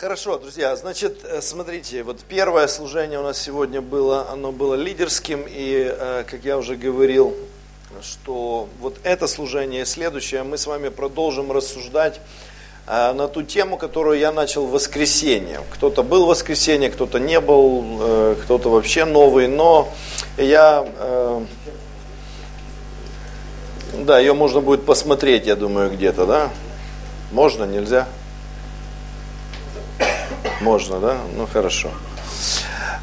Хорошо, 0.00 0.38
друзья, 0.38 0.74
значит, 0.76 1.26
э, 1.26 1.42
смотрите, 1.42 2.02
вот 2.04 2.20
первое 2.26 2.66
служение 2.68 3.18
у 3.18 3.22
нас 3.22 3.38
сегодня 3.38 3.82
было, 3.82 4.30
оно 4.30 4.50
было 4.50 4.74
лидерским, 4.74 5.44
и, 5.46 5.94
э, 5.94 6.24
как 6.26 6.42
я 6.42 6.56
уже 6.56 6.76
говорил, 6.76 7.36
что 8.00 8.66
вот 8.80 8.96
это 9.02 9.26
служение 9.26 9.84
следующее 9.84 10.42
мы 10.42 10.56
с 10.56 10.66
вами 10.66 10.88
продолжим 10.88 11.52
рассуждать 11.52 12.18
э, 12.86 13.12
на 13.12 13.28
ту 13.28 13.42
тему, 13.42 13.76
которую 13.76 14.18
я 14.18 14.32
начал 14.32 14.64
в 14.64 14.70
воскресенье. 14.70 15.60
Кто-то 15.74 16.02
был 16.02 16.24
в 16.24 16.28
воскресенье, 16.28 16.88
кто-то 16.88 17.20
не 17.20 17.38
был, 17.38 18.34
кто-то 18.44 18.70
вообще 18.70 19.04
новый, 19.04 19.48
но 19.48 19.90
я, 20.38 21.44
да, 23.92 24.18
ее 24.18 24.32
можно 24.32 24.62
будет 24.62 24.86
посмотреть, 24.86 25.46
я 25.46 25.56
думаю, 25.56 25.90
где-то, 25.90 26.24
да? 26.24 26.50
Можно, 27.32 27.64
нельзя? 27.64 28.08
Можно, 30.60 31.00
да? 31.00 31.16
Ну 31.36 31.46
хорошо. 31.50 31.88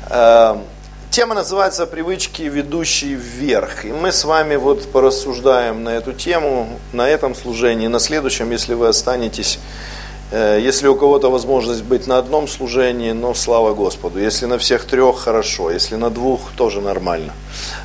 Эм, 0.09 0.61
тема 1.09 1.33
называется 1.33 1.87
«Привычки, 1.87 2.43
ведущие 2.43 3.15
вверх». 3.15 3.83
И 3.83 3.91
мы 3.91 4.11
с 4.11 4.23
вами 4.25 4.55
вот 4.55 4.91
порассуждаем 4.91 5.83
на 5.83 5.89
эту 5.89 6.13
тему, 6.13 6.79
на 6.93 7.09
этом 7.09 7.33
служении, 7.33 7.87
на 7.87 7.99
следующем, 7.99 8.51
если 8.51 8.75
вы 8.75 8.87
останетесь, 8.87 9.59
э, 10.31 10.59
если 10.61 10.87
у 10.87 10.95
кого-то 10.95 11.31
возможность 11.31 11.83
быть 11.83 12.05
на 12.05 12.19
одном 12.19 12.47
служении, 12.47 13.11
но 13.11 13.33
слава 13.33 13.73
Господу. 13.73 14.19
Если 14.19 14.45
на 14.45 14.59
всех 14.59 14.85
трех, 14.85 15.17
хорошо. 15.17 15.71
Если 15.71 15.95
на 15.95 16.11
двух, 16.11 16.51
тоже 16.55 16.79
нормально. 16.79 17.33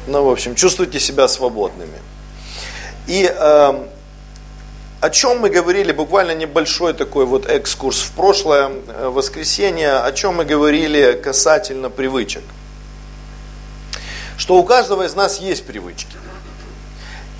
Ну, 0.06 0.22
в 0.22 0.30
общем, 0.30 0.54
чувствуйте 0.54 1.00
себя 1.00 1.28
свободными. 1.28 1.98
И 3.06 3.26
э, 3.26 3.86
о 5.02 5.10
чем 5.10 5.40
мы 5.40 5.50
говорили, 5.50 5.90
буквально 5.90 6.32
небольшой 6.32 6.94
такой 6.94 7.26
вот 7.26 7.46
экскурс 7.46 8.02
в 8.02 8.12
прошлое 8.12 8.70
э, 8.70 9.08
воскресенье, 9.08 9.96
о 9.96 10.12
чем 10.12 10.36
мы 10.36 10.44
говорили 10.44 11.20
касательно 11.20 11.90
привычек. 11.90 12.44
Что 14.36 14.54
у 14.58 14.62
каждого 14.62 15.02
из 15.02 15.16
нас 15.16 15.40
есть 15.40 15.66
привычки. 15.66 16.16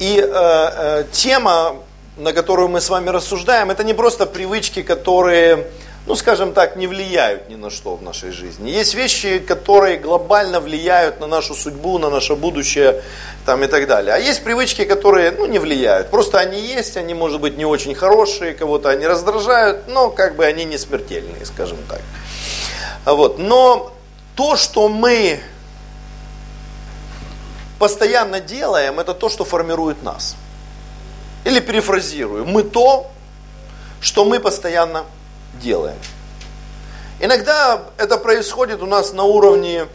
И 0.00 0.18
э, 0.18 0.24
э, 0.28 1.04
тема, 1.12 1.76
на 2.16 2.32
которую 2.32 2.68
мы 2.68 2.80
с 2.80 2.90
вами 2.90 3.10
рассуждаем, 3.10 3.70
это 3.70 3.84
не 3.84 3.94
просто 3.94 4.26
привычки, 4.26 4.82
которые 4.82 5.68
ну, 6.06 6.16
скажем 6.16 6.52
так, 6.52 6.74
не 6.74 6.88
влияют 6.88 7.48
ни 7.48 7.54
на 7.54 7.70
что 7.70 7.94
в 7.94 8.02
нашей 8.02 8.32
жизни. 8.32 8.70
Есть 8.70 8.94
вещи, 8.94 9.38
которые 9.38 9.98
глобально 9.98 10.58
влияют 10.58 11.20
на 11.20 11.28
нашу 11.28 11.54
судьбу, 11.54 11.98
на 11.98 12.10
наше 12.10 12.34
будущее 12.34 13.02
там, 13.46 13.62
и 13.62 13.68
так 13.68 13.86
далее. 13.86 14.14
А 14.14 14.18
есть 14.18 14.42
привычки, 14.42 14.84
которые 14.84 15.30
ну, 15.30 15.46
не 15.46 15.60
влияют. 15.60 16.10
Просто 16.10 16.40
они 16.40 16.60
есть, 16.60 16.96
они, 16.96 17.14
может 17.14 17.40
быть, 17.40 17.56
не 17.56 17.64
очень 17.64 17.94
хорошие, 17.94 18.52
кого-то 18.52 18.88
они 18.88 19.06
раздражают, 19.06 19.86
но 19.86 20.10
как 20.10 20.34
бы 20.34 20.44
они 20.44 20.64
не 20.64 20.76
смертельные, 20.76 21.46
скажем 21.46 21.78
так. 21.88 22.00
Вот. 23.04 23.38
Но 23.38 23.92
то, 24.34 24.56
что 24.56 24.88
мы 24.88 25.38
постоянно 27.78 28.40
делаем, 28.40 28.98
это 28.98 29.14
то, 29.14 29.28
что 29.28 29.44
формирует 29.44 30.02
нас. 30.02 30.34
Или 31.44 31.60
перефразирую, 31.60 32.44
мы 32.44 32.64
то, 32.64 33.10
что 34.00 34.24
мы 34.24 34.40
постоянно 34.40 35.04
делаем. 35.54 35.98
Иногда 37.20 37.82
это 37.98 38.18
происходит 38.18 38.82
у 38.82 38.86
нас 38.86 39.12
на 39.12 39.24
уровне 39.24 39.86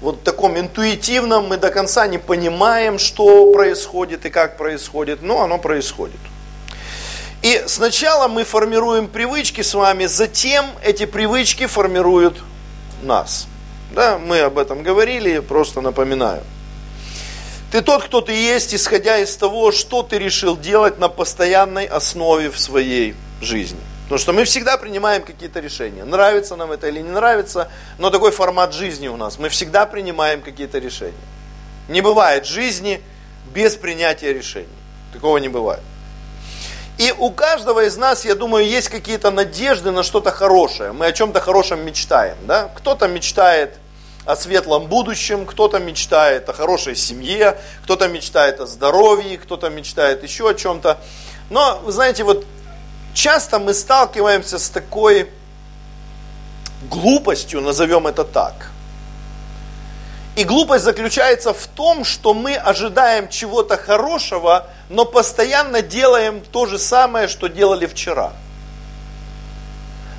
вот 0.00 0.22
таком 0.22 0.58
интуитивном, 0.58 1.48
мы 1.48 1.56
до 1.56 1.70
конца 1.70 2.06
не 2.06 2.18
понимаем, 2.18 2.98
что 2.98 3.52
происходит 3.52 4.26
и 4.26 4.30
как 4.30 4.58
происходит, 4.58 5.22
но 5.22 5.42
оно 5.42 5.58
происходит. 5.58 6.20
И 7.40 7.64
сначала 7.66 8.28
мы 8.28 8.44
формируем 8.44 9.08
привычки 9.08 9.62
с 9.62 9.74
вами, 9.74 10.06
затем 10.06 10.66
эти 10.82 11.06
привычки 11.06 11.66
формируют 11.66 12.42
нас. 13.02 13.46
Да, 13.94 14.18
мы 14.18 14.40
об 14.40 14.58
этом 14.58 14.82
говорили, 14.82 15.38
просто 15.38 15.80
напоминаю. 15.80 16.42
Ты 17.70 17.80
тот, 17.80 18.04
кто 18.04 18.20
ты 18.20 18.32
есть, 18.32 18.74
исходя 18.74 19.18
из 19.18 19.36
того, 19.36 19.72
что 19.72 20.02
ты 20.02 20.18
решил 20.18 20.56
делать 20.56 20.98
на 20.98 21.08
постоянной 21.08 21.86
основе 21.86 22.50
в 22.50 22.58
своей 22.58 23.14
жизни. 23.40 23.80
Потому 24.04 24.18
что 24.18 24.32
мы 24.32 24.44
всегда 24.44 24.76
принимаем 24.76 25.22
какие-то 25.22 25.60
решения. 25.60 26.04
Нравится 26.04 26.56
нам 26.56 26.72
это 26.72 26.88
или 26.88 27.00
не 27.00 27.10
нравится, 27.10 27.70
но 27.98 28.10
такой 28.10 28.32
формат 28.32 28.74
жизни 28.74 29.08
у 29.08 29.16
нас. 29.16 29.38
Мы 29.38 29.48
всегда 29.48 29.86
принимаем 29.86 30.42
какие-то 30.42 30.78
решения. 30.78 31.14
Не 31.88 32.02
бывает 32.02 32.46
жизни 32.46 33.02
без 33.54 33.76
принятия 33.76 34.32
решений. 34.32 34.68
Такого 35.12 35.38
не 35.38 35.48
бывает. 35.48 35.80
И 36.98 37.12
у 37.18 37.30
каждого 37.30 37.84
из 37.84 37.96
нас, 37.96 38.24
я 38.24 38.34
думаю, 38.34 38.66
есть 38.66 38.88
какие-то 38.88 39.30
надежды 39.30 39.90
на 39.90 40.02
что-то 40.02 40.30
хорошее. 40.30 40.92
Мы 40.92 41.06
о 41.06 41.12
чем-то 41.12 41.40
хорошем 41.40 41.84
мечтаем. 41.84 42.36
Да? 42.46 42.70
Кто-то 42.76 43.08
мечтает 43.08 43.78
о 44.26 44.36
светлом 44.36 44.86
будущем, 44.86 45.44
кто-то 45.44 45.78
мечтает 45.78 46.48
о 46.48 46.52
хорошей 46.52 46.94
семье, 46.94 47.58
кто-то 47.82 48.08
мечтает 48.08 48.60
о 48.60 48.66
здоровье, 48.66 49.38
кто-то 49.38 49.70
мечтает 49.70 50.22
еще 50.22 50.48
о 50.48 50.54
чем-то. 50.54 50.98
Но, 51.50 51.80
вы 51.84 51.92
знаете, 51.92 52.22
вот 52.22 52.46
часто 53.14 53.58
мы 53.58 53.72
сталкиваемся 53.72 54.58
с 54.58 54.68
такой 54.68 55.30
глупостью, 56.90 57.60
назовем 57.60 58.06
это 58.06 58.24
так. 58.24 58.70
И 60.36 60.42
глупость 60.42 60.84
заключается 60.84 61.54
в 61.54 61.66
том, 61.68 62.04
что 62.04 62.34
мы 62.34 62.56
ожидаем 62.56 63.28
чего-то 63.28 63.76
хорошего, 63.76 64.66
но 64.88 65.04
постоянно 65.04 65.80
делаем 65.80 66.42
то 66.52 66.66
же 66.66 66.78
самое, 66.78 67.28
что 67.28 67.48
делали 67.48 67.86
вчера. 67.86 68.32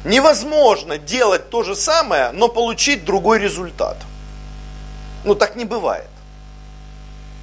Невозможно 0.06 0.98
делать 0.98 1.50
то 1.50 1.64
же 1.64 1.76
самое, 1.76 2.32
но 2.32 2.48
получить 2.48 3.04
другой 3.04 3.40
результат. 3.40 3.98
Ну 5.26 5.36
так 5.36 5.56
не 5.56 5.66
бывает. 5.66 6.08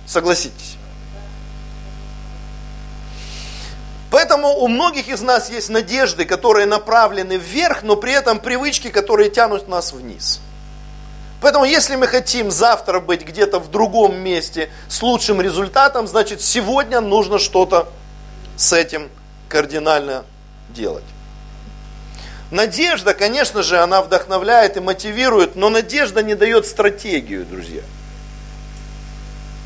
Согласитесь. 0.07 0.77
Поэтому 4.13 4.49
у 4.59 4.69
многих 4.69 5.09
из 5.09 5.23
нас 5.23 5.49
есть 5.49 5.71
надежды, 5.71 6.27
которые 6.27 6.67
направлены 6.67 7.39
вверх, 7.39 7.83
но 7.83 7.97
при 7.97 8.13
этом 8.13 8.41
привычки, 8.41 8.89
которые 8.89 9.31
тянут 9.31 9.69
нас 9.69 9.95
вниз. 9.95 10.43
Поэтому 11.41 11.65
если 11.65 11.97
мы 11.97 12.07
хотим 12.07 12.51
завтра 12.51 13.01
быть 13.01 13.25
где-то 13.25 13.59
в 13.59 13.71
другом 13.71 14.19
месте 14.19 14.69
с 14.89 15.01
лучшим 15.01 15.41
результатом, 15.41 16.07
значит 16.07 16.43
сегодня 16.43 17.01
нужно 17.01 17.39
что-то 17.39 17.89
с 18.59 18.75
этим 18.75 19.09
кардинально 19.49 20.27
делать. 20.69 21.05
Надежда, 22.51 23.15
конечно 23.15 23.63
же, 23.63 23.79
она 23.79 24.03
вдохновляет 24.03 24.77
и 24.77 24.81
мотивирует, 24.81 25.57
но 25.57 25.71
надежда 25.71 26.23
не 26.23 26.35
дает 26.35 26.67
стратегию, 26.67 27.47
друзья. 27.47 27.83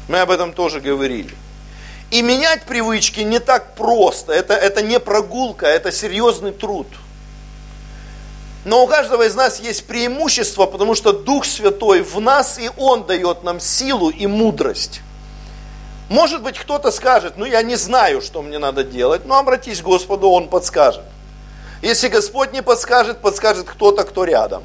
Мы 0.06 0.20
об 0.20 0.30
этом 0.30 0.52
тоже 0.52 0.80
говорили. 0.80 1.34
И 2.10 2.22
менять 2.22 2.62
привычки 2.62 3.20
не 3.20 3.40
так 3.40 3.74
просто. 3.74 4.32
Это, 4.32 4.54
это 4.54 4.82
не 4.82 5.00
прогулка, 5.00 5.66
это 5.66 5.90
серьезный 5.90 6.52
труд. 6.52 6.86
Но 8.64 8.84
у 8.84 8.86
каждого 8.86 9.24
из 9.24 9.34
нас 9.34 9.60
есть 9.60 9.86
преимущество, 9.86 10.66
потому 10.66 10.94
что 10.94 11.12
Дух 11.12 11.44
Святой 11.44 12.02
в 12.02 12.20
нас, 12.20 12.58
и 12.58 12.70
Он 12.76 13.04
дает 13.04 13.42
нам 13.42 13.60
силу 13.60 14.10
и 14.10 14.26
мудрость. 14.26 15.00
Может 16.08 16.42
быть, 16.42 16.56
кто-то 16.58 16.92
скажет, 16.92 17.36
ну 17.36 17.44
я 17.44 17.62
не 17.62 17.74
знаю, 17.74 18.22
что 18.22 18.42
мне 18.42 18.58
надо 18.58 18.84
делать, 18.84 19.24
но 19.24 19.38
обратись 19.38 19.80
к 19.80 19.84
Господу, 19.84 20.30
Он 20.30 20.48
подскажет. 20.48 21.04
Если 21.82 22.08
Господь 22.08 22.52
не 22.52 22.62
подскажет, 22.62 23.20
подскажет 23.20 23.66
кто-то, 23.66 24.04
кто 24.04 24.24
рядом. 24.24 24.62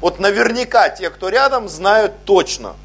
Вот 0.00 0.18
наверняка 0.18 0.88
те, 0.88 1.10
кто 1.10 1.28
рядом, 1.28 1.68
знают 1.68 2.24
точно– 2.24 2.74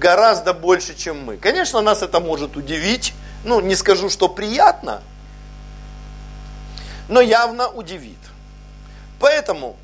гораздо 0.00 0.54
больше, 0.54 0.96
чем 0.96 1.24
мы. 1.24 1.36
Конечно, 1.36 1.80
нас 1.82 2.02
это 2.02 2.18
может 2.18 2.56
удивить, 2.56 3.12
ну, 3.44 3.60
не 3.60 3.76
скажу, 3.76 4.08
что 4.08 4.28
приятно, 4.28 5.02
но 7.08 7.20
явно 7.20 7.68
удивит. 7.68 8.18
Поэтому 9.20 9.76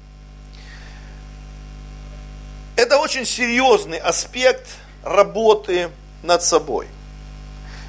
это 2.76 2.98
очень 2.98 3.26
серьезный 3.26 3.98
аспект 3.98 4.66
работы 5.04 5.90
над 6.22 6.42
собой. 6.42 6.88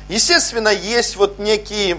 Естественно, 0.09 0.69
есть 0.69 1.15
вот 1.15 1.39
некие, 1.39 1.97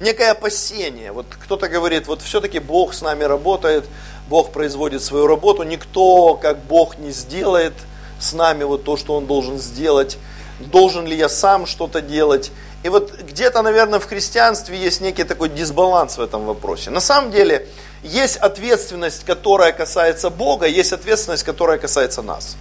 некое 0.00 0.30
опасение. 0.30 1.12
Вот 1.12 1.26
кто-то 1.28 1.68
говорит, 1.68 2.06
вот 2.06 2.22
все-таки 2.22 2.60
Бог 2.60 2.94
с 2.94 3.02
нами 3.02 3.24
работает, 3.24 3.84
Бог 4.28 4.52
производит 4.52 5.02
свою 5.02 5.26
работу, 5.26 5.64
никто 5.64 6.34
как 6.34 6.64
Бог 6.64 6.96
не 6.96 7.10
сделает– 7.10 7.74
с 8.20 8.32
нами 8.32 8.64
вот 8.64 8.84
то, 8.84 8.96
что 8.96 9.14
он 9.14 9.26
должен 9.26 9.58
сделать, 9.58 10.18
должен 10.60 11.06
ли 11.06 11.16
я 11.16 11.28
сам 11.28 11.66
что-то 11.66 12.00
делать. 12.00 12.50
И 12.82 12.88
вот 12.88 13.12
где-то, 13.20 13.62
наверное, 13.62 13.98
в 13.98 14.06
христианстве 14.06 14.78
есть 14.78 15.00
некий 15.00 15.24
такой 15.24 15.48
дисбаланс 15.48 16.18
в 16.18 16.20
этом 16.20 16.46
вопросе. 16.46 16.90
На 16.90 17.00
самом 17.00 17.30
деле, 17.30 17.68
есть 18.02 18.36
ответственность, 18.36 19.24
которая 19.24 19.72
касается 19.72 20.30
Бога, 20.30 20.66
есть 20.66 20.92
ответственность, 20.92 21.42
которая 21.42 21.78
касается 21.78 22.22
нас. 22.22 22.56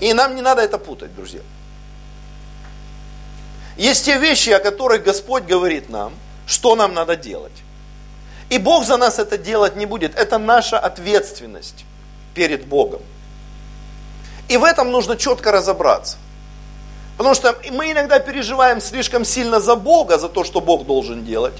И 0.00 0.12
нам 0.12 0.34
не 0.34 0.42
надо 0.42 0.62
это 0.62 0.78
путать, 0.78 1.14
друзья. 1.14 1.40
Есть 3.76 4.04
те 4.04 4.18
вещи, 4.18 4.50
о 4.50 4.58
которых 4.58 5.02
Господь 5.02 5.44
говорит 5.44 5.88
нам, 5.88 6.12
что 6.46 6.76
нам 6.76 6.92
надо 6.92 7.16
делать. 7.16 7.52
И 8.50 8.58
Бог 8.58 8.84
за 8.84 8.96
нас 8.98 9.18
это 9.18 9.38
делать 9.38 9.76
не 9.76 9.86
будет. 9.86 10.14
Это 10.14 10.38
наша 10.38 10.78
ответственность 10.78 11.84
перед 12.34 12.66
Богом. 12.66 13.00
И 14.52 14.58
в 14.58 14.64
этом 14.64 14.90
нужно 14.90 15.16
четко 15.16 15.50
разобраться. 15.50 16.18
Потому 17.16 17.34
что 17.34 17.56
мы 17.70 17.90
иногда 17.90 18.18
переживаем 18.18 18.82
слишком 18.82 19.24
сильно 19.24 19.60
за 19.60 19.76
Бога, 19.76 20.18
за 20.18 20.28
то, 20.28 20.44
что 20.44 20.60
Бог 20.60 20.84
должен 20.84 21.24
делать. 21.24 21.54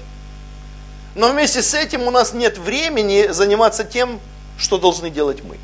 Но 1.15 1.29
вместе 1.29 1.63
с 1.63 1.73
этим 1.73 2.03
у 2.03 2.11
нас 2.11 2.33
нет 2.33 2.59
времени 2.59 3.29
заниматься 3.31 3.83
тем, 3.83 4.19
что 4.59 4.77
должны 4.77 5.09
делать 5.09 5.43
мы. 5.43 5.57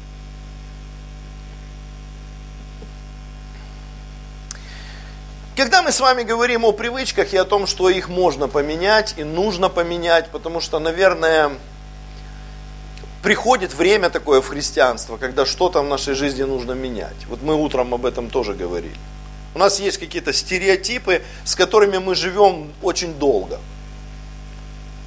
Когда 5.56 5.84
мы 5.84 5.92
с 5.92 6.00
вами 6.00 6.24
говорим 6.24 6.66
о 6.66 6.72
привычках 6.72 7.32
и 7.34 7.38
о 7.38 7.46
том, 7.46 7.68
что 7.68 7.92
их 7.92 8.10
можно 8.10 8.48
поменять 8.48 9.14
и 9.18 9.24
нужно 9.24 9.70
поменять, 9.70 10.32
потому 10.32 10.62
что, 10.62 10.80
наверное, 10.80 11.52
приходит 13.30 13.76
время 13.76 14.10
такое 14.10 14.42
в 14.42 14.48
христианство, 14.48 15.18
когда 15.18 15.46
что-то 15.46 15.84
в 15.84 15.86
нашей 15.86 16.16
жизни 16.16 16.42
нужно 16.42 16.72
менять. 16.72 17.28
Вот 17.28 17.44
мы 17.44 17.54
утром 17.54 17.94
об 17.94 18.08
этом 18.08 18.28
тоже 18.32 18.56
говорили. 18.56 18.96
У 19.54 19.60
нас 19.60 19.80
есть 19.80 20.00
какие-то 20.00 20.34
стереотипы, 20.34 21.22
с 21.46 21.54
которыми 21.54 22.00
мы 22.00 22.16
живем 22.16 22.72
очень 22.82 23.14
долго. 23.14 23.60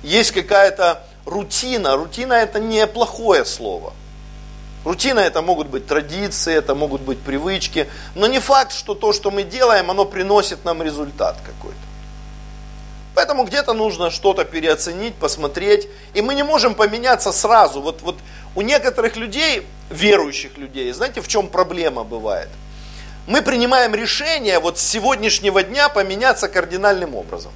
Есть 0.05 0.31
какая-то 0.31 1.05
рутина. 1.27 1.97
Рутина 1.97 2.35
это 2.35 2.61
не 2.61 2.87
плохое 2.87 3.45
слово. 3.45 3.93
Рутина 4.85 5.19
это 5.19 5.43
могут 5.43 5.67
быть 5.67 5.89
традиции, 5.89 6.55
это 6.55 6.77
могут 6.77 7.01
быть 7.01 7.19
привычки, 7.19 7.89
но 8.15 8.29
не 8.29 8.39
факт, 8.39 8.71
что 8.71 8.95
то, 8.95 9.13
что 9.13 9.33
мы 9.33 9.43
делаем, 9.43 9.91
оно 9.91 10.05
приносит 10.05 10.65
нам 10.65 10.81
результат 10.81 11.39
какой-то. 11.45 11.92
Поэтому 13.15 13.45
где-то 13.45 13.75
нужно 13.75 14.11
что-то 14.11 14.45
переоценить, 14.45 15.15
посмотреть, 15.15 15.89
и 16.15 16.23
мы 16.23 16.35
не 16.35 16.43
можем 16.43 16.75
поменяться 16.75 17.31
сразу. 17.33 17.83
Вот, 17.83 18.01
вот 18.03 18.19
у 18.55 18.63
некоторых 18.63 19.17
людей, 19.17 19.67
верующих 19.91 20.57
людей, 20.57 20.91
знаете, 20.93 21.21
в 21.21 21.29
чем 21.29 21.49
проблема 21.49 22.05
бывает? 22.05 22.49
Мы 23.27 23.43
принимаем 23.43 23.95
решение 23.95 24.59
вот 24.59 24.79
с 24.79 24.83
сегодняшнего 24.83 25.63
дня 25.63 25.89
поменяться 25.89 26.49
кардинальным 26.49 27.15
образом. 27.15 27.53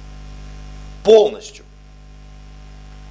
Полностью. 1.03 1.65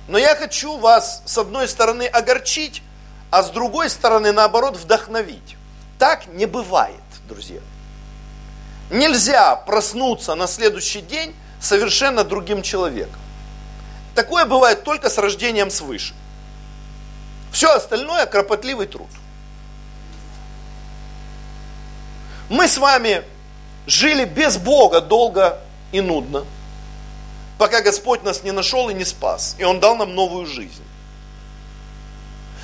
Но 0.08 0.18
я 0.18 0.36
хочу 0.36 0.78
вас, 0.78 1.22
с 1.26 1.36
одной 1.36 1.66
стороны, 1.66 2.06
огорчить, 2.06 2.82
а 3.30 3.42
с 3.42 3.50
другой 3.50 3.90
стороны, 3.90 4.32
наоборот, 4.32 4.76
вдохновить. 4.76 5.56
Так 5.98 6.28
не 6.28 6.46
бывает, 6.46 6.94
друзья. 7.28 7.60
Нельзя 8.88 9.56
проснуться 9.56 10.36
на 10.36 10.46
следующий 10.46 11.00
день 11.00 11.34
совершенно 11.60 12.24
другим 12.24 12.62
человеком. 12.62 13.20
Такое 14.14 14.44
бывает 14.46 14.84
только 14.84 15.10
с 15.10 15.18
рождением 15.18 15.70
свыше. 15.70 16.14
Все 17.52 17.74
остальное 17.74 18.26
кропотливый 18.26 18.86
труд. 18.86 19.08
Мы 22.48 22.68
с 22.68 22.78
вами 22.78 23.22
жили 23.86 24.24
без 24.24 24.56
Бога 24.56 25.00
долго 25.00 25.58
и 25.92 26.00
нудно, 26.00 26.44
пока 27.58 27.80
Господь 27.82 28.22
нас 28.22 28.42
не 28.42 28.52
нашел 28.52 28.88
и 28.88 28.94
не 28.94 29.04
спас, 29.04 29.56
и 29.58 29.64
Он 29.64 29.80
дал 29.80 29.96
нам 29.96 30.14
новую 30.14 30.46
жизнь. 30.46 30.82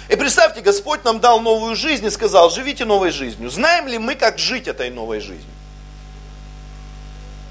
И 0.08 0.16
представьте, 0.16 0.60
Господь 0.60 1.04
нам 1.04 1.20
дал 1.20 1.40
новую 1.40 1.74
жизнь 1.74 2.04
и 2.04 2.10
сказал, 2.10 2.50
живите 2.50 2.84
новой 2.84 3.10
жизнью. 3.10 3.50
Знаем 3.50 3.88
ли 3.88 3.98
мы, 3.98 4.14
как 4.14 4.38
жить 4.38 4.68
этой 4.68 4.90
новой 4.90 5.20
жизнью? 5.20 5.46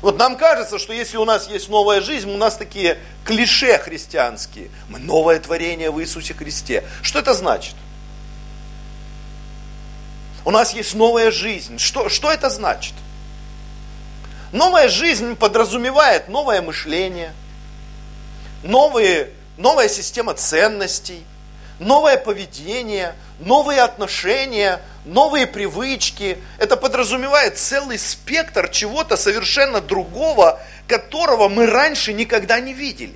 Вот 0.01 0.17
нам 0.17 0.35
кажется, 0.35 0.79
что 0.79 0.93
если 0.93 1.17
у 1.17 1.25
нас 1.25 1.47
есть 1.47 1.69
новая 1.69 2.01
жизнь, 2.01 2.29
у 2.31 2.37
нас 2.37 2.57
такие 2.57 2.97
клише 3.23 3.77
христианские. 3.77 4.69
Мы 4.89 4.97
новое 4.99 5.39
творение 5.39 5.91
в 5.91 6.01
Иисусе 6.01 6.33
Христе. 6.33 6.83
Что 7.03 7.19
это 7.19 7.33
значит? 7.35 7.75
У 10.43 10.49
нас 10.49 10.73
есть 10.73 10.95
новая 10.95 11.29
жизнь. 11.29 11.77
Что, 11.77 12.09
что 12.09 12.31
это 12.31 12.49
значит? 12.49 12.95
Новая 14.51 14.89
жизнь 14.89 15.35
подразумевает 15.35 16.27
новое 16.27 16.61
мышление, 16.61 17.31
новые, 18.63 19.29
новая 19.57 19.87
система 19.87 20.33
ценностей, 20.33 21.23
новое 21.79 22.17
поведение, 22.17 23.15
новые 23.39 23.81
отношения, 23.81 24.81
новые 25.05 25.47
привычки. 25.47 26.37
Это 26.57 26.77
подразумевает 26.77 27.57
целый 27.57 27.97
спектр 27.97 28.69
чего-то 28.69 29.17
совершенно 29.17 29.81
другого, 29.81 30.59
которого 30.87 31.49
мы 31.49 31.67
раньше 31.67 32.13
никогда 32.13 32.59
не 32.59 32.73
видели. 32.73 33.15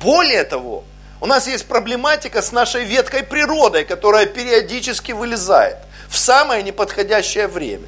Более 0.00 0.44
того, 0.44 0.84
у 1.20 1.26
нас 1.26 1.46
есть 1.46 1.66
проблематика 1.66 2.42
с 2.42 2.52
нашей 2.52 2.84
веткой 2.84 3.22
природой, 3.22 3.84
которая 3.84 4.26
периодически 4.26 5.12
вылезает 5.12 5.78
в 6.08 6.18
самое 6.18 6.62
неподходящее 6.62 7.48
время. 7.48 7.86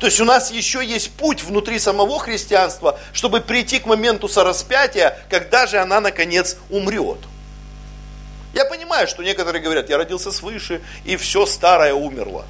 То 0.00 0.06
есть 0.06 0.20
у 0.20 0.24
нас 0.24 0.50
еще 0.50 0.84
есть 0.84 1.12
путь 1.12 1.44
внутри 1.44 1.78
самого 1.78 2.18
христианства, 2.18 2.98
чтобы 3.12 3.40
прийти 3.40 3.78
к 3.78 3.86
моменту 3.86 4.28
сораспятия, 4.28 5.16
когда 5.30 5.68
же 5.68 5.78
она 5.78 6.00
наконец 6.00 6.56
умрет. 6.70 7.18
Я 8.54 8.64
понимаю, 8.64 9.08
что 9.08 9.22
некоторые 9.22 9.62
говорят, 9.62 9.88
я 9.88 9.96
родился 9.96 10.30
свыше, 10.30 10.82
и 11.04 11.16
все 11.16 11.46
старое 11.46 11.94
умерло. 11.94 12.44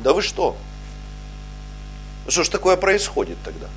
Да 0.00 0.12
вы 0.12 0.22
что? 0.22 0.56
Что 2.28 2.42
ж 2.42 2.48
такое 2.48 2.76
происходит 2.76 3.38
тогда? 3.44 3.68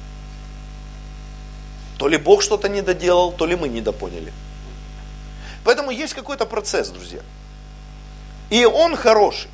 То 1.97 2.07
ли 2.07 2.17
Бог 2.17 2.41
что-то 2.41 2.69
не 2.69 2.81
доделал, 2.81 3.31
то 3.31 3.45
ли 3.45 3.55
мы 3.55 3.69
недопоняли. 3.69 4.33
Поэтому 5.63 5.91
есть 5.91 6.13
какой-то 6.13 6.45
процесс, 6.45 6.89
друзья. 6.89 7.21
И 8.49 8.65
он 8.65 8.95
хороший. 8.95 9.49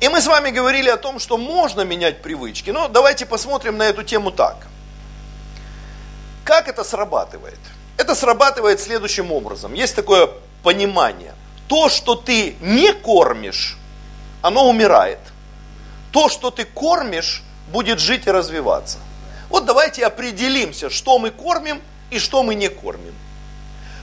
И 0.00 0.08
мы 0.08 0.20
с 0.20 0.26
вами 0.26 0.50
говорили 0.50 0.88
о 0.88 0.96
том, 0.96 1.18
что 1.18 1.36
можно 1.38 1.82
менять 1.82 2.22
привычки. 2.22 2.70
Но 2.70 2.88
давайте 2.88 3.26
посмотрим 3.26 3.76
на 3.76 3.84
эту 3.84 4.02
тему 4.02 4.30
так. 4.30 4.66
Как 6.44 6.68
это 6.68 6.84
срабатывает? 6.84 7.58
Это 7.96 8.14
срабатывает 8.14 8.80
следующим 8.80 9.32
образом. 9.32 9.74
Есть 9.74 9.96
такое 9.96 10.30
понимание. 10.62 11.34
То, 11.68 11.88
что 11.88 12.14
ты 12.14 12.56
не 12.60 12.92
кормишь, 12.92 13.76
оно 14.42 14.68
умирает. 14.68 15.18
То, 16.12 16.28
что 16.28 16.50
ты 16.50 16.64
кормишь, 16.64 17.42
будет 17.68 17.98
жить 17.98 18.26
и 18.26 18.30
развиваться. 18.30 18.98
Вот 19.48 19.64
давайте 19.64 20.04
определимся, 20.04 20.90
что 20.90 21.18
мы 21.18 21.30
кормим 21.30 21.80
и 22.10 22.18
что 22.18 22.42
мы 22.42 22.54
не 22.54 22.68
кормим. 22.68 23.14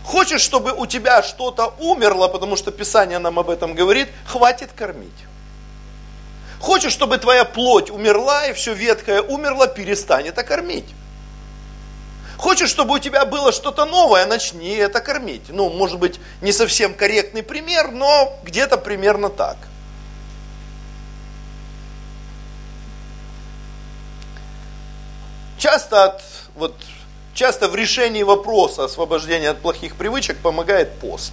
Хочешь, 0.04 0.42
чтобы 0.42 0.74
у 0.74 0.86
тебя 0.86 1.24
что-то 1.24 1.74
умерло, 1.80 2.28
потому 2.28 2.58
что 2.58 2.72
Писание 2.72 3.20
нам 3.20 3.40
об 3.40 3.50
этом 3.50 3.74
говорит, 3.74 4.10
хватит 4.26 4.72
кормить. 4.74 5.12
Хочешь, 6.60 6.94
чтобы 6.94 7.18
твоя 7.18 7.46
плоть 7.46 7.90
умерла 7.90 8.48
и 8.48 8.54
все 8.54 8.74
ветхое 8.74 9.22
умерло, 9.22 9.68
перестань 9.68 10.28
это 10.28 10.44
кормить. 10.44 10.86
Хочешь, 12.44 12.70
чтобы 12.70 12.96
у 12.96 13.00
тебя 13.00 13.24
было 13.24 13.54
что-то 13.54 13.86
новое, 13.86 14.26
начни 14.26 14.72
это 14.72 15.00
кормить. 15.00 15.44
Ну, 15.48 15.70
может 15.70 15.98
быть, 15.98 16.20
не 16.42 16.52
совсем 16.52 16.94
корректный 16.94 17.42
пример, 17.42 17.92
но 17.92 18.38
где-то 18.44 18.78
примерно 18.78 19.30
так. 19.30 19.56
Часто, 25.58 26.04
от, 26.04 26.22
вот, 26.56 26.76
часто 27.34 27.70
в 27.70 27.76
решении 27.76 28.24
вопроса 28.24 28.84
освобождения 28.84 29.52
от 29.52 29.62
плохих 29.62 29.96
привычек 29.96 30.38
помогает 30.40 31.00
пост. 31.00 31.32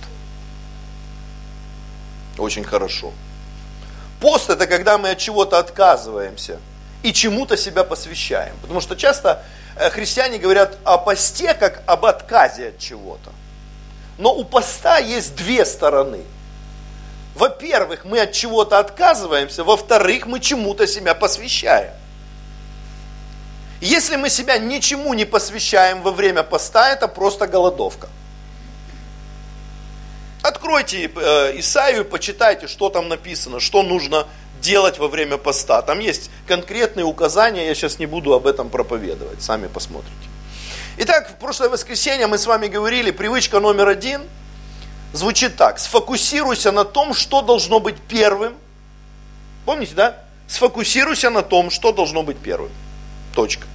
Очень 2.39 2.63
хорошо. 2.63 3.13
Пост 4.21 4.49
это 4.49 4.69
когда 4.69 4.97
мы 4.97 5.11
от 5.11 5.19
чего-то 5.19 5.59
отказываемся 5.59 6.61
и 7.03 7.13
чему-то 7.13 7.57
себя 7.57 7.83
посвящаем. 7.83 8.55
Потому 8.63 8.81
что 8.81 8.95
часто 8.95 9.45
христиане 9.77 10.39
говорят 10.39 10.79
о 10.85 10.99
посте 10.99 11.55
как 11.55 11.83
об 11.87 12.05
отказе 12.05 12.69
от 12.69 12.79
чего-то. 12.79 13.31
Но 14.19 14.35
у 14.35 14.45
поста 14.45 14.99
есть 14.99 15.35
две 15.35 15.65
стороны. 15.65 16.23
Во-первых, 17.35 18.05
мы 18.05 18.21
от 18.21 18.33
чего-то 18.33 18.79
отказываемся, 18.79 19.65
во-вторых, 19.65 20.27
мы 20.27 20.41
чему-то 20.41 20.87
себя 20.87 21.15
посвящаем. 21.15 21.93
Если 23.81 24.17
мы 24.17 24.29
себя 24.29 24.59
ничему 24.59 25.15
не 25.15 25.25
посвящаем 25.25 26.03
во 26.03 26.11
время 26.11 26.43
поста, 26.43 26.91
это 26.91 27.09
просто 27.09 27.47
голодовка. 27.47 28.09
Откройте 30.43 31.11
э, 31.15 31.59
Исаию 31.59 32.05
почитайте, 32.05 32.67
что 32.67 32.91
там 32.91 33.09
написано, 33.09 33.61
что 33.61 33.83
нужно 33.83 34.27
делать 34.61 34.99
во 34.99 35.09
время 35.09 35.37
поста. 35.37 35.83
Там 35.83 36.01
есть 36.01 36.31
конкретные 36.47 37.05
указания, 37.05 37.67
я 37.67 37.75
сейчас 37.75 37.99
не 37.99 38.07
буду 38.07 38.33
об 38.35 38.47
этом 38.47 38.69
проповедовать, 38.69 39.43
сами 39.43 39.67
посмотрите. 39.67 40.15
Итак, 40.99 41.31
в 41.31 41.35
прошлое 41.37 41.69
воскресенье 41.69 42.27
мы 42.27 42.37
с 42.37 42.47
вами 42.47 42.67
говорили, 42.67 43.11
привычка 43.11 43.61
номер 43.61 43.89
один 43.89 44.23
звучит 45.13 45.57
так. 45.57 45.79
Сфокусируйся 45.79 46.73
на 46.73 46.85
том, 46.85 47.15
что 47.15 47.43
должно 47.43 47.81
быть 47.81 47.97
первым. 48.09 48.55
Помните, 49.65 49.95
да? 49.95 50.17
Сфокусируйся 50.47 51.31
на 51.31 51.43
том, 51.43 51.71
что 51.71 51.93
должно 51.93 52.23
быть 52.23 52.39
первым. 52.39 52.71
Точка. 53.35 53.67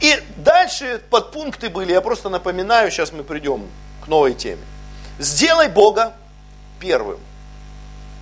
И 0.00 0.20
дальше 0.36 1.00
подпункты 1.10 1.70
были, 1.70 1.92
я 1.92 2.00
просто 2.00 2.28
напоминаю, 2.28 2.90
сейчас 2.90 3.12
мы 3.12 3.22
придем 3.22 3.66
к 4.04 4.08
новой 4.08 4.34
теме. 4.34 4.62
Сделай 5.18 5.68
Бога 5.68 6.12
первым. 6.80 7.18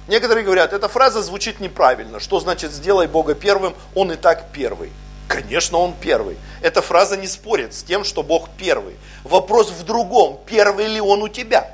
Некоторые 0.07 0.45
говорят, 0.45 0.73
эта 0.73 0.89
фраза 0.89 1.23
звучит 1.23 1.61
неправильно. 1.61 2.21
Что 2.21 2.41
значит 2.41 2.73
сделай 2.73 3.07
Бога 3.07 3.35
первым? 3.35 3.75
Он 3.95 4.13
и 4.13 4.17
так 4.17 4.53
первый. 4.53 4.93
Конечно, 5.29 5.79
он 5.79 5.95
первый. 5.99 6.37
Эта 6.61 6.83
фраза 6.83 7.17
не 7.17 7.27
спорит 7.27 7.73
с 7.75 7.83
тем, 7.83 8.05
что 8.05 8.23
Бог 8.23 8.51
первый. 8.59 8.97
Вопрос 9.25 9.71
в 9.71 9.83
другом, 9.85 10.39
первый 10.47 10.87
ли 10.89 11.01
он 11.01 11.23
у 11.23 11.29
тебя? 11.29 11.73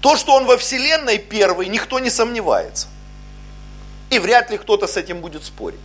То, 0.00 0.16
что 0.16 0.32
он 0.32 0.46
во 0.46 0.56
Вселенной 0.56 1.18
первый, 1.18 1.68
никто 1.68 1.98
не 1.98 2.08
сомневается. 2.08 2.88
И 4.10 4.18
вряд 4.18 4.50
ли 4.50 4.56
кто-то 4.56 4.86
с 4.86 4.96
этим 4.96 5.20
будет 5.20 5.44
спорить. 5.44 5.78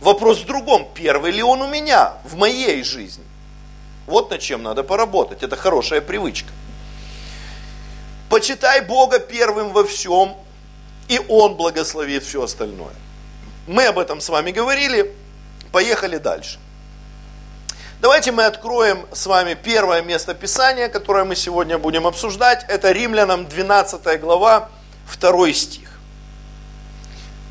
Вопрос 0.00 0.40
в 0.40 0.46
другом, 0.46 0.88
первый 0.94 1.32
ли 1.32 1.42
он 1.42 1.62
у 1.62 1.68
меня, 1.68 2.14
в 2.24 2.36
моей 2.36 2.82
жизни. 2.82 3.24
Вот 4.06 4.30
над 4.30 4.40
чем 4.40 4.62
надо 4.62 4.82
поработать. 4.82 5.42
Это 5.42 5.56
хорошая 5.56 6.00
привычка. 6.00 6.50
Почитай 8.30 8.80
Бога 8.80 9.18
первым 9.18 9.72
во 9.72 9.84
всем, 9.84 10.36
и 11.08 11.20
Он 11.28 11.56
благословит 11.56 12.22
все 12.22 12.44
остальное. 12.44 12.94
Мы 13.66 13.86
об 13.86 13.98
этом 13.98 14.20
с 14.20 14.28
вами 14.28 14.52
говорили. 14.52 15.12
Поехали 15.72 16.16
дальше. 16.16 16.60
Давайте 18.00 18.30
мы 18.30 18.44
откроем 18.44 19.04
с 19.12 19.26
вами 19.26 19.54
первое 19.54 20.00
место 20.02 20.34
Писания, 20.34 20.88
которое 20.88 21.24
мы 21.24 21.34
сегодня 21.34 21.76
будем 21.76 22.06
обсуждать. 22.06 22.64
Это 22.68 22.92
Римлянам 22.92 23.46
12 23.46 24.20
глава, 24.20 24.70
2 25.20 25.52
стих. 25.52 25.98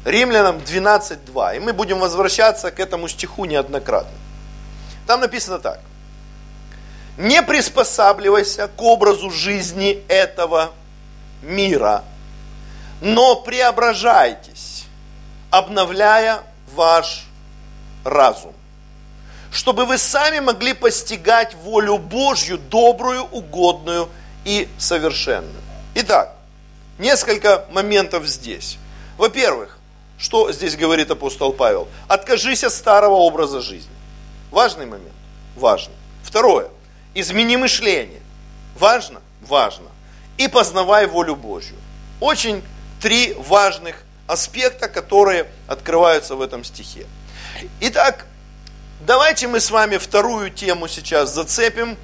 Римлянам 0.05 0.59
12.2. 0.59 1.57
И 1.57 1.59
мы 1.59 1.73
будем 1.73 1.99
возвращаться 1.99 2.71
к 2.71 2.79
этому 2.79 3.09
стиху 3.09 3.43
неоднократно. 3.43 4.17
Там 5.05 5.19
написано 5.19 5.59
так. 5.59 5.81
Не 7.19 7.43
приспосабливайся 7.43 8.69
к 8.69 8.81
образу 8.81 9.29
жизни 9.29 10.05
этого 10.07 10.71
мира, 11.41 12.05
но 13.01 13.35
преображайтесь, 13.35 14.85
обновляя 15.49 16.39
ваш 16.73 17.25
разум, 18.05 18.53
чтобы 19.51 19.85
вы 19.85 19.97
сами 19.97 20.39
могли 20.39 20.71
постигать 20.71 21.55
волю 21.55 21.97
Божью, 21.97 22.57
добрую, 22.57 23.23
угодную 23.23 24.07
и 24.45 24.69
совершенную. 24.77 25.61
Итак, 25.95 26.37
несколько 26.99 27.65
моментов 27.71 28.27
здесь. 28.27 28.77
Во-первых, 29.17 29.77
что 30.17 30.53
здесь 30.53 30.77
говорит 30.77 31.11
апостол 31.11 31.51
Павел? 31.51 31.89
Откажись 32.07 32.63
от 32.63 32.71
старого 32.71 33.15
образа 33.15 33.59
жизни. 33.59 33.91
Важный 34.51 34.85
момент? 34.85 35.11
Важно. 35.57 35.91
Второе. 36.23 36.69
Измени 37.13 37.57
мышление. 37.57 38.21
Важно? 38.77 39.21
Важно. 39.41 39.87
И 40.37 40.47
познавай 40.47 41.07
волю 41.07 41.35
Божью. 41.35 41.75
Очень 42.19 42.63
три 43.01 43.33
важных 43.37 44.03
аспекта, 44.27 44.87
которые 44.87 45.47
открываются 45.67 46.35
в 46.35 46.41
этом 46.41 46.63
стихе. 46.63 47.05
Итак, 47.81 48.25
давайте 49.05 49.47
мы 49.47 49.59
с 49.59 49.71
вами 49.71 49.97
вторую 49.97 50.51
тему 50.51 50.87
сейчас 50.87 51.33
зацепим. 51.33 51.97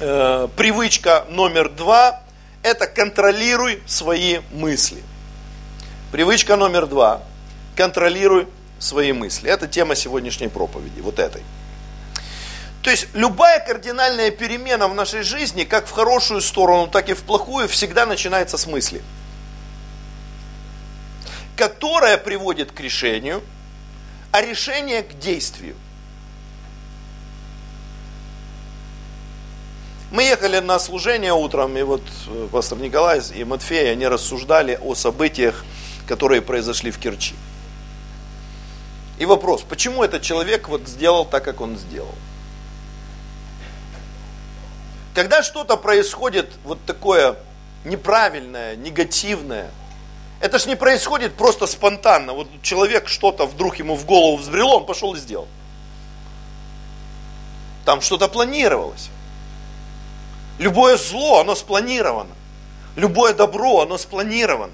Э, 0.00 0.48
привычка 0.56 1.24
номер 1.28 1.68
два– 1.68 2.22
это 2.62 2.86
контролируй 2.86 3.82
свои 3.86 4.38
мысли. 4.52 5.02
Привычка 6.12 6.56
номер 6.56 6.86
два– 6.86 7.22
контролируй 7.76 8.46
свои 8.78 9.12
мысли. 9.12 9.50
Это 9.50 9.66
тема 9.66 9.94
сегодняшней 9.94 10.48
проповеди, 10.48 11.00
вот 11.00 11.18
этой. 11.18 11.42
То 12.84 12.90
есть 12.90 13.08
любая 13.14 13.60
кардинальная 13.60 14.30
перемена 14.30 14.88
в 14.88 14.94
нашей 14.94 15.22
жизни, 15.22 15.64
как 15.64 15.86
в 15.86 15.90
хорошую 15.90 16.42
сторону, 16.42 16.86
так 16.86 17.08
и 17.08 17.14
в 17.14 17.22
плохую, 17.22 17.66
всегда 17.66 18.04
начинается 18.04 18.58
с 18.58 18.66
мысли, 18.66 19.02
которая 21.56 22.18
приводит 22.18 22.72
к 22.72 22.80
решению, 22.80 23.42
а 24.32 24.42
решение 24.42 25.02
к 25.02 25.18
действию. 25.18 25.76
Мы 30.10 30.24
ехали 30.24 30.58
на 30.58 30.78
служение 30.78 31.32
утром, 31.32 31.78
и 31.78 31.82
вот 31.82 32.02
э, 32.26 32.48
пастор 32.52 32.78
Николай 32.78 33.22
и 33.34 33.44
Матфей, 33.44 33.90
они 33.90 34.06
рассуждали 34.06 34.78
о 34.82 34.94
событиях, 34.94 35.64
которые 36.06 36.42
произошли 36.42 36.90
в 36.90 36.98
Керчи. 36.98 37.34
И 39.18 39.24
вопрос, 39.24 39.62
почему 39.62 40.04
этот 40.04 40.20
человек 40.20 40.68
вот 40.68 40.86
сделал 40.86 41.24
так, 41.24 41.44
как 41.44 41.62
он 41.62 41.78
сделал? 41.78 42.14
Когда 45.14 45.44
что-то 45.44 45.76
происходит 45.76 46.50
вот 46.64 46.84
такое 46.84 47.36
неправильное, 47.84 48.74
негативное, 48.74 49.70
это 50.40 50.58
ж 50.58 50.66
не 50.66 50.74
происходит 50.74 51.36
просто 51.36 51.68
спонтанно. 51.68 52.32
Вот 52.32 52.48
человек 52.62 53.08
что-то 53.08 53.46
вдруг 53.46 53.76
ему 53.76 53.94
в 53.94 54.04
голову 54.04 54.36
взбрело, 54.36 54.78
он 54.78 54.86
пошел 54.86 55.14
и 55.14 55.18
сделал. 55.18 55.46
Там 57.84 58.00
что-то 58.00 58.26
планировалось. 58.28 59.08
Любое 60.58 60.96
зло, 60.96 61.40
оно 61.40 61.54
спланировано. 61.54 62.34
Любое 62.96 63.34
добро, 63.34 63.82
оно 63.82 63.98
спланировано. 63.98 64.72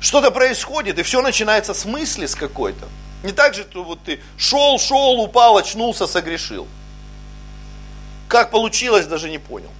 Что-то 0.00 0.30
происходит, 0.30 0.98
и 0.98 1.02
все 1.02 1.20
начинается 1.20 1.74
с 1.74 1.84
мысли 1.84 2.26
с 2.26 2.34
какой-то. 2.34 2.86
Не 3.26 3.32
так 3.32 3.54
же, 3.54 3.62
что 3.68 3.82
вот 3.82 3.98
ты 4.04 4.20
шел, 4.38 4.78
шел, 4.78 5.20
упал, 5.20 5.56
очнулся, 5.56 6.06
согрешил. 6.06 6.68
Как 8.28 8.52
получилось, 8.52 9.06
даже 9.06 9.28
не 9.28 9.38
понял. 9.38 9.70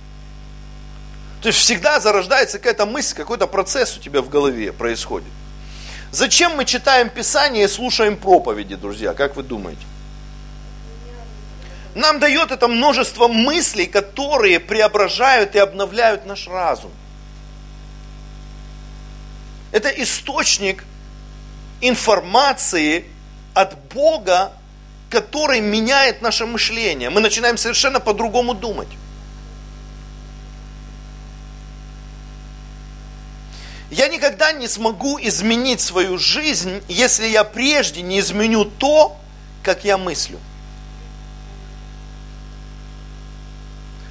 То 1.42 1.48
есть 1.48 1.60
всегда 1.60 2.00
зарождается 2.00 2.58
какая-то 2.58 2.86
мысль, 2.86 3.14
какой-то 3.14 3.46
процесс 3.46 3.96
у 3.96 4.00
тебя 4.00 4.20
в 4.20 4.28
голове 4.28 4.72
происходит. 4.72 5.28
Зачем 6.10 6.56
мы 6.56 6.64
читаем 6.64 7.08
Писание 7.08 7.66
и 7.66 7.68
слушаем 7.68 8.16
проповеди, 8.16 8.74
друзья? 8.74 9.14
Как 9.14 9.36
вы 9.36 9.44
думаете? 9.44 9.82
Нам 11.94 12.18
дает 12.18 12.50
это 12.50 12.66
множество 12.66 13.28
мыслей, 13.28 13.86
которые 13.86 14.58
преображают 14.58 15.54
и 15.54 15.60
обновляют 15.60 16.26
наш 16.26 16.48
разум. 16.48 16.90
Это 19.70 19.88
источник 19.90 20.82
информации, 21.80 23.04
от 23.56 23.74
Бога, 23.94 24.52
который 25.08 25.60
меняет 25.60 26.20
наше 26.20 26.44
мышление. 26.44 27.08
Мы 27.08 27.22
начинаем 27.22 27.56
совершенно 27.56 28.00
по-другому 28.00 28.52
думать. 28.52 28.88
Я 33.90 34.08
никогда 34.08 34.52
не 34.52 34.68
смогу 34.68 35.18
изменить 35.18 35.80
свою 35.80 36.18
жизнь, 36.18 36.82
если 36.86 37.28
я 37.28 37.44
прежде 37.44 38.02
не 38.02 38.20
изменю 38.20 38.66
то, 38.66 39.16
как 39.62 39.84
я 39.84 39.96
мыслю. 39.96 40.38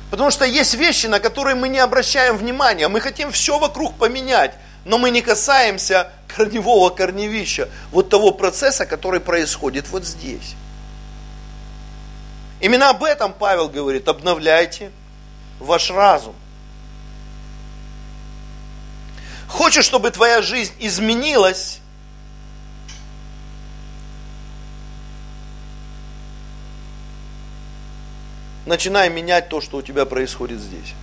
Потому 0.10 0.32
что 0.32 0.46
есть 0.46 0.74
вещи, 0.74 1.06
на 1.06 1.20
которые 1.20 1.54
мы 1.54 1.68
не 1.68 1.78
обращаем 1.78 2.36
внимания. 2.36 2.88
Мы 2.88 3.00
хотим 3.00 3.32
все 3.32 3.60
вокруг 3.60 3.96
поменять, 3.96 4.56
но 4.86 4.98
мы 4.98 5.12
не 5.12 5.22
касаемся 5.22 6.12
корневого 6.36 6.90
корневища, 6.90 7.70
вот 7.92 8.10
того 8.10 8.32
процесса, 8.32 8.86
который 8.86 9.20
происходит 9.20 9.88
вот 9.90 10.06
здесь. 10.06 10.56
Именно 12.60 12.90
об 12.90 13.04
этом 13.04 13.34
Павел 13.34 13.70
говорит, 13.70 14.08
обновляйте 14.08 14.92
ваш 15.60 15.90
разум. 15.90 16.36
Хочешь, 19.48 19.86
чтобы 19.86 20.12
твоя 20.12 20.42
жизнь 20.42 20.74
изменилась, 20.80 21.80
начинай 28.66 29.10
менять 29.10 29.48
то, 29.48 29.62
что 29.62 29.78
у 29.78 29.82
тебя 29.82 30.06
происходит 30.06 30.60
здесь. 30.60 30.94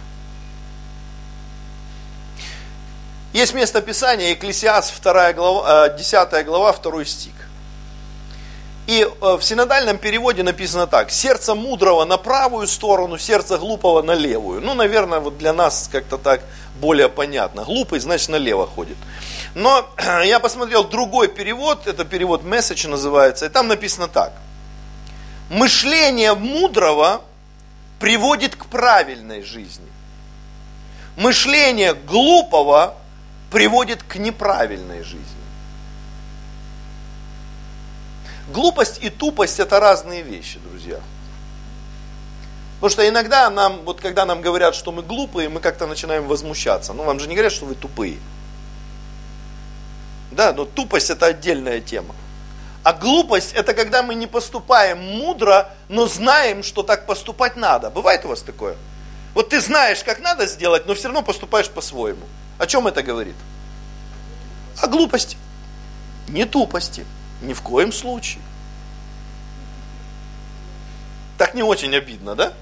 Есть 3.33 3.55
место 3.55 3.81
Писания, 3.81 4.31
Екклесиас 4.31 4.93
2 5.01 5.33
глава, 5.33 5.89
10 5.89 6.33
э, 6.33 6.43
глава, 6.43 6.73
2 6.73 7.05
стих. 7.07 7.33
И 8.87 9.01
э, 9.01 9.37
в 9.37 9.43
синодальном 9.43 9.97
переводе 9.97 10.43
написано 10.43 10.87
так. 10.87 11.11
Сердце 11.11 11.55
мудрого 11.55 12.05
на 12.05 12.19
правую 12.19 12.67
сторону, 12.67 13.17
сердце 13.17 13.57
глупого 13.57 14.03
на 14.03 14.13
левую. 14.13 14.61
Ну, 14.61 14.75
наверное, 14.75 15.21
вот 15.21 15.39
для 15.39 15.55
нас 15.55 15.89
как-то 15.91 16.19
так 16.19 16.43
более 16.79 17.09
понятно. 17.09 17.65
Глупый, 17.65 18.01
значит, 18.01 18.29
налево 18.29 18.67
ходит. 18.67 18.99
Но 19.55 19.89
я 20.25 20.39
посмотрел 20.39 20.85
другой 20.85 21.29
перевод, 21.29 21.87
это 21.87 22.05
перевод 22.05 22.43
Message 22.43 22.87
называется, 22.87 23.47
и 23.47 23.49
там 23.49 23.67
написано 23.67 24.09
так. 24.09 24.35
Мышление 25.49 26.35
мудрого 26.35 27.23
приводит 27.99 28.57
к 28.57 28.67
правильной 28.67 29.43
жизни. 29.43 29.87
Мышление 31.17 31.95
глупого 31.95 32.97
приводит 33.53 34.03
к 34.03 34.17
неправильной 34.17 35.03
жизни. 35.03 35.27
Глупость 38.49 38.99
и 39.03 39.11
тупость 39.11 39.61
это 39.61 39.79
разные 39.79 40.23
вещи, 40.23 40.59
друзья. 40.59 41.01
Потому 42.77 42.91
что 42.91 43.09
иногда 43.09 43.49
нам, 43.51 43.83
вот 43.85 44.01
когда 44.01 44.25
нам 44.25 44.41
говорят, 44.41 44.75
что 44.75 44.91
мы 44.91 45.03
глупые, 45.03 45.49
мы 45.49 45.61
как-то 45.61 45.87
начинаем 45.87 46.27
возмущаться. 46.27 46.95
Ну, 46.95 47.05
вам 47.05 47.21
же 47.21 47.29
не 47.29 47.35
говорят, 47.35 47.53
что 47.53 47.67
вы 47.67 47.75
тупые. 47.75 48.19
Да, 50.33 50.53
но 50.53 50.65
тупость 50.65 51.11
это 51.11 51.27
отдельная 51.27 51.81
тема. 51.81 52.15
А 52.83 52.93
глупость 52.95 53.53
это 53.53 53.75
когда 53.75 54.03
мы 54.03 54.15
не 54.15 54.27
поступаем 54.27 54.99
мудро, 54.99 55.71
но 55.89 56.09
знаем, 56.09 56.65
что 56.65 56.83
так 56.83 57.07
поступать 57.07 57.57
надо. 57.57 57.91
Бывает 57.91 58.25
у 58.25 58.29
вас 58.29 58.43
такое? 58.43 58.77
Вот 59.35 59.51
ты 59.51 59.61
знаешь, 59.61 60.03
как 60.03 60.21
надо 60.21 60.47
сделать, 60.47 60.87
но 60.87 60.95
все 60.95 61.05
равно 61.05 61.23
поступаешь 61.23 61.69
по-своему. 61.69 62.27
О 62.59 62.67
чем 62.67 62.87
это 62.87 63.03
говорит? 63.03 63.35
О 64.81 64.87
глупости. 64.87 65.37
Не 66.29 66.45
тупости. 66.45 67.05
Ни 67.43 67.53
в 67.53 67.63
коем 67.63 67.93
случае. 67.93 68.43
Так 71.39 71.55
не 71.55 71.63
очень 71.63 71.95
обидно, 71.95 72.35
да? 72.35 72.53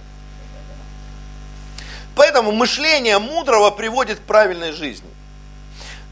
Поэтому 2.15 2.53
мышление 2.53 3.19
мудрого 3.19 3.71
приводит 3.71 4.19
к 4.19 4.23
правильной 4.23 4.73
жизни. 4.73 5.09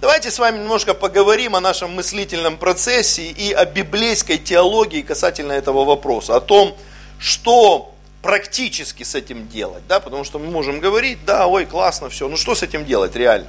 Давайте 0.01 0.31
с 0.31 0.39
вами 0.39 0.59
немножко 0.59 0.95
поговорим 0.95 1.57
о 1.57 1.61
нашем 1.61 1.93
мыслительном 1.95 2.57
процессе 2.57 3.27
и 3.27 3.53
о 3.53 3.65
библейской 3.65 4.39
теологии 4.39 5.03
касательно 5.03 5.53
этого 5.53 5.85
вопроса, 5.85 6.37
о 6.37 6.41
том, 6.41 6.77
что 7.19 7.93
практически 8.23 9.03
с 9.03 9.17
этим 9.17 9.49
делать, 9.49 9.83
да, 9.89 9.99
потому 9.99 10.23
что 10.23 10.39
мы 10.39 10.51
можем 10.51 10.79
говорить, 10.79 11.25
да, 11.25 11.49
ой, 11.49 11.67
классно, 11.67 12.11
все, 12.11 12.29
ну 12.29 12.37
что 12.37 12.55
с 12.55 12.63
этим 12.63 12.85
делать 12.85 13.17
реально? 13.17 13.49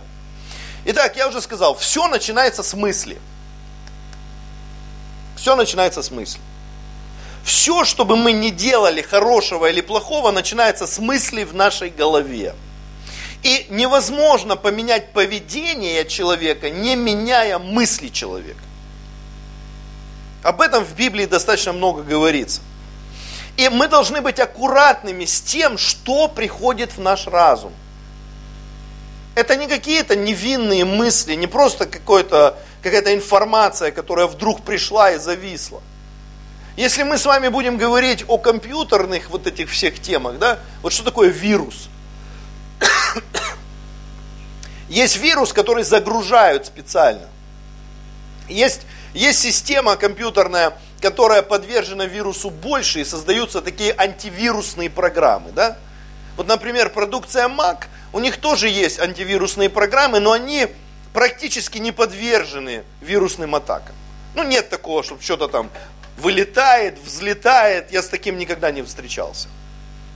Итак, 0.86 1.16
я 1.18 1.28
уже 1.28 1.42
сказал, 1.42 1.76
все 1.76 2.08
начинается 2.08 2.64
с 2.64 2.74
мысли. 2.74 3.20
Все 5.36 5.56
начинается 5.56 6.02
с 6.02 6.12
мысли. 6.12 6.42
Все, 7.44 7.86
что 7.86 8.06
бы 8.06 8.16
мы 8.16 8.32
ни 8.32 8.50
делали, 8.50 9.02
хорошего 9.02 9.70
или 9.70 9.82
плохого, 9.82 10.32
начинается 10.32 10.86
с 10.88 11.00
мысли 11.00 11.44
в 11.44 11.54
нашей 11.56 11.90
голове. 11.90 12.56
И 13.44 13.68
невозможно 13.70 14.58
поменять 14.58 15.14
поведение 15.14 16.06
человека, 16.06 16.70
не 16.70 16.96
меняя 16.96 17.58
мысли 17.58 18.10
человека. 18.10 18.60
Об 20.44 20.62
этом 20.62 20.84
в 20.84 20.94
Библии 20.96 21.26
достаточно 21.26 21.74
много 21.74 22.04
говорится. 22.04 22.62
И 23.58 23.68
мы 23.70 23.88
должны 23.88 24.22
быть 24.22 24.40
аккуратными 24.40 25.26
с 25.26 25.42
тем, 25.42 25.78
что 25.78 26.28
приходит 26.28 26.94
в 26.96 27.02
наш 27.02 27.28
разум. 27.28 27.74
Это 29.36 29.56
не 29.56 29.68
какие-то 29.68 30.16
невинные 30.16 30.86
мысли, 30.86 31.36
не 31.36 31.48
просто 31.48 31.86
какая-то 31.86 33.14
информация, 33.14 33.92
которая 33.92 34.28
вдруг 34.28 34.64
пришла 34.64 35.12
и 35.12 35.18
зависла. 35.18 35.82
Если 36.76 37.04
мы 37.04 37.18
с 37.18 37.26
вами 37.26 37.50
будем 37.50 37.78
говорить 37.78 38.26
о 38.28 38.38
компьютерных 38.38 39.30
вот 39.30 39.48
этих 39.48 39.70
всех 39.70 40.00
темах, 40.00 40.40
да, 40.40 40.60
вот 40.82 40.94
что 40.94 41.04
такое 41.04 41.30
вирус– 41.30 41.90
есть 44.90 45.18
вирус, 45.18 45.54
который 45.54 45.84
загружают 45.84 46.66
специально. 46.66 47.28
Есть, 48.48 48.82
есть 49.14 49.40
система 49.40 49.96
компьютерная, 49.96 50.74
которая 51.00 51.44
подвержена 51.44 52.06
вирусу 52.06 52.50
больше, 52.50 53.02
и 53.02 53.06
создаются 53.06 53.62
такие 53.62 53.94
антивирусные 53.96 54.90
программы. 54.90 55.52
Да? 55.52 55.78
Вот, 56.40 56.48
например, 56.48 56.90
продукция 56.90 57.50
Mac, 57.50 57.88
у 58.14 58.20
них 58.22 58.38
тоже 58.38 58.70
есть 58.70 58.98
антивирусные 58.98 59.68
программы, 59.70 60.22
но 60.22 60.32
они 60.32 60.68
практически 61.12 61.80
не 61.80 61.92
подвержены 61.92 62.86
вирусным 63.02 63.56
атакам. 63.56 63.94
Ну, 64.36 64.44
нет 64.44 64.70
такого, 64.70 65.04
чтобы 65.04 65.22
что-то 65.22 65.50
там 65.50 65.70
вылетает, 66.16 66.98
взлетает. 67.00 67.92
Я 67.92 68.02
с 68.02 68.08
таким 68.08 68.38
никогда 68.38 68.72
не 68.72 68.84
встречался. 68.84 69.50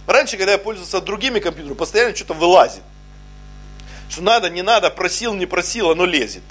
Раньше, 0.08 0.38
когда 0.38 0.54
я 0.54 0.58
пользовался 0.58 1.02
другими 1.02 1.42
компьютерами, 1.42 1.76
постоянно 1.76 2.16
что-то 2.16 2.36
вылазит. 2.36 2.84
Что 4.08 4.22
надо, 4.22 4.50
не 4.50 4.62
надо, 4.62 4.92
просил, 4.92 5.34
не 5.34 5.46
просил, 5.46 5.92
оно 5.92 6.06
лезет. 6.06 6.44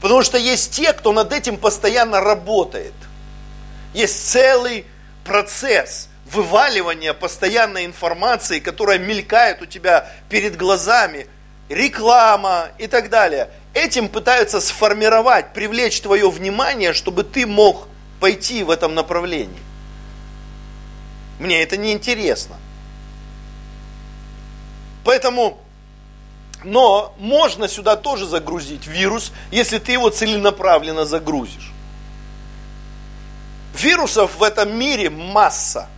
Потому 0.00 0.22
что 0.22 0.38
есть 0.38 0.72
те, 0.72 0.94
кто 0.94 1.12
над 1.12 1.30
этим 1.34 1.58
постоянно 1.58 2.22
работает. 2.22 2.94
Есть 3.92 4.30
целый 4.30 4.86
процесс 5.24 6.08
вываливания 6.32 7.12
постоянной 7.12 7.84
информации, 7.84 8.60
которая 8.60 8.98
мелькает 8.98 9.62
у 9.62 9.66
тебя 9.66 10.10
перед 10.28 10.56
глазами, 10.56 11.26
реклама 11.68 12.68
и 12.78 12.86
так 12.86 13.10
далее. 13.10 13.50
Этим 13.74 14.08
пытаются 14.08 14.60
сформировать, 14.60 15.52
привлечь 15.52 16.00
твое 16.00 16.28
внимание, 16.30 16.92
чтобы 16.92 17.24
ты 17.24 17.46
мог 17.46 17.88
пойти 18.20 18.62
в 18.62 18.70
этом 18.70 18.94
направлении. 18.94 19.62
Мне 21.38 21.62
это 21.62 21.76
не 21.76 21.92
интересно. 21.92 22.56
Поэтому, 25.04 25.58
но 26.62 27.14
можно 27.18 27.66
сюда 27.66 27.96
тоже 27.96 28.26
загрузить 28.26 28.86
вирус, 28.86 29.32
если 29.50 29.78
ты 29.78 29.92
его 29.92 30.10
целенаправленно 30.10 31.04
загрузишь. 31.04 31.72
Вирусов 33.74 34.36
в 34.36 34.42
этом 34.42 34.76
мире 34.76 35.10
масса. 35.10 35.88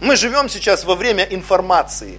Мы 0.00 0.16
живем 0.16 0.48
сейчас 0.48 0.84
во 0.84 0.94
время 0.94 1.24
информации. 1.24 2.18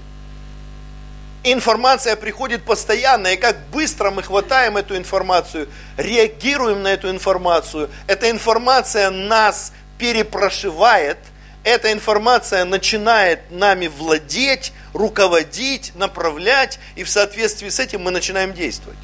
Информация 1.44 2.15
приходит 2.15 2.63
постоянно, 2.63 3.34
и 3.34 3.38
как 3.38 3.67
быстро 3.70 4.12
мы 4.12 4.22
хватаем 4.22 4.78
эту 4.78 4.96
информацию, 4.96 5.67
реагируем 5.98 6.84
на 6.84 6.94
эту 6.94 7.10
информацию. 7.10 7.89
Эта 8.08 8.30
информация 8.30 9.10
нас 9.10 9.74
перепрошивает– 9.98 11.17
эта 11.63 11.91
информация 11.91 12.65
начинает 12.65 13.52
нами 13.52 13.88
владеть, 13.88 14.74
руководить, 14.94 15.94
направлять, 15.96 16.80
и 16.96 17.04
в 17.04 17.10
соответствии 17.10 17.70
с 17.70 17.80
этим 17.80 18.02
мы 18.02 18.12
начинаем 18.12 18.54
действовать. 18.54 18.98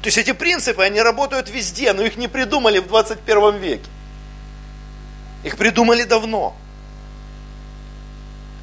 То 0.00 0.06
есть 0.06 0.18
эти 0.18 0.32
принципы, 0.32 0.84
они 0.84 1.00
работают 1.00 1.50
везде, 1.50 1.92
но 1.92 2.02
их 2.04 2.16
не 2.16 2.28
придумали 2.28 2.78
в 2.78 2.86
21 2.86 3.56
веке. 3.56 3.90
Их 5.44 5.56
придумали 5.56 6.04
давно. 6.04 6.56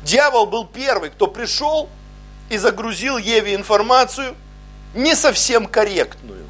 Дьявол 0.03 0.45
был 0.45 0.65
первый, 0.65 1.09
кто 1.09 1.27
пришел 1.27 1.89
и 2.49 2.57
загрузил 2.57 3.17
Еве 3.17 3.55
информацию 3.55 4.35
не 4.93 5.15
совсем 5.15 5.65
корректную. 5.65 6.45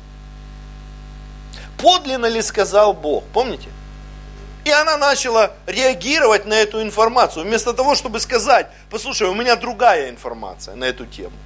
Подлинно 1.77 2.25
ли 2.25 2.41
сказал 2.41 2.93
Бог? 2.93 3.23
Помните? 3.33 3.69
И 4.65 4.71
она 4.71 4.97
начала 4.97 5.53
реагировать 5.67 6.45
на 6.45 6.55
эту 6.55 6.81
информацию, 6.81 7.45
вместо 7.45 7.73
того, 7.73 7.93
чтобы 7.93 8.19
сказать, 8.19 8.67
послушай, 8.89 9.27
у 9.27 9.35
меня 9.35 9.55
другая 9.55 10.09
информация 10.09 10.75
на 10.75 10.85
эту 10.85 11.05
тему. 11.05 11.37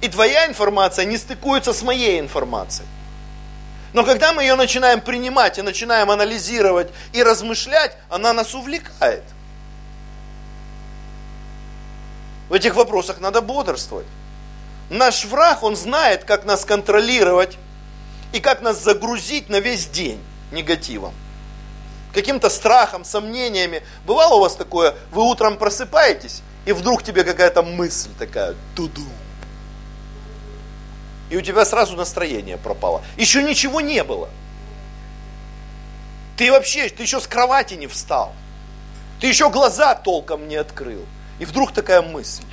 И 0.00 0.08
твоя 0.08 0.46
информация 0.46 1.04
не 1.04 1.16
стыкуется 1.16 1.72
с 1.72 1.82
моей 1.82 2.18
информацией. 2.18 2.88
Но 3.94 4.04
когда 4.04 4.32
мы 4.32 4.42
ее 4.42 4.56
начинаем 4.56 5.00
принимать 5.00 5.56
и 5.58 5.62
начинаем 5.62 6.10
анализировать 6.10 6.90
и 7.12 7.22
размышлять, 7.22 7.96
она 8.10 8.32
нас 8.32 8.54
увлекает. 8.54 9.22
В 12.50 12.52
этих 12.52 12.74
вопросах 12.74 13.20
надо 13.20 13.40
бодрствовать. 13.40 14.06
Наш 14.90 15.24
враг, 15.24 15.62
он 15.62 15.76
знает, 15.76 16.24
как 16.24 16.44
нас 16.44 16.66
контролировать 16.66 17.56
и 18.32 18.40
как 18.40 18.60
нас 18.60 18.82
загрузить 18.82 19.48
на 19.48 19.60
весь 19.60 19.86
день 19.86 20.20
негативом 20.52 21.14
каким-то 22.12 22.48
страхом, 22.48 23.04
сомнениями. 23.04 23.82
Бывало 24.06 24.36
у 24.36 24.40
вас 24.40 24.54
такое, 24.54 24.94
вы 25.10 25.22
утром 25.22 25.58
просыпаетесь, 25.58 26.42
и 26.64 26.72
вдруг 26.72 27.02
тебе 27.02 27.24
какая-то 27.24 27.62
мысль 27.62 28.10
такая, 28.18 28.54
туду. 28.74 29.02
И 31.30 31.36
у 31.36 31.40
тебя 31.40 31.64
сразу 31.64 31.96
настроение 31.96 32.56
пропало. 32.56 33.02
Еще 33.16 33.42
ничего 33.42 33.80
не 33.80 34.04
было. 34.04 34.28
Ты 36.36 36.50
вообще, 36.50 36.88
ты 36.88 37.02
еще 37.02 37.20
с 37.20 37.26
кровати 37.26 37.74
не 37.74 37.86
встал. 37.86 38.32
Ты 39.20 39.28
еще 39.28 39.50
глаза 39.50 39.94
толком 39.94 40.48
не 40.48 40.56
открыл. 40.56 41.04
И 41.38 41.44
вдруг 41.44 41.72
такая 41.72 42.02
мысль. 42.02 42.44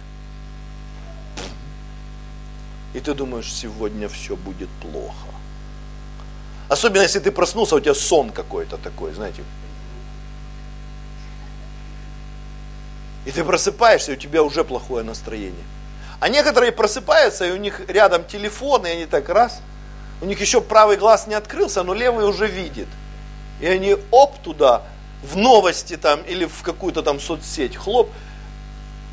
И 2.93 2.99
ты 2.99 3.13
думаешь, 3.13 3.51
сегодня 3.51 4.07
все 4.09 4.35
будет 4.35 4.69
плохо. 4.81 5.27
Особенно, 6.69 7.01
если 7.01 7.19
ты 7.19 7.31
проснулся, 7.31 7.75
у 7.75 7.79
тебя 7.79 7.93
сон 7.93 8.31
какой-то 8.31 8.77
такой, 8.77 9.13
знаете. 9.13 9.43
И 13.25 13.31
ты 13.31 13.43
просыпаешься, 13.43 14.13
и 14.13 14.15
у 14.15 14.17
тебя 14.17 14.43
уже 14.43 14.63
плохое 14.63 15.03
настроение. 15.03 15.63
А 16.21 16.29
некоторые 16.29 16.71
просыпаются, 16.71 17.45
и 17.45 17.51
у 17.51 17.55
них 17.55 17.81
рядом 17.87 18.23
телефон, 18.25 18.85
и 18.85 18.91
они 18.91 19.05
так 19.07 19.27
раз, 19.27 19.59
у 20.21 20.25
них 20.25 20.39
еще 20.39 20.61
правый 20.61 20.95
глаз 20.95 21.25
не 21.25 21.33
открылся, 21.33 21.81
но 21.81 21.95
левый 21.95 22.27
уже 22.27 22.45
видит. 22.45 22.87
И 23.59 23.65
они 23.65 23.97
оп 24.11 24.37
туда, 24.43 24.83
в 25.23 25.35
новости 25.35 25.97
там, 25.97 26.21
или 26.21 26.45
в 26.45 26.61
какую-то 26.61 27.01
там 27.01 27.19
соцсеть, 27.19 27.75
хлоп. 27.75 28.11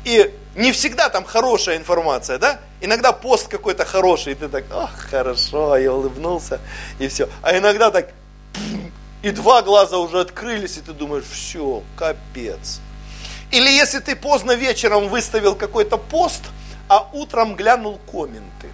И 0.05 0.31
не 0.55 0.71
всегда 0.71 1.09
там 1.09 1.25
хорошая 1.25 1.77
информация, 1.77 2.37
да? 2.37 2.59
Иногда 2.79 3.11
пост 3.11 3.47
какой-то 3.47 3.85
хороший, 3.85 4.33
и 4.33 4.35
ты 4.35 4.47
так, 4.47 4.65
ах, 4.71 4.95
хорошо, 5.09 5.77
я 5.77 5.91
улыбнулся, 5.91 6.59
и 6.99 7.07
все. 7.07 7.27
А 7.41 7.57
иногда 7.57 7.89
так, 7.89 8.11
и 9.23 9.31
два 9.31 9.63
глаза 9.63 9.97
уже 9.97 10.19
открылись, 10.19 10.77
и 10.77 10.81
ты 10.81 10.93
думаешь, 10.93 11.25
все, 11.25 11.81
капец. 11.95 12.81
Или 13.49 13.71
если 13.71 13.97
ты 13.97 14.15
поздно 14.15 14.51
вечером 14.51 15.09
выставил 15.09 15.55
какой-то 15.55 15.97
пост, 15.97 16.43
а 16.89 17.07
утром 17.13 17.55
глянул 17.55 17.99
комменты. 18.11 18.69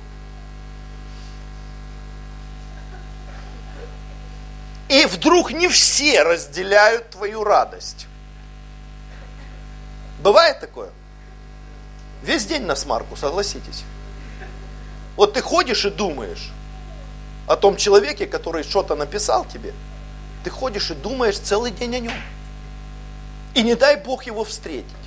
И 4.88 5.06
вдруг 5.06 5.52
не 5.52 5.68
все 5.68 6.24
разделяют 6.24 7.10
твою 7.10 7.44
радость. 7.44 8.08
Бывает 10.22 10.60
такое? 10.62 10.90
Весь 12.24 12.46
день 12.46 12.64
на 12.64 12.76
смарку, 12.76 13.16
согласитесь. 13.18 13.84
Вот 15.18 15.34
ты 15.34 15.42
ходишь 15.42 15.86
и 15.86 15.90
думаешь 15.90 16.52
о 17.48 17.56
том 17.56 17.76
человеке, 17.76 18.26
который 18.26 18.64
что-то 18.64 18.96
написал 18.96 19.46
тебе. 19.46 19.74
Ты 20.44 20.50
ходишь 20.50 20.90
и 20.92 20.94
думаешь 20.94 21.38
целый 21.38 21.72
день 21.72 21.96
о 21.96 22.00
нем. 22.00 22.14
И 23.56 23.62
не 23.62 23.76
дай 23.76 23.98
Бог 23.98 24.24
его 24.24 24.44
встретить. 24.46 25.05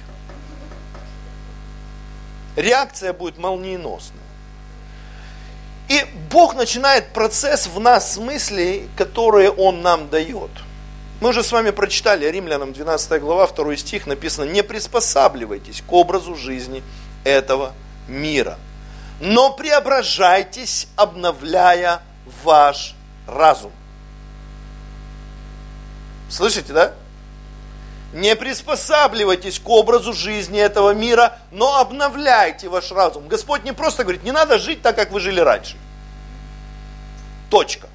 Реакция 2.58 3.12
будет 3.12 3.38
молниеносная. 3.38 4.18
И 5.88 6.04
Бог 6.28 6.56
начинает 6.56 7.12
процесс 7.12 7.68
в 7.68 7.78
нас 7.78 8.16
мыслей, 8.16 8.88
которые 8.96 9.50
Он 9.52 9.80
нам 9.80 10.10
дает. 10.10 10.50
Мы 11.20 11.28
уже 11.28 11.44
с 11.44 11.52
вами 11.52 11.70
прочитали 11.70 12.26
Римлянам 12.26 12.72
12 12.72 13.20
глава, 13.20 13.46
2 13.46 13.76
стих, 13.76 14.08
написано, 14.08 14.44
не 14.44 14.64
приспосабливайтесь 14.64 15.82
к 15.82 15.92
образу 15.92 16.34
жизни 16.34 16.82
этого 17.22 17.74
мира, 18.08 18.58
но 19.20 19.52
преображайтесь, 19.52 20.88
обновляя 20.96 22.02
ваш 22.42 22.96
разум. 23.28 23.70
Слышите, 26.28 26.72
да? 26.72 26.94
Не 28.12 28.36
приспосабливайтесь 28.36 29.58
к 29.58 29.68
образу 29.68 30.12
жизни 30.12 30.58
этого 30.58 30.94
мира, 30.94 31.38
но 31.50 31.76
обновляйте 31.78 32.68
ваш 32.68 32.90
разум. 32.90 33.28
Господь 33.28 33.64
не 33.64 33.72
просто 33.72 34.02
говорит, 34.02 34.24
не 34.24 34.32
надо 34.32 34.58
жить 34.58 34.80
так, 34.80 34.96
как 34.96 35.10
вы 35.12 35.20
жили 35.20 35.40
раньше. 35.40 35.76
Точка. 37.50 37.88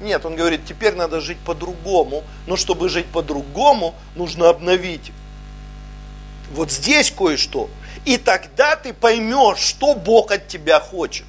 Нет, 0.00 0.24
он 0.24 0.36
говорит, 0.36 0.64
теперь 0.64 0.94
надо 0.94 1.20
жить 1.20 1.38
по-другому. 1.38 2.22
Но 2.46 2.56
чтобы 2.56 2.88
жить 2.88 3.06
по-другому, 3.06 3.94
нужно 4.14 4.48
обновить 4.48 5.12
вот 6.50 6.70
здесь 6.70 7.10
кое-что. 7.10 7.70
И 8.04 8.16
тогда 8.16 8.76
ты 8.76 8.92
поймешь, 8.92 9.58
что 9.58 9.94
Бог 9.94 10.30
от 10.30 10.48
тебя 10.48 10.80
хочет. 10.80 11.26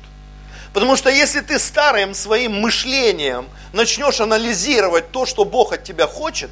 Потому 0.74 0.96
что 0.96 1.10
если 1.10 1.42
ты 1.42 1.60
старым 1.60 2.14
своим 2.14 2.62
мышлением 2.62 3.50
начнешь 3.74 4.22
анализировать 4.22 5.12
то, 5.12 5.26
что 5.26 5.44
Бог 5.46 5.74
от 5.74 5.84
тебя 5.84 6.08
хочет, 6.08 6.50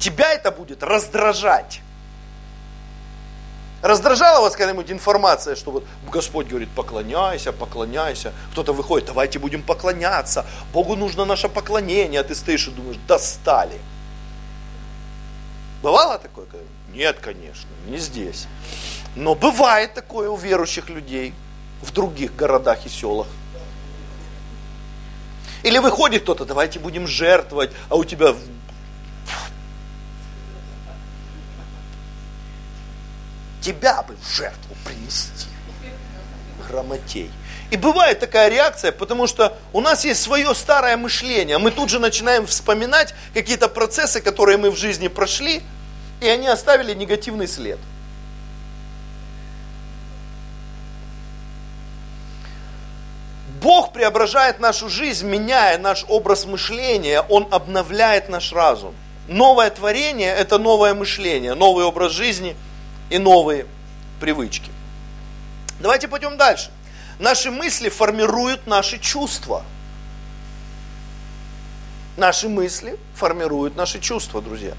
тебя 0.00 0.32
это 0.32 0.50
будет 0.50 0.82
раздражать. 0.82 1.80
Раздражала 3.82 4.42
вас 4.42 4.56
когда-нибудь 4.56 4.90
информация, 4.90 5.56
что 5.56 5.70
вот 5.70 5.86
Господь 6.10 6.48
говорит, 6.48 6.68
поклоняйся, 6.70 7.52
поклоняйся. 7.52 8.34
Кто-то 8.52 8.74
выходит, 8.74 9.06
давайте 9.06 9.38
будем 9.38 9.62
поклоняться. 9.62 10.44
Богу 10.72 10.96
нужно 10.96 11.24
наше 11.24 11.48
поклонение. 11.48 12.20
А 12.20 12.24
ты 12.24 12.34
стоишь 12.34 12.68
и 12.68 12.70
думаешь, 12.70 12.98
достали. 13.08 13.78
Бывало 15.82 16.18
такое? 16.18 16.46
Нет, 16.92 17.20
конечно, 17.20 17.70
не 17.86 17.96
здесь. 17.96 18.46
Но 19.16 19.34
бывает 19.34 19.94
такое 19.94 20.28
у 20.28 20.36
верующих 20.36 20.90
людей 20.90 21.32
в 21.80 21.90
других 21.92 22.36
городах 22.36 22.84
и 22.84 22.90
селах. 22.90 23.28
Или 25.62 25.78
выходит 25.78 26.22
кто-то, 26.22 26.44
давайте 26.44 26.78
будем 26.78 27.06
жертвовать, 27.06 27.70
а 27.88 27.96
у 27.96 28.04
тебя 28.04 28.34
тебя 33.60 34.02
бы 34.02 34.16
в 34.16 34.36
жертву 34.36 34.76
принести. 34.84 35.48
Грамотей. 36.68 37.30
И 37.70 37.76
бывает 37.76 38.18
такая 38.18 38.48
реакция, 38.48 38.90
потому 38.90 39.26
что 39.26 39.56
у 39.72 39.80
нас 39.80 40.04
есть 40.04 40.20
свое 40.20 40.54
старое 40.54 40.96
мышление. 40.96 41.58
Мы 41.58 41.70
тут 41.70 41.88
же 41.88 42.00
начинаем 42.00 42.46
вспоминать 42.46 43.14
какие-то 43.32 43.68
процессы, 43.68 44.20
которые 44.20 44.58
мы 44.58 44.70
в 44.70 44.76
жизни 44.76 45.08
прошли, 45.08 45.62
и 46.20 46.28
они 46.28 46.48
оставили 46.48 46.94
негативный 46.94 47.46
след. 47.46 47.78
Бог 53.60 53.92
преображает 53.92 54.58
нашу 54.58 54.88
жизнь, 54.88 55.26
меняя 55.26 55.78
наш 55.78 56.04
образ 56.08 56.46
мышления, 56.46 57.20
Он 57.28 57.46
обновляет 57.50 58.28
наш 58.28 58.52
разум. 58.52 58.94
Новое 59.28 59.70
творение– 59.70 60.34
это 60.36 60.58
новое 60.58 60.94
мышление, 60.94 61.54
новый 61.54 61.84
образ 61.84 62.12
жизни 62.12 62.56
и 63.10 63.18
новые 63.18 63.66
привычки. 64.20 64.70
Давайте 65.80 66.08
пойдем 66.08 66.36
дальше. 66.36 66.70
Наши 67.18 67.50
мысли 67.50 67.88
формируют 67.88 68.66
наши 68.66 68.98
чувства. 68.98 69.64
Наши 72.16 72.48
мысли 72.48 72.98
формируют 73.14 73.76
наши 73.76 74.00
чувства, 74.00 74.40
друзья. 74.40 74.74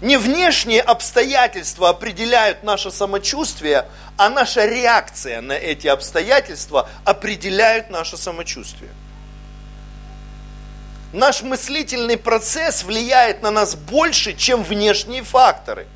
Не 0.00 0.16
внешние 0.16 0.80
обстоятельства 0.80 1.90
определяют 1.90 2.64
наше 2.64 2.90
самочувствие, 2.90 3.86
а 4.16 4.28
наша 4.28 4.66
реакция 4.66 5.40
на 5.40 5.52
эти 5.52 5.86
обстоятельства 5.86 6.88
определяют 7.04 7.90
наше 7.90 8.16
самочувствие. 8.16 8.90
Наш 11.12 11.42
мыслительный 11.42 12.16
процесс 12.16 12.82
влияет 12.82 13.42
на 13.42 13.50
нас 13.50 13.76
больше, 13.76 14.34
чем 14.34 14.64
внешние 14.64 15.22
факторы. 15.22 15.86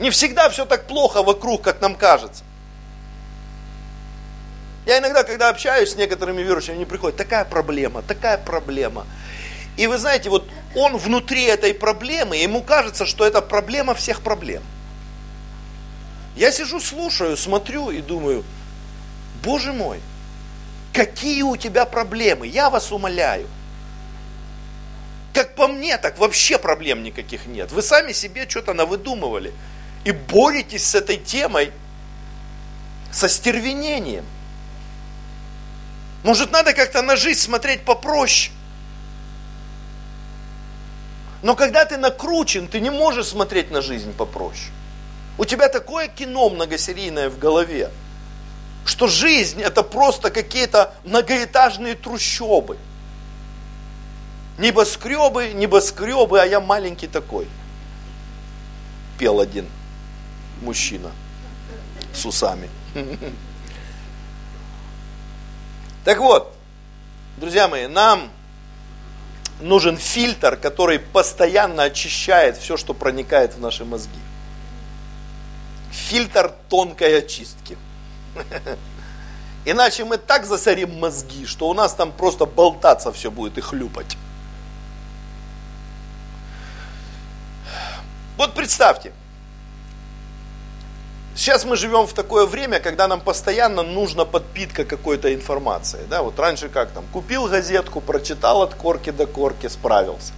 Не 0.00 0.08
всегда 0.08 0.48
все 0.48 0.64
так 0.64 0.86
плохо 0.86 1.22
вокруг, 1.22 1.60
как 1.60 1.82
нам 1.82 1.94
кажется. 1.94 2.42
Я 4.86 4.98
иногда, 4.98 5.24
когда 5.24 5.50
общаюсь 5.50 5.92
с 5.92 5.96
некоторыми 5.96 6.40
верующими, 6.40 6.76
они 6.76 6.86
приходят, 6.86 7.18
такая 7.18 7.44
проблема, 7.44 8.00
такая 8.00 8.38
проблема. 8.38 9.06
И 9.76 9.86
вы 9.86 9.98
знаете, 9.98 10.30
вот 10.30 10.48
он 10.74 10.96
внутри 10.96 11.44
этой 11.44 11.74
проблемы, 11.74 12.38
ему 12.38 12.62
кажется, 12.62 13.04
что 13.04 13.26
это 13.26 13.42
проблема 13.42 13.94
всех 13.94 14.22
проблем. 14.22 14.62
Я 16.34 16.50
сижу, 16.50 16.80
слушаю, 16.80 17.36
смотрю 17.36 17.90
и 17.90 18.00
думаю, 18.00 18.42
Боже 19.44 19.74
мой, 19.74 20.00
какие 20.94 21.42
у 21.42 21.58
тебя 21.58 21.84
проблемы, 21.84 22.46
я 22.46 22.70
вас 22.70 22.90
умоляю. 22.90 23.46
Как 25.34 25.54
по 25.54 25.68
мне, 25.68 25.98
так 25.98 26.18
вообще 26.18 26.58
проблем 26.58 27.02
никаких 27.02 27.44
нет. 27.44 27.70
Вы 27.70 27.82
сами 27.82 28.12
себе 28.12 28.48
что-то 28.48 28.72
навыдумывали 28.72 29.52
и 30.04 30.12
боретесь 30.12 30.86
с 30.86 30.94
этой 30.94 31.16
темой 31.16 31.72
со 33.12 33.28
стервенением. 33.28 34.24
Может, 36.22 36.52
надо 36.52 36.72
как-то 36.72 37.02
на 37.02 37.16
жизнь 37.16 37.40
смотреть 37.40 37.84
попроще. 37.84 38.52
Но 41.42 41.56
когда 41.56 41.84
ты 41.86 41.96
накручен, 41.96 42.68
ты 42.68 42.80
не 42.80 42.90
можешь 42.90 43.28
смотреть 43.28 43.70
на 43.70 43.80
жизнь 43.80 44.12
попроще. 44.12 44.70
У 45.38 45.44
тебя 45.46 45.68
такое 45.68 46.08
кино 46.08 46.50
многосерийное 46.50 47.30
в 47.30 47.38
голове, 47.38 47.90
что 48.84 49.06
жизнь 49.06 49.62
это 49.62 49.82
просто 49.82 50.30
какие-то 50.30 50.94
многоэтажные 51.04 51.94
трущобы. 51.94 52.76
Небоскребы, 54.58 55.52
небоскребы, 55.54 56.40
а 56.40 56.44
я 56.44 56.60
маленький 56.60 57.06
такой. 57.06 57.48
Пел 59.18 59.40
один 59.40 59.66
мужчина 60.60 61.10
с 62.14 62.24
усами. 62.26 62.68
Так 66.04 66.18
вот, 66.18 66.56
друзья 67.36 67.68
мои, 67.68 67.86
нам 67.86 68.30
нужен 69.60 69.96
фильтр, 69.96 70.56
который 70.56 70.98
постоянно 70.98 71.84
очищает 71.84 72.56
все, 72.56 72.76
что 72.76 72.94
проникает 72.94 73.54
в 73.54 73.60
наши 73.60 73.84
мозги. 73.84 74.18
Фильтр 75.90 76.52
тонкой 76.68 77.18
очистки. 77.18 77.76
Иначе 79.66 80.04
мы 80.04 80.16
так 80.16 80.46
засорим 80.46 80.98
мозги, 80.98 81.44
что 81.44 81.68
у 81.68 81.74
нас 81.74 81.92
там 81.92 82.12
просто 82.12 82.46
болтаться 82.46 83.12
все 83.12 83.30
будет 83.30 83.58
и 83.58 83.60
хлюпать. 83.60 84.16
Вот 88.38 88.54
представьте, 88.54 89.12
Сейчас 91.34 91.64
мы 91.64 91.76
живем 91.76 92.06
в 92.06 92.12
такое 92.12 92.44
время, 92.44 92.80
когда 92.80 93.06
нам 93.08 93.20
постоянно 93.20 93.82
нужна 93.82 94.24
подпитка 94.24 94.84
какой-то 94.84 95.32
информации. 95.32 96.00
Да? 96.08 96.22
Вот 96.22 96.38
раньше 96.38 96.68
как 96.68 96.90
там, 96.90 97.04
купил 97.12 97.46
газетку, 97.46 98.00
прочитал 98.00 98.62
от 98.62 98.74
корки 98.74 99.10
до 99.10 99.26
корки, 99.26 99.68
справился. 99.68 100.32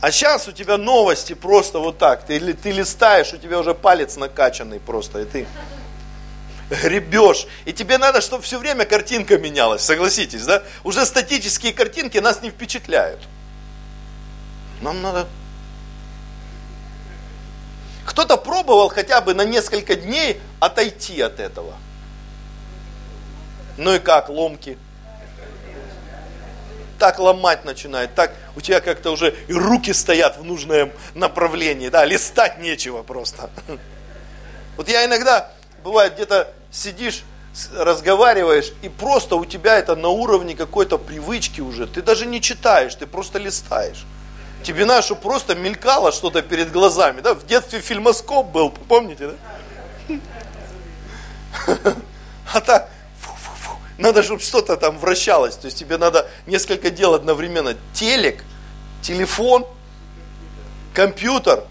А 0.00 0.10
сейчас 0.10 0.46
у 0.46 0.52
тебя 0.52 0.76
новости 0.76 1.32
просто 1.32 1.78
вот 1.78 1.98
так. 1.98 2.26
Ты, 2.26 2.38
ты 2.52 2.70
листаешь, 2.70 3.32
у 3.32 3.38
тебя 3.38 3.58
уже 3.58 3.74
палец 3.74 4.16
накачанный 4.16 4.78
просто, 4.78 5.20
и 5.20 5.24
ты 5.24 5.46
гребешь, 6.70 7.46
и 7.64 7.72
тебе 7.72 7.96
надо, 7.96 8.20
чтобы 8.20 8.42
все 8.42 8.58
время 8.58 8.84
картинка 8.84 9.38
менялась, 9.38 9.82
согласитесь, 9.82 10.44
да? 10.44 10.62
Уже 10.84 11.06
статические 11.06 11.72
картинки 11.72 12.18
нас 12.18 12.42
не 12.42 12.50
впечатляют. 12.50 13.20
Нам 14.82 15.00
надо... 15.00 15.26
Кто-то 18.16 18.38
пробовал 18.38 18.88
хотя 18.88 19.20
бы 19.20 19.34
на 19.34 19.44
несколько 19.44 19.94
дней 19.94 20.40
отойти 20.58 21.20
от 21.20 21.38
этого. 21.38 21.74
Ну 23.76 23.94
и 23.94 23.98
как, 23.98 24.30
ломки? 24.30 24.78
Так 26.98 27.18
ломать 27.18 27.66
начинает, 27.66 28.14
так 28.14 28.32
у 28.56 28.62
тебя 28.62 28.80
как-то 28.80 29.10
уже 29.10 29.36
и 29.48 29.52
руки 29.52 29.92
стоят 29.92 30.38
в 30.38 30.44
нужном 30.44 30.92
направлении, 31.12 31.90
да, 31.90 32.06
листать 32.06 32.58
нечего 32.58 33.02
просто. 33.02 33.50
Вот 34.78 34.88
я 34.88 35.04
иногда, 35.04 35.50
бывает, 35.84 36.14
где-то 36.14 36.54
сидишь, 36.72 37.22
разговариваешь, 37.74 38.72
и 38.80 38.88
просто 38.88 39.36
у 39.36 39.44
тебя 39.44 39.76
это 39.78 39.94
на 39.94 40.08
уровне 40.08 40.56
какой-то 40.56 40.96
привычки 40.96 41.60
уже. 41.60 41.86
Ты 41.86 42.00
даже 42.00 42.24
не 42.24 42.40
читаешь, 42.40 42.94
ты 42.94 43.06
просто 43.06 43.38
листаешь. 43.38 44.06
Тебе 44.66 45.00
чтобы 45.00 45.20
просто 45.20 45.54
мелькало 45.54 46.10
что-то 46.10 46.42
перед 46.42 46.72
глазами. 46.72 47.20
Да? 47.20 47.34
В 47.34 47.46
детстве 47.46 47.78
фильмоскоп 47.78 48.46
был, 48.46 48.70
помните, 48.70 49.30
да? 50.08 50.16
А 52.52 52.60
так, 52.60 52.88
надо, 53.96 54.24
чтобы 54.24 54.40
что-то 54.40 54.76
там 54.76 54.98
вращалось. 54.98 55.54
То 55.54 55.66
есть 55.66 55.78
тебе 55.78 55.98
надо 55.98 56.28
несколько 56.46 56.90
дел 56.90 57.14
одновременно. 57.14 57.76
Телек, 57.92 58.42
телефон, 59.02 59.64
компьютер 60.92 61.62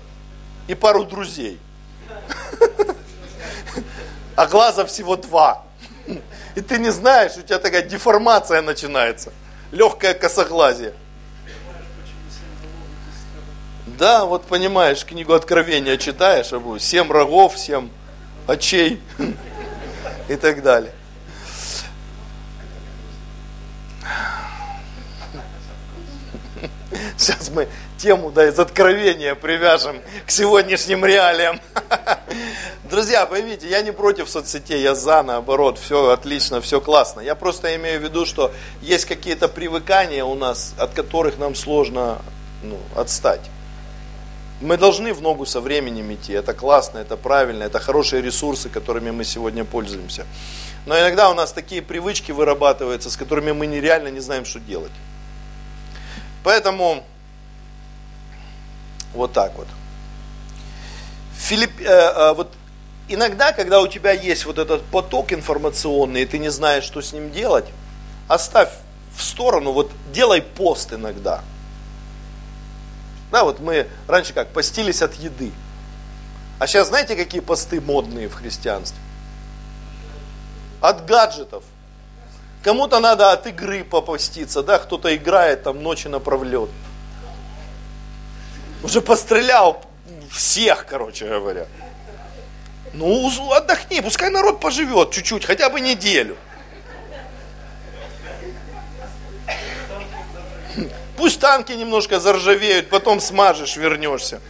и 0.68 0.74
пару 0.74 1.04
друзей 1.04 1.60
а 4.38 4.48
глаза 4.48 4.86
всего 4.86 5.18
два. 5.18 5.66
И 6.56 6.62
ты 6.62 6.78
не 6.78 6.94
знаешь, 6.94 7.34
у 7.36 7.42
тебя 7.42 7.60
такая 7.60 7.82
деформация 7.82 8.62
начинается, 8.62 9.34
легкое 9.74 10.14
косоглазие. 10.14 10.94
Да, 13.98 14.26
вот 14.26 14.44
понимаешь, 14.44 15.06
книгу 15.06 15.34
Откровения 15.34 15.96
читаешь, 15.96 16.52
а 16.52 16.62
семь 16.80 17.10
рогов, 17.10 17.58
семь 17.58 17.88
очей 18.46 19.02
и 20.28 20.36
так 20.36 20.62
далее. 20.64 20.92
Сейчас 27.18 27.50
мы 27.50 27.70
тему 27.98 28.32
да, 28.32 28.50
из 28.50 28.60
откровения 28.60 29.34
привяжем 29.34 30.02
к 30.26 30.32
сегодняшним 30.32 31.06
реалиям. 31.06 31.62
Друзья, 32.84 33.26
поймите, 33.26 33.70
я 33.70 33.82
не 33.82 33.92
против 33.92 34.30
соцсетей, 34.30 34.82
я 34.82 34.94
за, 34.94 35.24
наоборот, 35.24 35.80
все 35.80 36.10
отлично, 36.10 36.60
все 36.60 36.82
классно. 36.82 37.22
Я 37.22 37.36
просто 37.36 37.74
имею 37.78 38.02
в 38.02 38.04
виду, 38.04 38.26
что 38.26 38.52
есть 38.82 39.06
какие-то 39.06 39.48
привыкания 39.48 40.26
у 40.26 40.36
нас, 40.36 40.74
от 40.78 40.94
которых 40.94 41.38
нам 41.38 41.56
сложно 41.56 42.22
ну, 42.62 42.78
отстать. 42.94 43.50
Мы 44.62 44.78
должны 44.78 45.14
в 45.14 45.22
ногу 45.22 45.46
со 45.46 45.60
временем 45.60 46.14
идти, 46.14 46.32
это 46.32 46.54
классно, 46.54 47.00
это 47.00 47.18
правильно, 47.18 47.64
это 47.64 47.80
хорошие 47.80 48.22
ресурсы, 48.22 48.70
которыми 48.70 49.12
мы 49.12 49.26
сегодня 49.26 49.66
пользуемся. 49.66 50.26
Но 50.86 50.98
иногда 50.98 51.30
у 51.30 51.34
нас 51.34 51.52
такие 51.52 51.82
привычки 51.82 52.32
вырабатываются, 52.32 53.10
с 53.10 53.18
которыми 53.18 53.52
мы 53.52 53.68
нереально 53.68 54.10
не 54.10 54.22
знаем, 54.22 54.46
что 54.46 54.60
делать. 54.60 54.92
Поэтому 56.44 57.04
вот 59.14 59.34
так 59.34 59.56
вот. 59.58 59.68
Филипп, 61.38 61.72
э, 61.82 61.84
э, 61.86 62.34
вот 62.34 62.54
иногда, 63.08 63.52
когда 63.52 63.82
у 63.82 63.88
тебя 63.88 64.12
есть 64.12 64.46
вот 64.46 64.58
этот 64.58 64.84
поток 64.84 65.34
информационный, 65.34 66.22
и 66.22 66.26
ты 66.26 66.38
не 66.38 66.50
знаешь, 66.50 66.84
что 66.84 67.02
с 67.02 67.14
ним 67.14 67.32
делать, 67.32 67.66
оставь 68.28 68.70
в 69.18 69.24
сторону, 69.24 69.72
вот 69.72 69.92
делай 70.14 70.42
пост 70.42 70.94
иногда. 70.94 71.44
Да, 73.32 73.44
вот 73.44 73.60
мы 73.60 73.88
раньше 74.08 74.34
как, 74.34 74.50
постились 74.50 75.02
от 75.02 75.16
еды. 75.16 75.52
А 76.60 76.68
сейчас 76.68 76.88
знаете, 76.88 77.16
какие 77.16 77.42
посты 77.42 77.82
модные 77.82 78.30
в 78.30 78.34
христианстве? 78.34 79.00
От 80.82 81.06
гаджетов. 81.06 81.64
Кому-то 82.64 83.00
надо 83.00 83.32
от 83.32 83.46
игры 83.48 83.84
попаститься, 83.84 84.64
да, 84.64 84.80
кто-то 84.80 85.16
играет 85.16 85.64
там 85.64 85.84
ночи 85.84 86.08
напролет. 86.08 86.70
Уже 88.84 89.02
пострелял 89.02 89.84
всех, 90.32 90.86
короче 90.86 91.28
говоря. 91.28 91.68
Ну, 92.94 93.30
отдохни, 93.52 94.00
пускай 94.00 94.30
народ 94.30 94.62
поживет 94.62 95.12
чуть-чуть, 95.12 95.46
хотя 95.46 95.70
бы 95.70 95.82
неделю. 95.82 96.38
Пусть 101.18 101.40
танки 101.40 101.72
немножко 101.72 102.20
заржавеют, 102.20 102.90
потом 102.90 103.20
смажешь, 103.20 103.78
вернешься 103.78 104.42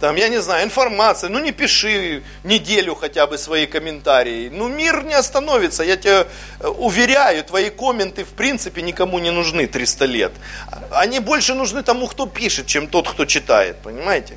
там, 0.00 0.16
я 0.16 0.28
не 0.28 0.40
знаю, 0.40 0.64
информация, 0.64 1.28
ну 1.30 1.38
не 1.38 1.52
пиши 1.52 2.22
неделю 2.42 2.94
хотя 2.94 3.26
бы 3.26 3.36
свои 3.36 3.66
комментарии. 3.66 4.48
Ну 4.48 4.68
мир 4.68 5.04
не 5.04 5.12
остановится, 5.12 5.84
я 5.84 5.96
тебя 5.96 6.26
э, 6.58 6.66
уверяю, 6.66 7.44
твои 7.44 7.68
комменты 7.68 8.24
в 8.24 8.30
принципе 8.30 8.80
никому 8.82 9.18
не 9.18 9.30
нужны 9.30 9.66
300 9.66 10.04
лет. 10.06 10.32
Они 10.90 11.20
больше 11.20 11.54
нужны 11.54 11.82
тому, 11.82 12.06
кто 12.06 12.26
пишет, 12.26 12.66
чем 12.66 12.88
тот, 12.88 13.08
кто 13.08 13.26
читает, 13.26 13.76
понимаете? 13.82 14.36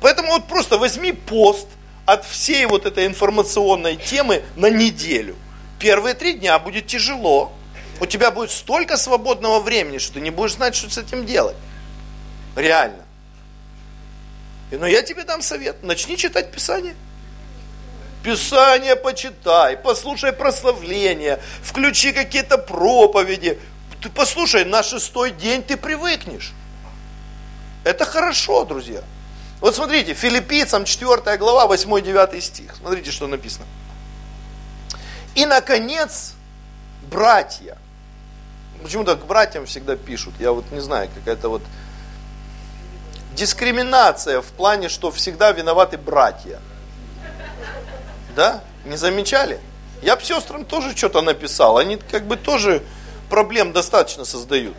Поэтому 0.00 0.28
вот 0.28 0.46
просто 0.46 0.78
возьми 0.78 1.12
пост 1.12 1.66
от 2.06 2.24
всей 2.24 2.64
вот 2.66 2.86
этой 2.86 3.06
информационной 3.06 3.96
темы 3.96 4.42
на 4.54 4.70
неделю. 4.70 5.34
Первые 5.80 6.14
три 6.14 6.34
дня 6.34 6.58
будет 6.60 6.86
тяжело. 6.86 7.52
У 8.00 8.06
тебя 8.06 8.30
будет 8.30 8.50
столько 8.50 8.96
свободного 8.96 9.60
времени, 9.60 9.98
что 9.98 10.14
ты 10.14 10.20
не 10.20 10.30
будешь 10.30 10.54
знать, 10.54 10.74
что 10.74 10.90
с 10.90 10.98
этим 10.98 11.24
делать. 11.24 11.56
Реально. 12.54 13.04
Но 14.70 14.86
я 14.86 15.02
тебе 15.02 15.24
дам 15.24 15.42
совет, 15.42 15.82
начни 15.82 16.16
читать 16.16 16.50
Писание. 16.50 16.94
Писание 18.22 18.96
почитай, 18.96 19.76
послушай 19.76 20.32
прославления, 20.32 21.40
включи 21.62 22.12
какие-то 22.12 22.58
проповеди. 22.58 23.58
Ты 24.02 24.08
послушай, 24.08 24.64
на 24.64 24.82
шестой 24.82 25.30
день 25.30 25.62
ты 25.62 25.76
привыкнешь. 25.76 26.52
Это 27.84 28.04
хорошо, 28.04 28.64
друзья. 28.64 29.02
Вот 29.60 29.76
смотрите, 29.76 30.12
филиппийцам 30.12 30.84
4 30.84 31.36
глава, 31.38 31.72
8-9 31.72 32.40
стих. 32.40 32.74
Смотрите, 32.76 33.10
что 33.10 33.28
написано. 33.28 33.64
И, 35.36 35.46
наконец, 35.46 36.34
братья. 37.08 37.78
Почему-то 38.82 39.16
к 39.16 39.26
братьям 39.26 39.66
всегда 39.66 39.96
пишут. 39.96 40.34
Я 40.38 40.52
вот 40.52 40.70
не 40.70 40.80
знаю, 40.80 41.08
какая-то 41.14 41.48
вот 41.48 41.62
дискриминация 43.34 44.40
в 44.40 44.46
плане, 44.46 44.88
что 44.88 45.10
всегда 45.10 45.52
виноваты 45.52 45.98
братья. 45.98 46.60
Да? 48.34 48.62
Не 48.84 48.96
замечали? 48.96 49.60
Я 50.02 50.16
бы 50.16 50.22
сестрам 50.22 50.64
тоже 50.64 50.96
что-то 50.96 51.22
написал. 51.22 51.78
Они 51.78 51.96
как 51.96 52.26
бы 52.26 52.36
тоже 52.36 52.82
проблем 53.28 53.72
достаточно 53.72 54.24
создают. 54.24 54.76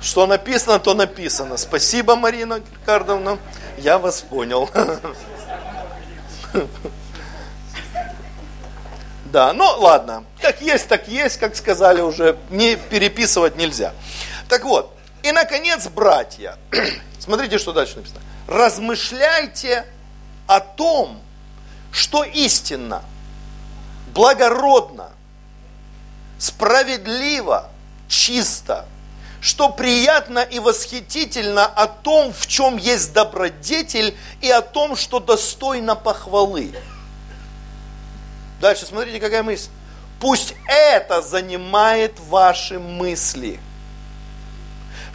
Что 0.00 0.26
написано, 0.26 0.78
то 0.78 0.94
написано. 0.94 1.56
Спасибо, 1.56 2.16
Марина 2.16 2.60
Рикардовна. 2.80 3.38
Я 3.78 3.98
вас 3.98 4.22
понял. 4.22 4.70
Да, 9.32 9.52
ну 9.52 9.64
ладно. 9.78 10.24
Как 10.40 10.60
есть, 10.60 10.88
так 10.88 11.08
есть, 11.08 11.38
как 11.38 11.56
сказали 11.56 12.00
уже. 12.00 12.38
Не 12.50 12.76
переписывать 12.76 13.56
нельзя. 13.56 13.92
Так 14.48 14.64
вот, 14.64 14.96
и, 15.22 15.32
наконец, 15.32 15.88
братья, 15.88 16.56
смотрите, 17.18 17.58
что 17.58 17.72
дальше 17.72 17.96
написано. 17.96 18.20
Размышляйте 18.46 19.84
о 20.46 20.60
том, 20.60 21.20
что 21.90 22.22
истинно, 22.22 23.02
благородно, 24.14 25.10
справедливо, 26.38 27.70
чисто, 28.08 28.86
что 29.40 29.68
приятно 29.68 30.40
и 30.40 30.60
восхитительно 30.60 31.66
о 31.66 31.88
том, 31.88 32.32
в 32.32 32.46
чем 32.46 32.76
есть 32.76 33.12
добродетель, 33.12 34.16
и 34.40 34.50
о 34.50 34.60
том, 34.62 34.94
что 34.94 35.18
достойно 35.18 35.96
похвалы. 35.96 36.72
Дальше 38.60 38.86
смотрите, 38.86 39.20
какая 39.20 39.42
мысль. 39.42 39.68
Пусть 40.20 40.54
это 40.66 41.22
занимает 41.22 42.18
ваши 42.20 42.78
мысли– 42.78 43.60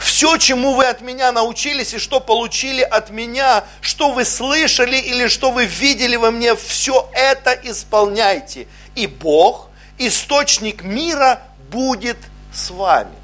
все, 0.02 0.36
чему 0.36 0.74
вы 0.74 0.86
от 0.86 1.00
меня 1.00 1.30
научились 1.30 1.94
и 1.94 1.98
что 1.98 2.18
получили 2.18 2.82
от 2.82 3.10
меня, 3.10 3.64
что 3.80 4.10
вы 4.10 4.24
слышали 4.24 4.96
или 4.96 5.28
что 5.28 5.52
вы 5.52 5.66
видели 5.66 6.16
во 6.16 6.32
мне, 6.32 6.56
все 6.56 7.08
это 7.12 7.52
исполняйте. 7.62 8.66
И 8.96 9.06
Бог, 9.06 9.68
источник 9.98 10.82
мира, 10.82 11.42
будет 11.70 12.16
с 12.52 12.70
вами. 12.70 13.14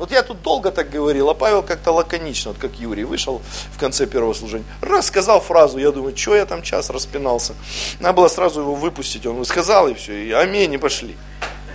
Вот 0.00 0.12
я 0.12 0.22
тут 0.22 0.40
долго 0.40 0.70
так 0.70 0.88
говорил, 0.88 1.28
а 1.28 1.34
Павел 1.34 1.62
как-то 1.62 1.92
лаконично, 1.92 2.52
вот 2.52 2.58
как 2.58 2.80
Юрий 2.80 3.04
вышел 3.04 3.42
в 3.70 3.78
конце 3.78 4.06
первого 4.06 4.32
служения, 4.32 4.64
рассказал 4.80 5.42
фразу, 5.42 5.76
я 5.76 5.92
думаю, 5.92 6.16
что 6.16 6.34
я 6.34 6.46
там 6.46 6.62
час 6.62 6.88
распинался. 6.88 7.54
Надо 7.98 8.14
было 8.14 8.28
сразу 8.28 8.62
его 8.62 8.74
выпустить, 8.74 9.26
он 9.26 9.44
сказал 9.44 9.88
и 9.88 9.94
все, 9.94 10.24
и 10.24 10.32
аминь, 10.32 10.72
и 10.72 10.78
пошли. 10.78 11.18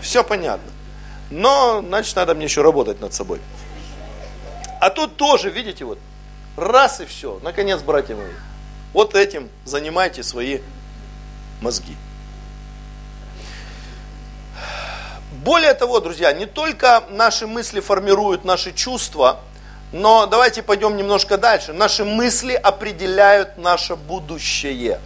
Все 0.02 0.24
понятно. 0.24 0.72
Но, 1.30 1.84
значит, 1.88 2.16
надо 2.16 2.34
мне 2.34 2.46
еще 2.46 2.64
работать 2.64 3.00
над 3.00 3.14
собой. 3.14 3.40
А 4.82 4.90
тут 4.90 5.18
тоже, 5.18 5.52
видите, 5.52 5.86
вот, 5.86 6.00
раз 6.58 7.02
и 7.02 7.06
все. 7.06 7.40
Наконец, 7.44 7.84
братья 7.84 8.16
мои, 8.16 8.34
вот 8.94 9.14
этим 9.14 9.50
занимайте 9.66 10.24
свои 10.24 10.62
мозги. 11.62 11.96
Более 15.46 15.76
того, 15.76 16.00
друзья, 16.00 16.34
не 16.34 16.48
только 16.48 17.04
наши 17.12 17.46
мысли 17.46 17.80
формируют 17.80 18.46
наши 18.46 18.74
чувства, 18.74 19.42
но 19.92 20.26
давайте 20.26 20.64
пойдем 20.64 20.98
немножко 20.98 21.38
дальше. 21.38 21.72
Наши 21.72 22.04
мысли 22.04 22.54
определяют 22.54 23.56
наше 23.56 23.96
будущее. 23.96 25.00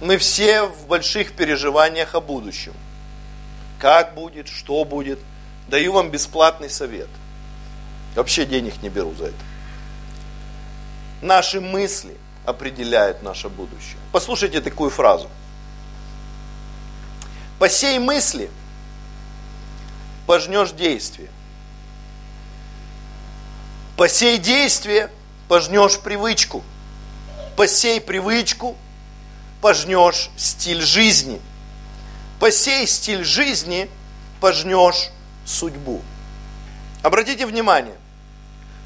Мы 0.00 0.18
все 0.18 0.64
в 0.64 0.88
больших 0.88 1.34
переживаниях 1.34 2.16
о 2.16 2.20
будущем. 2.20 2.72
Как 3.78 4.14
будет, 4.14 4.48
что 4.48 4.84
будет. 4.84 5.20
Даю 5.68 5.92
вам 5.92 6.10
бесплатный 6.10 6.68
совет. 6.68 7.08
Вообще 8.16 8.44
денег 8.44 8.82
не 8.82 8.88
беру 8.88 9.14
за 9.14 9.26
это. 9.26 9.44
Наши 11.20 11.60
мысли 11.60 12.16
определяют 12.44 13.22
наше 13.22 13.48
будущее. 13.48 13.98
Послушайте 14.10 14.60
такую 14.60 14.90
фразу– 14.90 15.30
Посей 17.62 18.00
мысли, 18.00 18.50
пожнешь 20.26 20.72
действие. 20.72 21.28
Посей 23.96 24.38
действие, 24.38 25.12
пожнешь 25.46 26.00
привычку. 26.00 26.64
Посей 27.56 28.00
привычку, 28.00 28.76
пожнешь 29.60 30.30
стиль 30.36 30.82
жизни. 30.82 31.40
Посей 32.40 32.84
стиль 32.84 33.22
жизни, 33.22 33.88
пожнешь 34.40 35.10
судьбу. 35.46 36.02
Обратите 37.00 37.46
внимание, 37.46 37.96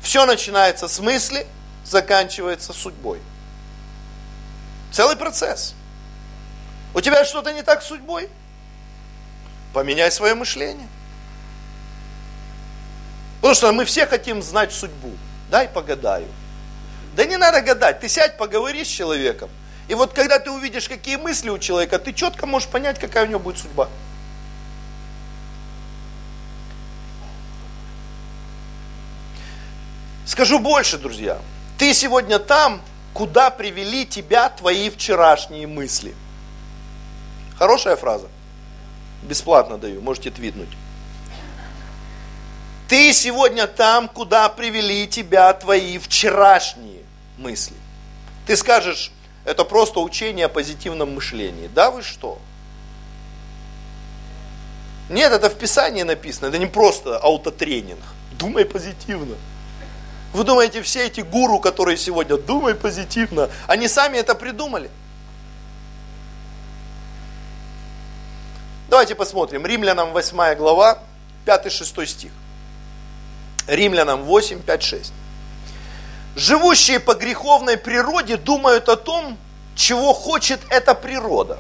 все 0.03 0.27
начинается 0.27 0.87
с 0.87 1.01
мысли, 1.01 1.47
заканчивается 1.87 2.75
судьбой. 2.75 3.23
Целый 4.93 5.17
процесс. 5.17 5.75
У 6.93 7.01
тебя 7.01 7.25
что-то 7.25 7.55
не 7.55 7.63
так 7.63 7.83
с 7.83 7.87
судьбой? 7.87 8.29
Поменяй 9.77 10.11
свое 10.11 10.35
мышление. 10.35 10.89
Потому 13.43 13.55
что 13.55 13.73
мы 13.73 13.85
все 13.85 14.07
хотим 14.07 14.43
знать 14.43 14.73
судьбу. 14.73 15.13
Дай 15.51 15.69
погадаю. 15.69 16.29
Да 17.15 17.27
не 17.27 17.37
надо 17.37 17.61
гадать, 17.61 18.01
ты 18.01 18.09
сядь, 18.09 18.39
поговори 18.39 18.85
с 18.85 18.89
человеком. 18.89 19.51
И 19.89 19.95
вот 19.95 20.15
когда 20.15 20.39
ты 20.39 20.51
увидишь, 20.51 20.89
какие 20.89 21.17
мысли 21.17 21.51
у 21.51 21.59
человека, 21.59 21.99
ты 21.99 22.15
четко 22.15 22.47
можешь 22.47 22.71
понять, 22.71 22.99
какая 22.99 23.27
у 23.27 23.29
него 23.29 23.39
будет 23.39 23.59
судьба. 23.59 23.91
Скажу 30.25 30.59
больше, 30.59 30.97
друзья. 30.97 31.39
Ты 31.77 31.93
сегодня 31.93 32.39
там, 32.39 32.81
куда 33.13 33.51
привели 33.51 34.07
тебя 34.07 34.49
твои 34.49 34.89
вчерашние 34.89 35.67
мысли. 35.67 36.15
Хорошая 37.59 37.97
фраза. 37.97 38.29
Бесплатно 39.27 39.77
даю, 39.77 40.01
можете 40.01 40.31
твитнуть. 40.31 40.69
Ты 42.89 43.13
сегодня 43.13 43.67
там, 43.67 44.09
куда 44.09 44.49
привели 44.49 45.09
тебя 45.09 45.53
твои 45.53 45.99
вчерашние 45.99 47.03
мысли. 47.37 47.77
Ты 48.47 48.57
скажешь, 48.57 49.11
это 49.45 49.65
просто 49.65 49.99
учение 50.01 50.47
о 50.47 50.49
позитивном 50.49 51.15
мышлении. 51.15 51.69
Да 51.75 51.91
вы 51.91 52.03
что? 52.03 52.39
Нет, 55.09 55.33
это 55.33 55.51
в 55.51 55.59
Писании 55.59 56.03
написано, 56.03 56.47
это 56.47 56.59
не 56.59 56.67
просто 56.67 57.19
аутотренинг. 57.19 58.01
Думай 58.39 58.65
позитивно. 58.65 59.37
Вы 60.33 60.45
думаете, 60.45 60.83
все 60.83 61.07
эти 61.07 61.21
гуру, 61.21 61.59
которые 61.59 61.97
сегодня 61.97 62.37
думай 62.37 62.75
позитивно, 62.75 63.49
они 63.67 63.89
сами 63.89 64.19
это 64.19 64.35
придумали? 64.35 64.91
Давайте 68.97 69.15
посмотрим. 69.15 69.67
Римлянам 69.67 70.15
8 70.15 70.55
глава, 70.55 70.99
5-6 71.45 72.07
стих. 72.07 72.31
Римлянам 73.67 74.23
8, 74.23 74.63
5, 74.63 74.83
6. 74.83 75.13
Живущие 76.35 76.99
по 76.99 77.13
греховной 77.13 77.77
природе 77.77 78.39
думают 78.39 78.89
о 78.89 78.97
том, 78.97 79.37
чего 79.75 80.15
хочет 80.15 80.61
эта 80.71 80.95
природа. 80.95 81.59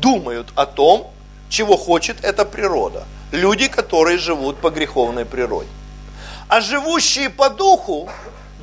Думают 0.00 0.48
о 0.56 0.66
том, 0.66 1.12
чего 1.48 1.76
хочет 1.76 2.24
эта 2.24 2.44
природа. 2.44 3.04
Люди, 3.30 3.68
которые 3.68 4.18
живут 4.18 4.56
по 4.60 4.70
греховной 4.70 5.24
природе. 5.24 5.70
А 6.48 6.60
живущие 6.60 7.30
по 7.30 7.48
духу 7.48 8.10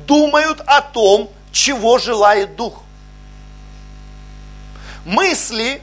думают 0.06 0.60
о 0.66 0.82
том, 0.82 1.30
чего 1.52 1.98
желает 1.98 2.54
дух. 2.54 2.82
Мысли 5.06 5.80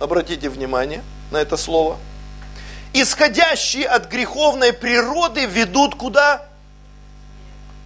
обратите 0.00 0.48
внимание 0.48 1.04
на 1.30 1.36
это 1.36 1.56
слово, 1.56 1.98
исходящие 2.92 3.86
от 3.86 4.10
греховной 4.10 4.72
природы 4.72 5.44
ведут 5.44 5.94
куда? 5.94 6.46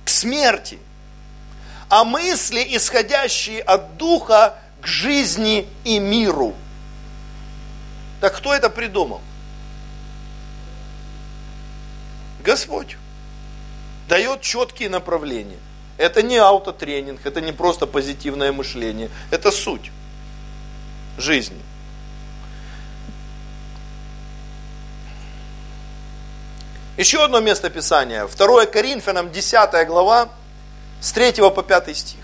К 0.05 0.09
смерти. 0.09 0.79
А 1.91 2.05
мысли, 2.05 2.65
исходящие 2.71 3.61
от 3.61 3.97
духа, 3.99 4.55
к 4.81 4.87
жизни 4.87 5.67
и 5.85 5.99
миру. 5.99 6.55
Так 8.21 8.37
кто 8.37 8.55
это 8.55 8.71
придумал? 8.71 9.21
Господь 12.43 12.97
дает 14.09 14.43
четкие 14.43 14.89
направления. 14.89 15.59
Это 15.97 16.23
не 16.23 16.37
аутотренинг, 16.37 17.25
это 17.25 17.41
не 17.41 17.53
просто 17.53 17.87
позитивное 17.87 18.53
мышление, 18.53 19.11
это 19.31 19.51
суть 19.51 19.91
жизни. 21.17 21.61
Еще 26.97 27.25
одно 27.25 27.41
место 27.41 27.71
Писания. 27.71 28.25
2 28.25 28.67
Коринфянам 28.67 29.33
10 29.33 29.87
глава, 29.89 30.29
с 31.01 31.11
3 31.11 31.33
по 31.51 31.63
5 31.63 31.97
стих. 31.97 32.21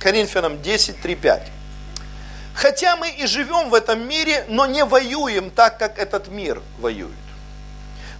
Коринфянам 0.00 0.62
10, 0.62 1.02
3, 1.02 1.14
5. 1.14 1.42
Хотя 2.54 2.96
мы 2.96 3.10
и 3.10 3.26
живем 3.26 3.68
в 3.68 3.74
этом 3.74 4.08
мире, 4.08 4.46
но 4.48 4.64
не 4.64 4.86
воюем 4.86 5.50
так, 5.50 5.78
как 5.78 5.98
этот 5.98 6.28
мир 6.28 6.62
воюет. 6.78 7.10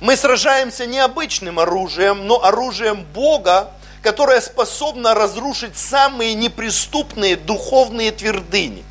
Мы 0.03 0.17
сражаемся 0.17 0.85
не 0.85 0.99
обычным 0.99 1.59
оружием, 1.59 2.27
но 2.27 2.45
оружием 2.45 3.03
Бога, 3.15 3.71
которое 4.03 4.43
способно 4.43 5.15
разрушить 5.15 5.79
самые 5.79 6.35
неприступные 6.35 7.37
духовные 7.37 8.13
твердыни. 8.13 8.85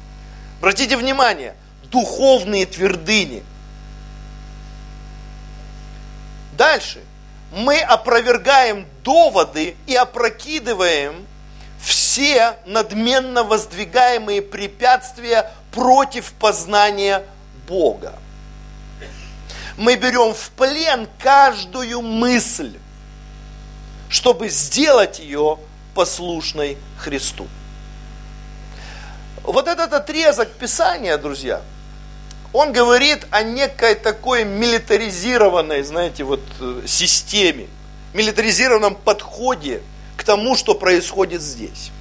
Обратите 0.58 0.98
внимание, 0.98 1.54
духовные 1.92 2.66
твердыни– 2.66 3.44
Дальше. 6.58 7.02
Мы 7.52 7.80
опровергаем 7.80 8.86
доводы 9.04 9.76
и 9.88 9.96
опрокидываем 9.96 11.26
все 11.80 12.58
надменно 12.66 13.44
воздвигаемые 13.44 14.42
препятствия 14.42 15.52
против 15.72 16.34
познания 16.34 17.24
Бога. 17.68 18.14
Мы 19.78 19.96
берем 19.96 20.34
в 20.34 20.50
плен 20.52 21.08
каждую 21.20 22.02
мысль, 22.02 22.78
чтобы 24.10 24.50
сделать 24.50 25.20
ее 25.20 25.60
послушной 25.94 26.78
Христу. 26.98 27.48
Вот 29.44 29.68
этот 29.68 29.94
отрезок 29.94 30.52
Писания, 30.54 31.18
друзья– 31.18 31.62
он 32.56 32.72
говорит 32.72 33.28
о 33.32 33.44
некой 33.44 33.96
такой 33.96 34.46
милитаризированной, 34.46 35.84
знаете, 35.84 36.24
вот 36.24 36.40
э, 36.62 36.84
системе, 36.88 37.68
милитаризированном 38.14 38.96
подходе 38.96 39.82
к 40.16 40.24
тому, 40.24 40.56
что 40.56 40.74
происходит 40.74 41.42
здесь. 41.42 41.92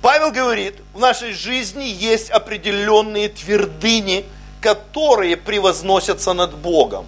Павел 0.00 0.32
говорит, 0.32 0.76
в 0.94 1.00
нашей 1.00 1.34
жизни 1.34 1.84
есть 1.84 2.30
определенные 2.30 3.28
твердыни, 3.28 4.24
которые 4.62 5.36
превозносятся 5.36 6.32
над 6.32 6.56
Богом. 6.56 7.04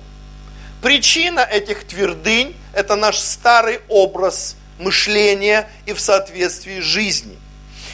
Причина 0.82 1.40
этих 1.40 1.86
твердынь– 1.86 2.54
это 2.74 2.94
наш 2.94 3.16
старый 3.16 3.80
образ 3.88 4.54
мышления 4.78 5.66
и 5.86 5.94
в 5.94 6.00
соответствии 6.00 6.80
жизни– 6.80 7.38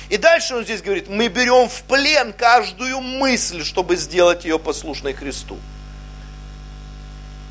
и 0.09 0.16
дальше 0.16 0.54
он 0.54 0.64
здесь 0.64 0.82
говорит, 0.82 1.09
мы 1.09 1.28
берем 1.28 1.68
в 1.68 1.82
плен 1.82 2.32
каждую 2.32 3.00
мысль, 3.00 3.64
чтобы 3.64 3.96
сделать 3.96 4.44
ее 4.44 4.59
послушной 4.59 5.14
Христу. 5.14 5.59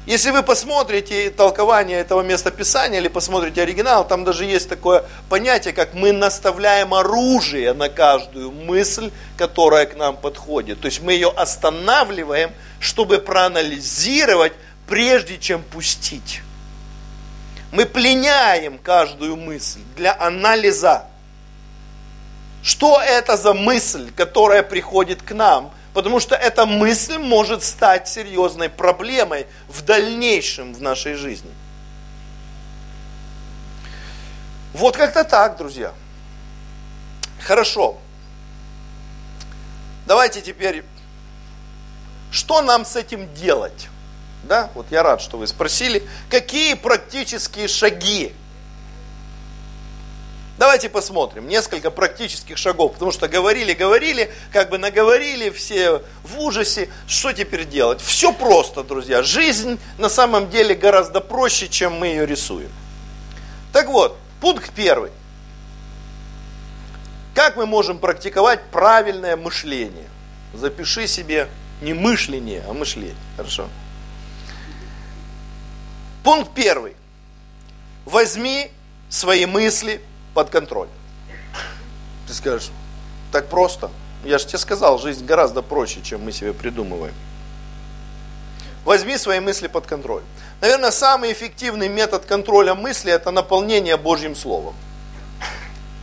Если 0.05 0.29
вы 0.29 0.43
посмотрите 0.43 1.31
толкование 1.31 1.97
этого 1.97 2.21
места 2.21 2.51
Писания 2.51 2.99
или 2.99 3.07
посмотрите 3.07 3.63
оригинал, 3.63 4.07
там 4.07 4.23
даже 4.23 4.45
есть 4.45 4.69
такое 4.69 5.03
понятие, 5.29 5.73
как 5.73 5.95
мы 5.95 6.11
наставляем 6.11 6.93
оружие 6.93 7.73
на 7.73 7.89
каждую 7.89 8.51
мысль, 8.51 9.09
которая 9.35 9.87
к 9.87 9.95
нам 9.95 10.15
подходит. 10.15 10.79
То 10.79 10.85
есть 10.85 11.01
мы 11.01 11.13
ее 11.13 11.29
останавливаем, 11.29 12.51
чтобы 12.79 13.17
проанализировать, 13.17 14.53
прежде 14.87 15.39
чем 15.39 15.63
пустить. 15.63 16.41
Мы 17.71 17.87
пленяем 17.87 18.77
каждую 18.77 19.35
мысль 19.35 19.79
для 19.97 20.15
анализа. 20.17 21.07
Что 22.65 23.01
это 23.01 23.37
за 23.37 23.53
мысль, 23.53 24.11
которая 24.11 24.63
приходит 24.63 25.21
к 25.21 25.31
нам– 25.31 25.71
Потому 25.95 26.19
что 26.19 26.35
эта 26.35 26.65
мысль 26.65 27.17
может 27.17 27.63
стать 27.63 28.09
серьезной 28.09 28.67
проблемой 28.67 29.47
в 29.69 29.81
дальнейшем 29.81 30.73
в 30.73 30.81
нашей 30.81 31.13
жизни. 31.13 31.49
Вот 34.73 34.97
как-то 34.97 35.23
так, 35.23 35.55
друзья. 35.55 35.93
Хорошо. 37.39 37.97
Давайте 40.05 40.41
теперь, 40.41 40.83
что 42.29 42.61
нам 42.61 42.83
с 42.83 42.97
этим 42.97 43.33
делать? 43.33 43.87
Да, 44.43 44.69
вот 44.75 44.87
я 44.91 45.01
рад, 45.01 45.21
что 45.21 45.37
вы 45.37 45.47
спросили, 45.47 46.05
какие 46.29 46.73
практические 46.73 47.69
шаги 47.69 48.33
Давайте 50.75 50.89
посмотрим 50.89 51.47
несколько 51.47 51.89
практических 51.89 52.57
шагов, 52.57 52.91
потому 52.91 53.13
что 53.13 53.29
говорили, 53.29 53.71
говорили, 53.71 54.29
как 54.51 54.69
бы 54.69 54.77
наговорили, 54.77 55.49
все 55.49 56.01
в 56.21 56.37
ужасе. 56.37 56.89
Что 57.07 57.31
теперь 57.31 57.63
делать? 57.63 58.01
Все 58.01 58.33
просто, 58.33 58.83
друзья. 58.83 59.23
Жизнь 59.23 59.79
на 59.97 60.09
самом 60.09 60.49
деле 60.49 60.75
гораздо 60.75 61.21
проще, 61.21 61.69
чем 61.69 61.93
мы 61.93 62.07
ее 62.07 62.25
рисуем. 62.25 62.69
Так 63.71 63.87
вот, 63.87 64.17
пункт 64.41 64.69
первый. 64.75 65.11
Как 67.33 67.55
мы 67.55 67.65
можем 67.65 67.97
практиковать 67.97 68.61
правильное 68.69 69.37
мышление? 69.37 70.09
Запиши 70.53 71.07
себе 71.07 71.47
не 71.81 71.93
мышление, 71.93 72.65
а 72.67 72.73
мышление. 72.73 73.15
Хорошо? 73.37 73.69
Пункт 76.21 76.51
первый. 76.53 76.97
Возьми 78.03 78.69
свои 79.07 79.45
мысли, 79.45 80.01
под 80.35 80.51
контроль. 80.51 80.89
Ты 82.27 82.33
скажешь, 82.33 82.69
так 83.31 83.47
просто. 83.47 83.89
Я 84.23 84.37
же 84.37 84.45
тебе 84.45 84.59
сказал, 84.59 84.99
жизнь 84.99 85.25
гораздо 85.25 85.63
проще, 85.63 86.01
чем 86.03 86.23
мы 86.23 86.31
себе 86.31 86.53
придумываем. 86.53 87.13
Возьми 88.83 89.17
свои 89.17 89.39
мысли 89.39 89.67
под 89.67 89.87
контроль. 89.87 90.21
Наверное, 90.61 90.91
самый 90.91 91.31
эффективный 91.31 91.87
метод 91.87 92.25
контроля 92.25 92.75
мысли– 92.75 93.11
это 93.13 93.31
наполнение 93.31 93.97
Божьим 93.97 94.35
Словом. 94.35 94.75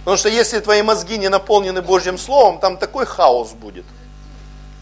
Потому 0.01 0.17
что 0.17 0.29
если 0.29 0.59
твои 0.59 0.83
мозги 0.83 1.17
не 1.17 1.29
наполнены 1.29 1.81
Божьим 1.81 2.19
Словом, 2.19 2.59
там 2.59 2.77
такой 2.77 3.07
хаос 3.07 3.53
будет. 3.53 3.85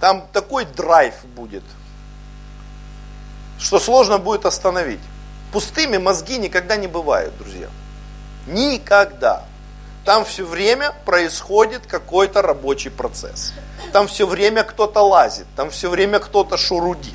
Там 0.00 0.26
такой 0.32 0.64
драйв 0.64 1.14
будет, 1.36 1.64
что 3.58 3.78
сложно 3.78 4.16
будет 4.16 4.46
остановить. 4.46 5.00
Пустыми 5.52 5.98
мозги 5.98 6.38
никогда 6.38 6.76
не 6.76 6.86
бывают, 6.86 7.36
друзья. 7.36 7.68
Никогда. 8.46 9.44
Там 10.04 10.24
все 10.24 10.44
время 10.44 10.92
происходит 11.04 11.86
какой-то 11.86 12.42
рабочий 12.42 12.90
процесс. 12.90 13.52
Там 13.92 14.08
все 14.08 14.26
время 14.26 14.64
кто-то 14.64 15.00
лазит, 15.00 15.46
там 15.56 15.70
все 15.70 15.90
время 15.90 16.18
кто-то 16.18 16.56
шурудит. 16.56 17.14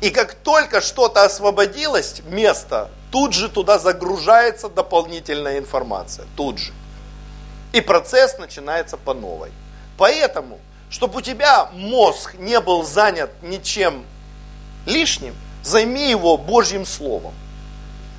И 0.00 0.10
как 0.10 0.34
только 0.34 0.80
что-то 0.80 1.24
освободилось, 1.24 2.22
место, 2.26 2.90
тут 3.10 3.34
же 3.34 3.48
туда 3.48 3.78
загружается 3.78 4.68
дополнительная 4.68 5.58
информация. 5.58 6.26
Тут 6.36 6.58
же. 6.58 6.72
И 7.72 7.80
процесс 7.80 8.38
начинается 8.38 8.96
по 8.96 9.14
новой. 9.14 9.50
Поэтому, 9.96 10.58
чтобы 10.88 11.18
у 11.18 11.20
тебя 11.20 11.68
мозг 11.72 12.34
не 12.38 12.60
был 12.60 12.84
занят 12.84 13.30
ничем 13.42 14.04
лишним, 14.86 15.34
займи 15.62 16.10
его 16.10 16.36
Божьим 16.36 16.86
Словом. 16.86 17.34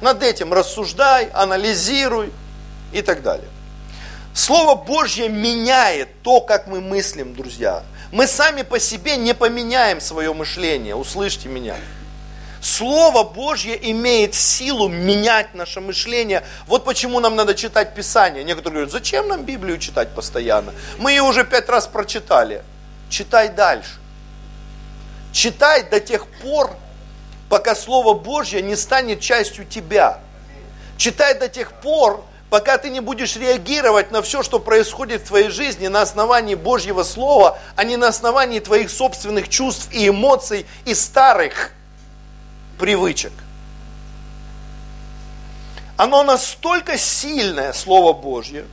Над 0.02 0.24
этим 0.24 0.52
рассуждай, 0.52 1.30
анализируй 1.32 2.32
и 2.92 3.02
так 3.02 3.22
далее. 3.22 3.48
Слово 4.34 4.76
Божье 4.76 5.30
меняет 5.30 6.10
то, 6.24 6.42
как 6.42 6.68
мы 6.68 6.82
мыслим, 6.82 7.36
друзья. 7.36 7.84
Мы 8.12 8.28
сами 8.28 8.64
по 8.64 8.80
себе 8.80 9.16
не 9.16 9.34
поменяем 9.34 10.02
свое 10.02 10.34
мышление, 10.34 10.96
услышьте 10.96 11.48
меня. 11.48 11.76
Слово 12.62 13.24
Божье 13.24 13.78
имеет 13.92 14.36
силу 14.36 14.88
менять 14.88 15.56
наше 15.56 15.82
мышление. 15.82 16.44
Вот 16.68 16.86
почему 16.86 17.20
нам 17.20 17.36
надо 17.36 17.56
читать 17.56 17.96
Писание. 17.96 18.44
Некоторые 18.44 18.74
говорят, 18.74 18.92
зачем 18.92 19.28
нам 19.28 19.44
Библию 19.44 19.80
читать 19.80 20.14
постоянно? 20.14 20.72
Мы 21.00 21.12
ее 21.12 21.24
уже 21.24 21.44
пять 21.44 21.68
раз 21.70 21.88
прочитали. 21.88 22.64
Читай 23.10 23.50
дальше. 23.50 23.94
Читай 25.34 25.84
до 25.84 26.00
тех 26.00 26.28
пор, 26.28 26.76
пока 27.52 27.76
Слово 27.76 28.14
Божье 28.14 28.62
не 28.62 28.78
станет 28.78 29.20
частью 29.20 29.66
тебя. 29.66 30.20
Читай 30.96 31.38
до 31.38 31.50
тех 31.50 31.74
пор, 31.74 32.24
пока 32.50 32.78
ты 32.78 32.90
не 32.90 33.02
будешь 33.02 33.36
реагировать 33.36 34.10
на 34.10 34.22
все, 34.22 34.42
что 34.42 34.58
происходит 34.58 35.24
в 35.24 35.28
твоей 35.28 35.50
жизни 35.50 35.88
на 35.88 36.02
основании 36.02 36.56
Божьего 36.56 37.04
Слова, 37.04 37.60
а 37.76 37.84
не 37.84 37.98
на 37.98 38.08
основании 38.08 38.60
твоих 38.60 38.90
собственных 38.90 39.50
чувств 39.50 39.90
и 39.92 40.08
эмоций 40.08 40.66
и 40.86 40.94
старых 40.94 41.72
привычек. 42.80 43.34
Оно 45.98 46.24
настолько 46.24 46.98
сильное, 46.98 47.74
Слово 47.74 48.14
Божье, 48.14 48.64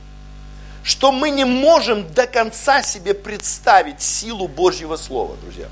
что 0.85 1.11
мы 1.11 1.31
не 1.31 1.43
можем 1.43 2.07
до 2.13 2.27
конца 2.27 2.81
себе 2.81 3.13
представить 3.13 4.01
силу 4.01 4.47
Божьего 4.47 4.95
Слова, 4.95 5.35
друзья 5.43 5.67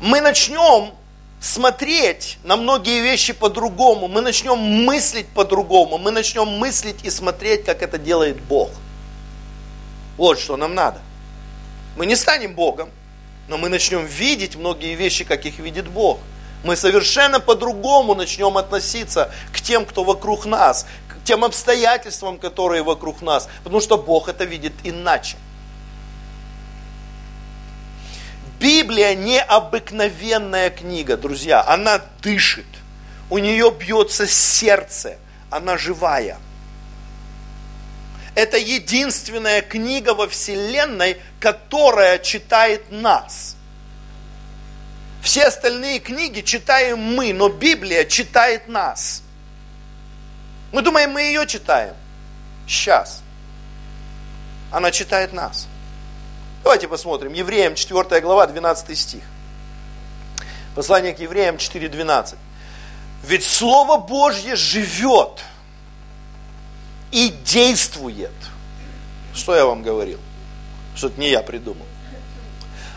мы 0.00 0.20
начнем 0.20 0.92
смотреть 1.40 2.38
на 2.42 2.56
многие 2.56 3.00
вещи 3.00 3.32
по-другому, 3.32 4.08
мы 4.08 4.20
начнем 4.20 4.58
мыслить 4.58 5.28
по-другому, 5.28 5.98
мы 5.98 6.10
начнем 6.10 6.46
мыслить 6.46 7.04
и 7.04 7.10
смотреть, 7.10 7.64
как 7.64 7.82
это 7.82 7.98
делает 7.98 8.40
Бог. 8.42 8.70
Вот 10.16 10.38
что 10.38 10.56
нам 10.56 10.74
надо. 10.74 11.00
Мы 11.96 12.06
не 12.06 12.16
станем 12.16 12.54
Богом, 12.54 12.90
но 13.48 13.56
мы 13.56 13.68
начнем 13.68 14.04
видеть 14.04 14.56
многие 14.56 14.94
вещи, 14.94 15.24
как 15.24 15.46
их 15.46 15.58
видит 15.58 15.88
Бог. 15.88 16.18
Мы 16.64 16.76
совершенно 16.76 17.38
по-другому 17.38 18.14
начнем 18.14 18.56
относиться 18.58 19.32
к 19.52 19.60
тем, 19.60 19.86
кто 19.86 20.02
вокруг 20.02 20.44
нас, 20.44 20.86
к 21.08 21.24
тем 21.24 21.44
обстоятельствам, 21.44 22.38
которые 22.38 22.82
вокруг 22.82 23.22
нас, 23.22 23.48
потому 23.62 23.80
что 23.80 23.96
Бог 23.96 24.28
это 24.28 24.44
видит 24.44 24.72
иначе. 24.82 25.36
Библия 28.60 29.14
необыкновенная 29.14 30.70
книга, 30.70 31.16
друзья. 31.16 31.64
Она 31.66 32.02
дышит. 32.22 32.66
У 33.30 33.38
нее 33.38 33.70
бьется 33.70 34.26
сердце. 34.26 35.18
Она 35.50 35.76
живая. 35.76 36.38
Это 38.34 38.56
единственная 38.56 39.62
книга 39.62 40.14
во 40.14 40.28
Вселенной, 40.28 41.18
которая 41.40 42.18
читает 42.18 42.90
нас. 42.90 43.56
Все 45.22 45.44
остальные 45.44 46.00
книги 46.00 46.40
читаем 46.40 46.98
мы, 46.98 47.32
но 47.32 47.48
Библия 47.48 48.04
читает 48.04 48.68
нас. 48.68 49.22
Мы 50.72 50.82
думаем, 50.82 51.12
мы 51.12 51.22
ее 51.22 51.46
читаем. 51.46 51.94
Сейчас. 52.66 53.22
Она 54.70 54.90
читает 54.90 55.32
нас. 55.32 55.66
Давайте 56.68 56.86
посмотрим. 56.86 57.32
Евреям 57.32 57.74
4 57.74 58.20
глава, 58.20 58.46
12 58.46 58.98
стих. 58.98 59.22
Послание 60.74 61.14
к 61.14 61.18
Евреям 61.18 61.56
4.12. 61.56 62.34
Ведь 63.24 63.42
Слово 63.42 63.96
Божье 63.96 64.54
живет 64.54 65.42
и 67.10 67.30
действует. 67.42 68.34
Что 69.34 69.56
я 69.56 69.64
вам 69.64 69.82
говорил? 69.82 70.18
Что 70.94 71.06
это 71.06 71.18
не 71.18 71.30
я 71.30 71.40
придумал. 71.40 71.86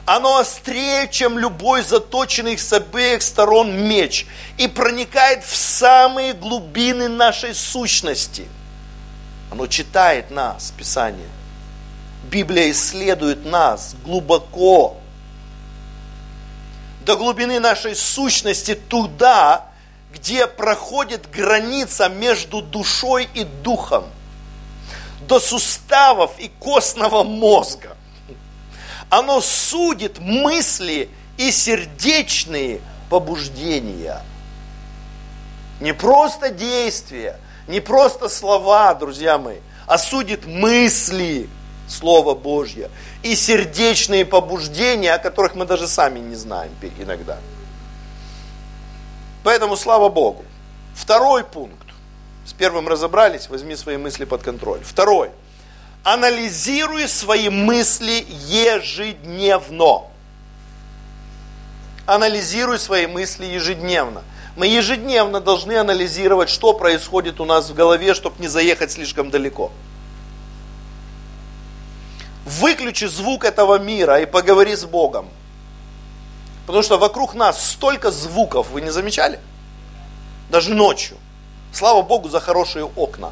Оно 0.05 0.39
острее, 0.39 1.07
чем 1.09 1.39
любой 1.39 1.82
заточенный 1.82 2.57
с 2.57 2.74
обеих 2.74 3.22
сторон 3.22 3.88
меч 3.88 4.28
и 4.57 4.67
проникает 4.67 5.45
в 5.45 5.55
самые 5.55 6.34
глубины 6.34 7.07
нашей 7.07 7.55
сущности. 7.55 8.49
Оно 9.49 9.65
читает 9.67 10.30
нас, 10.30 10.74
Писание– 10.78 11.30
Библия 12.24 12.72
исследует 12.72 13.45
нас 13.45 13.95
глубоко, 14.03 14.97
до 17.05 17.15
глубины 17.15 17.59
нашей 17.59 17.95
сущности, 17.95 18.76
туда, 18.76 19.65
где 20.13 20.45
проходит 20.45 21.30
граница 21.30 22.09
между 22.09 22.61
душой 22.61 23.28
и 23.34 23.43
духом, 23.43 24.05
до 25.28 25.39
суставов 25.39 26.38
и 26.39 26.47
костного 26.47 27.24
мозга. 27.24 27.97
Оно 29.09 29.41
судит 29.41 30.19
мысли 30.19 31.09
и 31.38 31.51
сердечные 31.51 32.82
побуждения. 33.09 34.22
Не 35.80 35.93
просто 35.93 36.51
действия, 36.51 37.39
не 37.67 37.80
просто 37.80 38.30
слова, 38.30 38.93
друзья 38.93 39.38
мои, 39.38 39.57
а 39.88 39.97
судит 39.97 40.45
мысли 40.45 41.49
Слова 41.91 42.35
Божье 42.35 42.89
и 43.21 43.35
сердечные 43.35 44.25
побуждения, 44.25 45.13
о 45.13 45.19
которых 45.19 45.55
мы 45.55 45.65
даже 45.65 45.87
сами 45.87 46.19
не 46.19 46.35
знаем 46.35 46.71
иногда. 46.97 47.37
Поэтому 49.43 49.75
слава 49.75 50.09
Богу. 50.09 50.45
Второй 50.95 51.43
пункт. 51.43 51.75
С 52.45 52.53
первым 52.53 52.87
разобрались, 52.87 53.49
возьми 53.49 53.75
свои 53.75 53.97
мысли 53.97 54.25
под 54.25 54.41
контроль. 54.41 54.79
Второй. 54.83 55.31
Анализируй 56.03 57.07
свои 57.07 57.49
мысли 57.49 58.25
ежедневно. 58.47 60.03
Анализируй 62.05 62.79
свои 62.79 63.05
мысли 63.05 63.45
ежедневно. 63.45 64.23
Мы 64.55 64.67
ежедневно 64.67 65.41
должны 65.41 65.73
анализировать, 65.77 66.49
что 66.49 66.73
происходит 66.73 67.39
у 67.39 67.45
нас 67.45 67.69
в 67.69 67.75
голове, 67.75 68.13
чтобы 68.13 68.35
не 68.39 68.47
заехать 68.47 68.91
слишком 68.91 69.29
далеко. 69.29 69.71
Выключи 72.45 73.05
звук 73.05 73.45
этого 73.45 73.77
мира 73.77 74.19
и 74.19 74.25
поговори 74.25 74.75
с 74.75 74.85
Богом. 74.85 75.29
Потому 76.65 76.83
что 76.83 76.97
вокруг 76.97 77.33
нас 77.33 77.71
столько 77.71 78.11
звуков, 78.11 78.69
вы 78.69 78.81
не 78.81 78.89
замечали? 78.89 79.39
Даже 80.49 80.73
ночью. 80.73 81.17
Слава 81.73 82.01
Богу 82.01 82.29
за 82.29 82.39
хорошие 82.39 82.85
окна. 82.85 83.31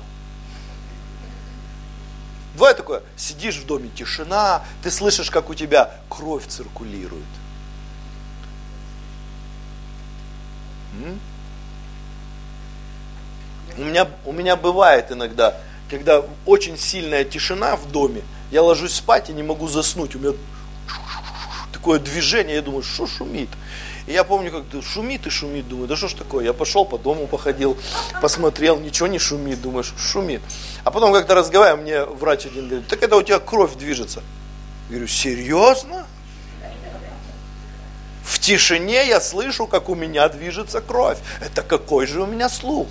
Бывает 2.54 2.78
такое, 2.78 3.04
сидишь 3.16 3.58
в 3.58 3.66
доме, 3.66 3.90
тишина, 3.90 4.64
ты 4.84 4.92
слышишь, 4.92 5.32
как 5.32 5.50
у 5.50 5.56
тебя 5.56 5.92
кровь 6.10 6.46
циркулирует. 6.48 7.24
У 13.78 13.82
меня, 13.82 14.08
у 14.26 14.34
меня 14.34 14.56
бывает 14.58 15.12
иногда, 15.12 15.56
когда 15.90 16.24
очень 16.46 16.78
сильная 16.78 17.24
тишина 17.24 17.78
в 17.78 17.90
доме, 17.90 18.24
я 18.52 18.64
ложусь 18.64 18.94
спать 18.94 19.30
и 19.30 19.34
не 19.34 19.44
могу 19.44 19.68
заснуть. 19.68 20.16
У 20.16 20.20
меня 20.20 20.34
такое 21.72 22.00
движение, 22.00 22.56
я 22.56 22.62
думаю, 22.62 22.84
что 22.84 23.08
шумит? 23.08 23.50
И 24.08 24.14
я 24.14 24.24
помню, 24.24 24.52
как 24.52 24.84
шумит 24.84 25.28
и 25.28 25.30
шумит, 25.30 25.68
думаю, 25.68 25.88
да 25.88 25.96
что 25.96 26.08
ж 26.08 26.14
такое? 26.14 26.44
Я 26.44 26.54
пошел 26.54 26.84
по 26.84 26.98
дому 26.98 27.28
походил, 27.28 27.78
посмотрел, 28.22 28.80
ничего 28.80 29.08
не 29.08 29.20
шумит, 29.20 29.62
думаешь, 29.62 29.94
шумит. 29.98 30.42
А 30.84 30.92
потом 30.92 31.14
как-то 31.14 31.36
разговариваю, 31.36 31.84
мне 31.84 32.04
врач 32.06 32.48
один 32.48 32.68
говорит, 32.68 32.88
так 32.88 33.04
это 33.04 33.16
у 33.16 33.22
тебя 33.22 33.40
кровь 33.40 33.76
движется. 33.76 34.24
Я 34.90 34.96
говорю, 34.96 35.08
серьезно? 35.08 36.08
В 38.24 38.40
тишине 38.40 39.08
я 39.08 39.22
слышу, 39.22 39.68
как 39.68 39.90
у 39.90 39.96
меня 39.96 40.28
движется 40.30 40.82
кровь. 40.82 41.20
Это 41.42 41.62
какой 41.62 42.08
же 42.08 42.22
у 42.22 42.26
меня 42.26 42.50
слух? 42.50 42.88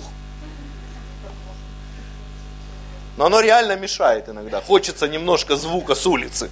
Но 3.19 3.25
оно 3.25 3.41
реально 3.41 3.75
мешает 3.75 4.29
иногда. 4.29 4.61
Хочется 4.61 5.05
немножко 5.05 5.57
звука 5.57 5.93
с 5.93 6.07
улицы. 6.07 6.49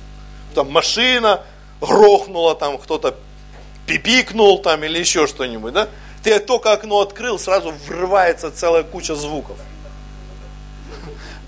Там 0.54 0.70
машина 0.70 1.46
грохнула, 1.80 2.56
там 2.56 2.78
кто-то 2.78 3.16
пипикнул 3.86 4.62
там 4.62 4.84
или 4.84 5.00
еще 5.00 5.28
что-нибудь, 5.28 5.72
да? 5.72 5.88
Ты 6.24 6.38
только 6.40 6.74
окно 6.74 7.00
открыл, 7.00 7.40
сразу 7.40 7.74
врывается 7.88 8.52
целая 8.52 8.84
куча 8.84 9.16
звуков. 9.16 9.56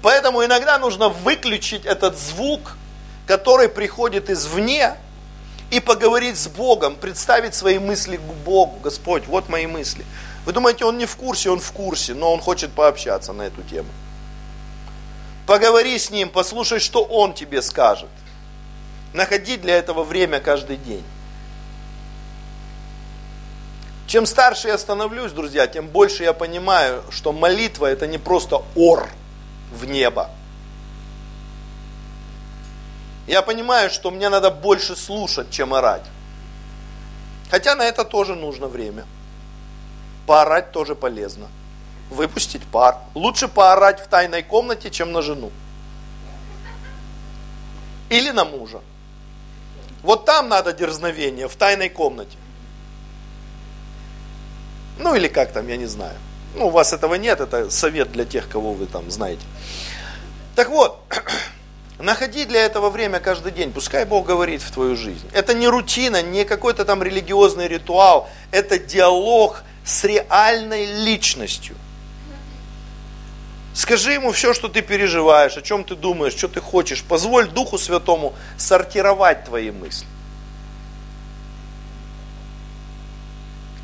Поэтому 0.01 0.45
иногда 0.45 0.79
нужно 0.79 1.09
выключить 1.09 1.85
этот 1.85 2.17
звук, 2.17 2.77
который 3.27 3.67
приходит 3.67 4.29
извне, 4.29 4.95
и 5.69 5.81
поговорить 5.81 6.37
с 6.37 6.47
Богом, 6.47 6.95
представить 6.95 7.55
свои 7.55 7.77
мысли 7.77 8.15
к 8.15 8.33
Богу. 8.45 8.79
Господь, 8.81 9.27
вот 9.27 9.49
мои 9.49 9.67
мысли. 9.67 10.05
Вы 10.45 10.53
думаете, 10.53 10.85
он 10.85 10.97
не 10.97 11.05
в 11.05 11.17
курсе, 11.17 11.49
он 11.49 11.59
в 11.59 11.71
курсе, 11.73 12.13
но 12.13 12.33
он 12.33 12.39
хочет 12.39 12.71
пообщаться 12.71 13.33
на 13.33 13.41
эту 13.41 13.61
тему. 13.63 13.89
Поговори 15.49 15.97
с 15.97 16.11
ним, 16.11 16.29
послушай, 16.29 16.77
что 16.77 17.03
он 17.03 17.33
тебе 17.33 17.63
скажет. 17.63 18.09
Находи 19.13 19.57
для 19.57 19.77
этого 19.77 20.03
время 20.03 20.39
каждый 20.39 20.77
день. 20.77 21.03
Чем 24.05 24.27
старше 24.27 24.67
я 24.67 24.77
становлюсь, 24.77 25.31
друзья, 25.31 25.65
тем 25.65 25.87
больше 25.87 26.21
я 26.21 26.33
понимаю, 26.33 27.01
что 27.09 27.33
молитва 27.33 27.87
это 27.87 28.05
не 28.05 28.19
просто 28.19 28.61
ор 28.75 29.09
в 29.73 29.85
небо. 29.85 30.29
Я 33.25 33.41
понимаю, 33.41 33.89
что 33.89 34.11
мне 34.11 34.29
надо 34.29 34.51
больше 34.51 34.95
слушать, 34.95 35.49
чем 35.49 35.73
орать. 35.73 36.05
Хотя 37.49 37.73
на 37.73 37.85
это 37.85 38.05
тоже 38.05 38.35
нужно 38.35 38.67
время. 38.67 39.03
Поорать 40.27 40.71
тоже 40.71 40.93
полезно 40.93 41.47
выпустить 42.09 42.63
пар. 42.63 42.97
Лучше 43.13 43.47
поорать 43.47 43.99
в 43.99 44.07
тайной 44.07 44.43
комнате, 44.43 44.89
чем 44.89 45.11
на 45.11 45.21
жену. 45.21 45.51
Или 48.09 48.31
на 48.31 48.45
мужа. 48.45 48.81
Вот 50.01 50.25
там 50.25 50.49
надо 50.49 50.73
дерзновение, 50.73 51.47
в 51.47 51.55
тайной 51.55 51.89
комнате. 51.89 52.37
Ну 54.97 55.15
или 55.15 55.27
как 55.27 55.51
там, 55.51 55.67
я 55.67 55.77
не 55.77 55.85
знаю. 55.85 56.15
Ну, 56.55 56.67
у 56.67 56.69
вас 56.71 56.93
этого 56.93 57.15
нет, 57.15 57.39
это 57.41 57.69
совет 57.69 58.11
для 58.11 58.25
тех, 58.25 58.49
кого 58.49 58.73
вы 58.73 58.87
там 58.87 59.11
знаете. 59.11 59.43
Так 60.55 60.69
вот, 60.69 60.99
находи 61.99 62.45
для 62.45 62.65
этого 62.65 62.89
время 62.89 63.19
каждый 63.19 63.51
день, 63.51 63.71
пускай 63.71 64.05
Бог 64.05 64.25
говорит 64.25 64.61
в 64.61 64.71
твою 64.71 64.95
жизнь. 64.95 65.29
Это 65.31 65.53
не 65.53 65.67
рутина, 65.67 66.23
не 66.23 66.43
какой-то 66.43 66.85
там 66.85 67.03
религиозный 67.03 67.67
ритуал, 67.67 68.27
это 68.51 68.79
диалог 68.79 69.63
с 69.85 70.03
реальной 70.05 70.85
личностью– 70.85 71.75
Скажи 73.73 74.13
ему 74.13 74.31
все, 74.31 74.53
что 74.53 74.67
ты 74.67 74.81
переживаешь, 74.81 75.57
о 75.57 75.61
чем 75.61 75.83
ты 75.83 75.95
думаешь, 75.95 76.33
что 76.33 76.47
ты 76.47 76.59
хочешь. 76.59 77.03
Позволь 77.03 77.47
Духу 77.49 77.77
Святому 77.77 78.33
сортировать 78.57 79.45
твои 79.45 79.71
мысли. 79.71 80.07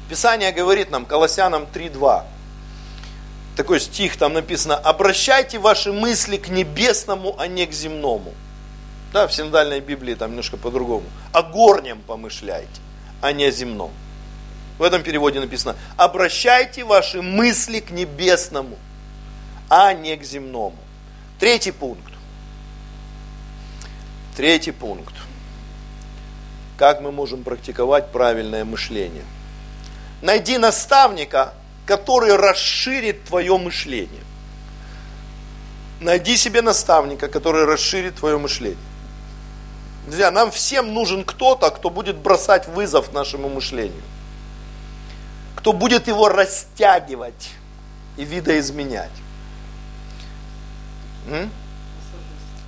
Писание 0.10 0.52
говорит 0.52 0.92
нам, 0.92 1.06
Колоссянам 1.06 1.66
3.2, 1.74 2.26
такой 3.56 3.80
стих, 3.80 4.18
там 4.18 4.34
написано, 4.34 4.76
обращайте 4.76 5.58
ваши 5.58 5.92
мысли 5.92 6.38
к 6.38 6.50
небесному, 6.50 7.36
а 7.40 7.48
не 7.48 7.66
к 7.66 7.72
земному. 7.72 8.34
Да, 9.14 9.28
в 9.28 9.34
синодальной 9.34 9.80
Библии 9.80 10.14
там 10.14 10.32
немножко 10.32 10.58
по-другому. 10.58 11.06
О 11.32 11.42
горнем 11.42 12.02
помышляйте, 12.02 12.82
а 13.22 13.32
не 13.32 13.46
о 13.46 13.52
земном. 13.52 13.92
В 14.78 14.84
этом 14.84 15.04
переводе 15.04 15.40
написано, 15.40 15.76
обращайте 15.96 16.84
ваши 16.84 17.22
мысли 17.22 17.80
к 17.80 17.92
небесному, 17.92 18.78
а 19.70 19.94
не 19.94 20.16
к 20.16 20.24
земному. 20.24 20.78
Третий 21.40 21.72
пункт. 21.72 22.14
Третий 24.36 24.72
пункт. 24.72 25.14
Как 26.78 27.02
мы 27.02 27.12
можем 27.12 27.44
практиковать 27.44 28.12
правильное 28.12 28.66
мышление? 28.66 29.24
Найди 30.22 30.58
наставника, 30.58 31.54
который 31.86 32.36
расширит 32.36 33.24
твое 33.26 33.58
мышление. 33.58 34.24
Найди 36.02 36.36
себе 36.36 36.62
наставника, 36.62 37.28
который 37.28 37.66
расширит 37.66 38.16
твое 38.16 38.38
мышление. 38.38 38.78
Друзья, 40.06 40.30
нам 40.32 40.52
всем 40.52 40.94
нужен 40.94 41.24
кто-то, 41.24 41.70
кто 41.72 41.90
будет 41.90 42.18
бросать 42.18 42.68
вызов 42.68 43.14
нашему 43.14 43.50
мышлению. 43.50 44.04
Кто 45.56 45.74
будет 45.74 46.08
его 46.08 46.30
растягивать 46.30 47.50
и 48.18 48.24
видоизменять. 48.24 49.12
М? 51.28 51.52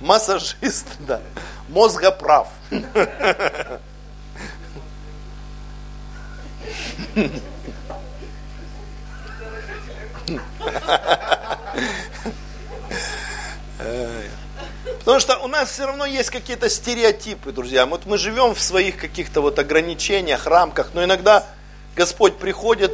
Массажист, 0.00 0.86
да. 1.00 1.20
Мозгоправ. 1.68 2.48
Потому 14.98 15.20
что 15.20 15.38
у 15.38 15.48
нас 15.48 15.70
все 15.70 15.86
равно 15.86 16.04
есть 16.04 16.30
какие-то 16.30 16.68
стереотипы, 16.68 17.50
друзья. 17.52 17.86
Вот 17.86 18.04
мы 18.06 18.18
живем 18.18 18.54
в 18.54 18.60
своих 18.60 18.98
каких-то 18.98 19.40
вот 19.40 19.58
ограничениях, 19.58 20.46
рамках, 20.46 20.90
но 20.92 21.02
иногда 21.02 21.46
Господь 21.96 22.38
приходит 22.38 22.92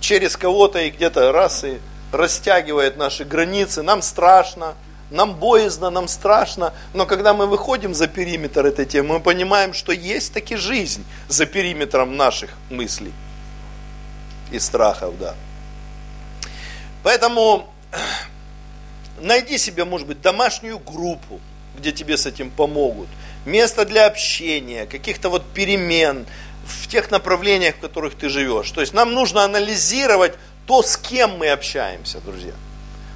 через 0.00 0.36
кого-то 0.36 0.80
и 0.80 0.90
где-то 0.90 1.30
раз 1.30 1.64
и 1.64 1.78
растягивает 2.10 2.96
наши 2.96 3.24
границы, 3.24 3.82
нам 3.82 4.02
страшно, 4.02 4.74
нам 5.12 5.34
боязно, 5.34 5.90
нам 5.90 6.08
страшно, 6.08 6.72
но 6.94 7.06
когда 7.06 7.34
мы 7.34 7.46
выходим 7.46 7.94
за 7.94 8.08
периметр 8.08 8.66
этой 8.66 8.86
темы, 8.86 9.14
мы 9.14 9.20
понимаем, 9.20 9.74
что 9.74 9.92
есть 9.92 10.32
таки 10.32 10.56
жизнь 10.56 11.04
за 11.28 11.46
периметром 11.46 12.16
наших 12.16 12.50
мыслей 12.70 13.12
и 14.50 14.58
страхов, 14.58 15.18
да. 15.18 15.34
Поэтому 17.02 17.68
найди 19.20 19.58
себе, 19.58 19.84
может 19.84 20.06
быть, 20.06 20.20
домашнюю 20.20 20.78
группу, 20.78 21.40
где 21.76 21.92
тебе 21.92 22.16
с 22.16 22.26
этим 22.26 22.50
помогут, 22.50 23.08
место 23.44 23.84
для 23.84 24.06
общения, 24.06 24.86
каких-то 24.86 25.28
вот 25.28 25.44
перемен, 25.52 26.26
в 26.64 26.86
тех 26.86 27.10
направлениях, 27.10 27.76
в 27.76 27.80
которых 27.80 28.14
ты 28.14 28.28
живешь. 28.28 28.70
То 28.70 28.80
есть 28.80 28.94
нам 28.94 29.12
нужно 29.12 29.44
анализировать 29.44 30.34
то, 30.66 30.82
с 30.82 30.96
кем 30.96 31.38
мы 31.38 31.50
общаемся, 31.50 32.20
друзья. 32.20 32.52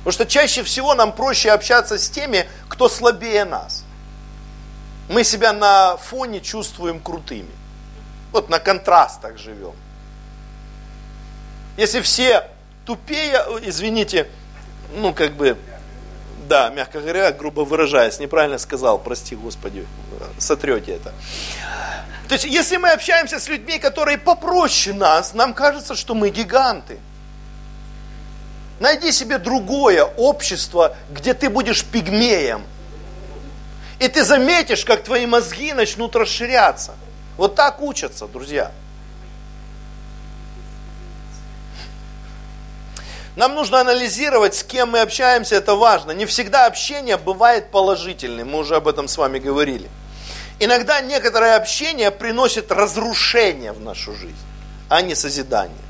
Потому 0.07 0.25
что 0.25 0.27
чаще 0.27 0.63
всего 0.63 0.95
нам 0.95 1.11
проще 1.11 1.51
общаться 1.51 1.99
с 1.99 2.09
теми, 2.09 2.49
кто 2.69 2.89
слабее 2.89 3.45
нас. 3.45 3.85
Мы 5.09 5.25
себя 5.25 5.53
на 5.53 5.97
фоне 5.97 6.41
чувствуем 6.41 7.01
крутыми. 7.01 7.51
Вот 8.31 8.49
на 8.49 8.61
контрастах 8.61 9.37
живем. 9.37 9.75
Если 11.77 12.01
все 12.03 12.49
тупее, 12.85 13.45
извините, 13.63 14.29
ну 14.95 15.13
как 15.13 15.33
бы, 15.33 15.59
да, 16.49 16.71
мягко 16.71 17.01
говоря, 17.01 17.33
грубо 17.33 17.63
выражаясь, 17.63 18.21
неправильно 18.21 18.59
сказал, 18.59 19.01
прости 19.01 19.35
Господи, 19.35 19.85
сотрете 20.39 20.93
это. 20.93 21.13
То 22.29 22.35
есть, 22.35 22.45
если 22.45 22.77
мы 22.77 22.91
общаемся 22.91 23.41
с 23.41 23.49
людьми, 23.49 23.81
которые 23.81 24.19
попроще 24.19 24.95
нас, 24.95 25.35
нам 25.35 25.53
кажется, 25.53 25.97
что 25.97 26.15
мы 26.15 26.31
гиганты. 26.31 27.01
Найди 28.79 29.11
себе 29.13 29.39
другое 29.39 30.05
общество, 30.05 30.97
где 31.11 31.33
ты 31.35 31.49
будешь 31.49 31.85
пигмеем. 31.85 32.65
И 33.99 34.09
ты 34.09 34.23
заметишь, 34.25 34.85
как 34.85 35.03
твои 35.03 35.25
мозги 35.25 35.73
начнут 35.73 36.15
расширяться. 36.15 36.95
Вот 37.39 37.55
так 37.55 37.81
учатся, 37.81 38.27
друзья. 38.27 38.73
Нам 43.37 43.55
нужно 43.55 43.81
анализировать, 43.81 44.55
с 44.55 44.63
кем 44.63 44.91
мы 44.93 45.01
общаемся, 45.01 45.57
это 45.57 45.75
важно. 45.75 46.13
Не 46.13 46.25
всегда 46.25 46.67
общение 46.67 47.19
бывает 47.19 47.71
положительным, 47.71 48.49
мы 48.49 48.59
уже 48.59 48.77
об 48.77 48.89
этом 48.89 49.09
с 49.09 49.19
вами 49.19 49.39
говорили. 49.39 49.91
Иногда 50.59 51.03
некоторое 51.03 51.57
общение 51.57 52.11
приносит 52.11 52.73
разрушение 52.73 53.73
в 53.73 53.81
нашу 53.81 54.15
жизнь, 54.15 54.35
а 54.89 55.03
не 55.03 55.15
созидание. 55.15 55.86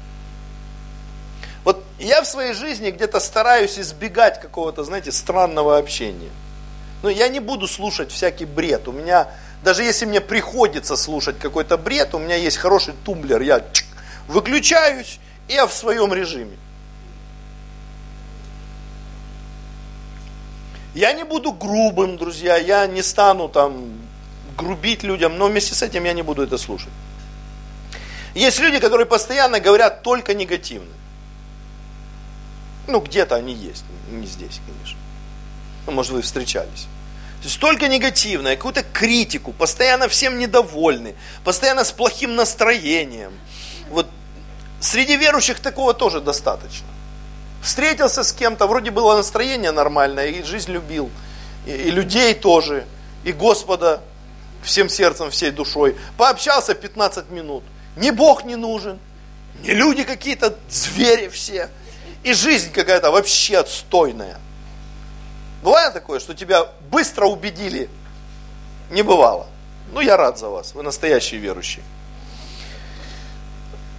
Вот 1.66 1.82
я 1.98 2.22
в 2.22 2.28
своей 2.28 2.52
жизни 2.52 2.92
где-то 2.92 3.18
стараюсь 3.18 3.76
избегать 3.76 4.40
какого-то, 4.40 4.84
знаете, 4.84 5.10
странного 5.10 5.78
общения. 5.78 6.30
Но 7.02 7.10
я 7.10 7.26
не 7.26 7.40
буду 7.40 7.66
слушать 7.66 8.12
всякий 8.12 8.44
бред. 8.44 8.86
У 8.86 8.92
меня, 8.92 9.26
даже 9.64 9.82
если 9.82 10.06
мне 10.06 10.20
приходится 10.20 10.96
слушать 10.96 11.40
какой-то 11.40 11.76
бред, 11.76 12.14
у 12.14 12.20
меня 12.20 12.36
есть 12.36 12.56
хороший 12.56 12.94
тумблер, 13.04 13.40
я 13.40 13.64
чик, 13.72 13.86
выключаюсь, 14.28 15.18
и 15.48 15.54
я 15.54 15.66
в 15.66 15.72
своем 15.72 16.14
режиме. 16.14 16.56
Я 20.94 21.14
не 21.14 21.24
буду 21.24 21.50
грубым, 21.50 22.16
друзья, 22.16 22.56
я 22.58 22.86
не 22.86 23.02
стану 23.02 23.48
там 23.48 23.90
грубить 24.56 25.02
людям, 25.02 25.36
но 25.36 25.48
вместе 25.48 25.74
с 25.74 25.82
этим 25.82 26.04
я 26.04 26.12
не 26.12 26.22
буду 26.22 26.44
это 26.44 26.58
слушать. 26.58 26.92
Есть 28.36 28.60
люди, 28.60 28.78
которые 28.78 29.06
постоянно 29.06 29.58
говорят 29.58 30.04
только 30.04 30.32
негативно. 30.32 30.92
Ну, 32.86 33.00
где-то 33.00 33.34
они 33.34 33.52
есть, 33.52 33.84
не 34.10 34.26
здесь, 34.26 34.60
конечно. 34.66 34.98
Ну, 35.86 35.92
может, 35.92 36.12
вы 36.12 36.22
встречались. 36.22 36.86
То 37.40 37.48
есть 37.48 37.60
только 37.60 37.88
негативное, 37.88 38.56
какую-то 38.56 38.82
критику, 38.82 39.52
постоянно 39.52 40.08
всем 40.08 40.38
недовольны, 40.38 41.14
постоянно 41.44 41.84
с 41.84 41.92
плохим 41.92 42.34
настроением. 42.34 43.32
Вот 43.90 44.08
среди 44.80 45.16
верующих 45.16 45.60
такого 45.60 45.94
тоже 45.94 46.20
достаточно. 46.20 46.86
Встретился 47.62 48.22
с 48.22 48.32
кем-то, 48.32 48.66
вроде 48.66 48.90
было 48.90 49.16
настроение 49.16 49.70
нормальное, 49.70 50.28
и 50.28 50.42
жизнь 50.42 50.72
любил, 50.72 51.10
и, 51.66 51.72
и 51.72 51.90
людей 51.90 52.34
тоже, 52.34 52.86
и 53.24 53.32
Господа 53.32 54.00
всем 54.62 54.88
сердцем, 54.88 55.30
всей 55.30 55.50
душой. 55.50 55.96
Пообщался 56.16 56.74
15 56.74 57.30
минут. 57.30 57.64
Ни 57.96 58.10
Бог 58.10 58.44
не 58.44 58.56
нужен, 58.56 58.98
ни 59.62 59.70
люди 59.70 60.04
какие-то, 60.04 60.56
звери 60.68 61.28
все. 61.28 61.70
И 62.26 62.34
жизнь 62.34 62.72
какая-то 62.72 63.10
вообще 63.10 63.58
отстойная. 63.58 64.38
Бывает 65.62 65.94
такое, 65.94 66.20
что 66.20 66.34
тебя 66.34 66.66
быстро 66.90 67.26
убедили? 67.26 67.88
Не 68.90 69.02
бывало. 69.02 69.46
Ну, 69.92 70.00
я 70.00 70.16
рад 70.16 70.38
за 70.38 70.48
вас, 70.48 70.74
вы 70.74 70.82
настоящие 70.82 71.40
верующие 71.40 71.84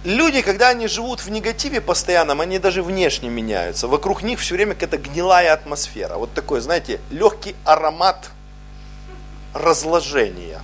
люди, 0.08 0.42
когда 0.42 0.70
они 0.70 0.86
живут 0.88 1.20
в 1.20 1.30
негативе 1.30 1.80
постоянном, 1.80 2.40
они 2.40 2.58
даже 2.58 2.82
внешне 2.82 3.28
меняются. 3.28 3.86
Вокруг 3.86 4.22
них 4.22 4.40
все 4.40 4.54
время 4.54 4.74
какая-то 4.74 4.98
гнилая 4.98 5.52
атмосфера. 5.52 6.16
Вот 6.16 6.32
такой, 6.34 6.60
знаете, 6.60 7.00
легкий 7.10 7.54
аромат 7.64 8.30
разложения. 9.54 10.60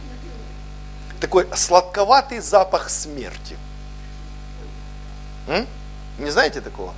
Такой 1.21 1.47
сладковатый 1.55 2.41
запах 2.41 2.91
смерти. 2.91 3.57
М? 5.47 5.67
Не 6.19 6.31
знаете 6.31 6.61
такого? 6.61 6.95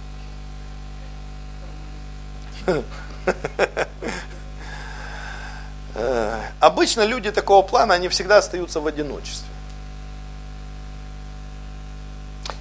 Обычно 6.60 7.02
люди 7.02 7.30
такого 7.30 7.66
плана, 7.66 7.94
они 7.94 8.08
всегда 8.08 8.38
остаются 8.38 8.80
в 8.80 8.86
одиночестве. 8.86 9.48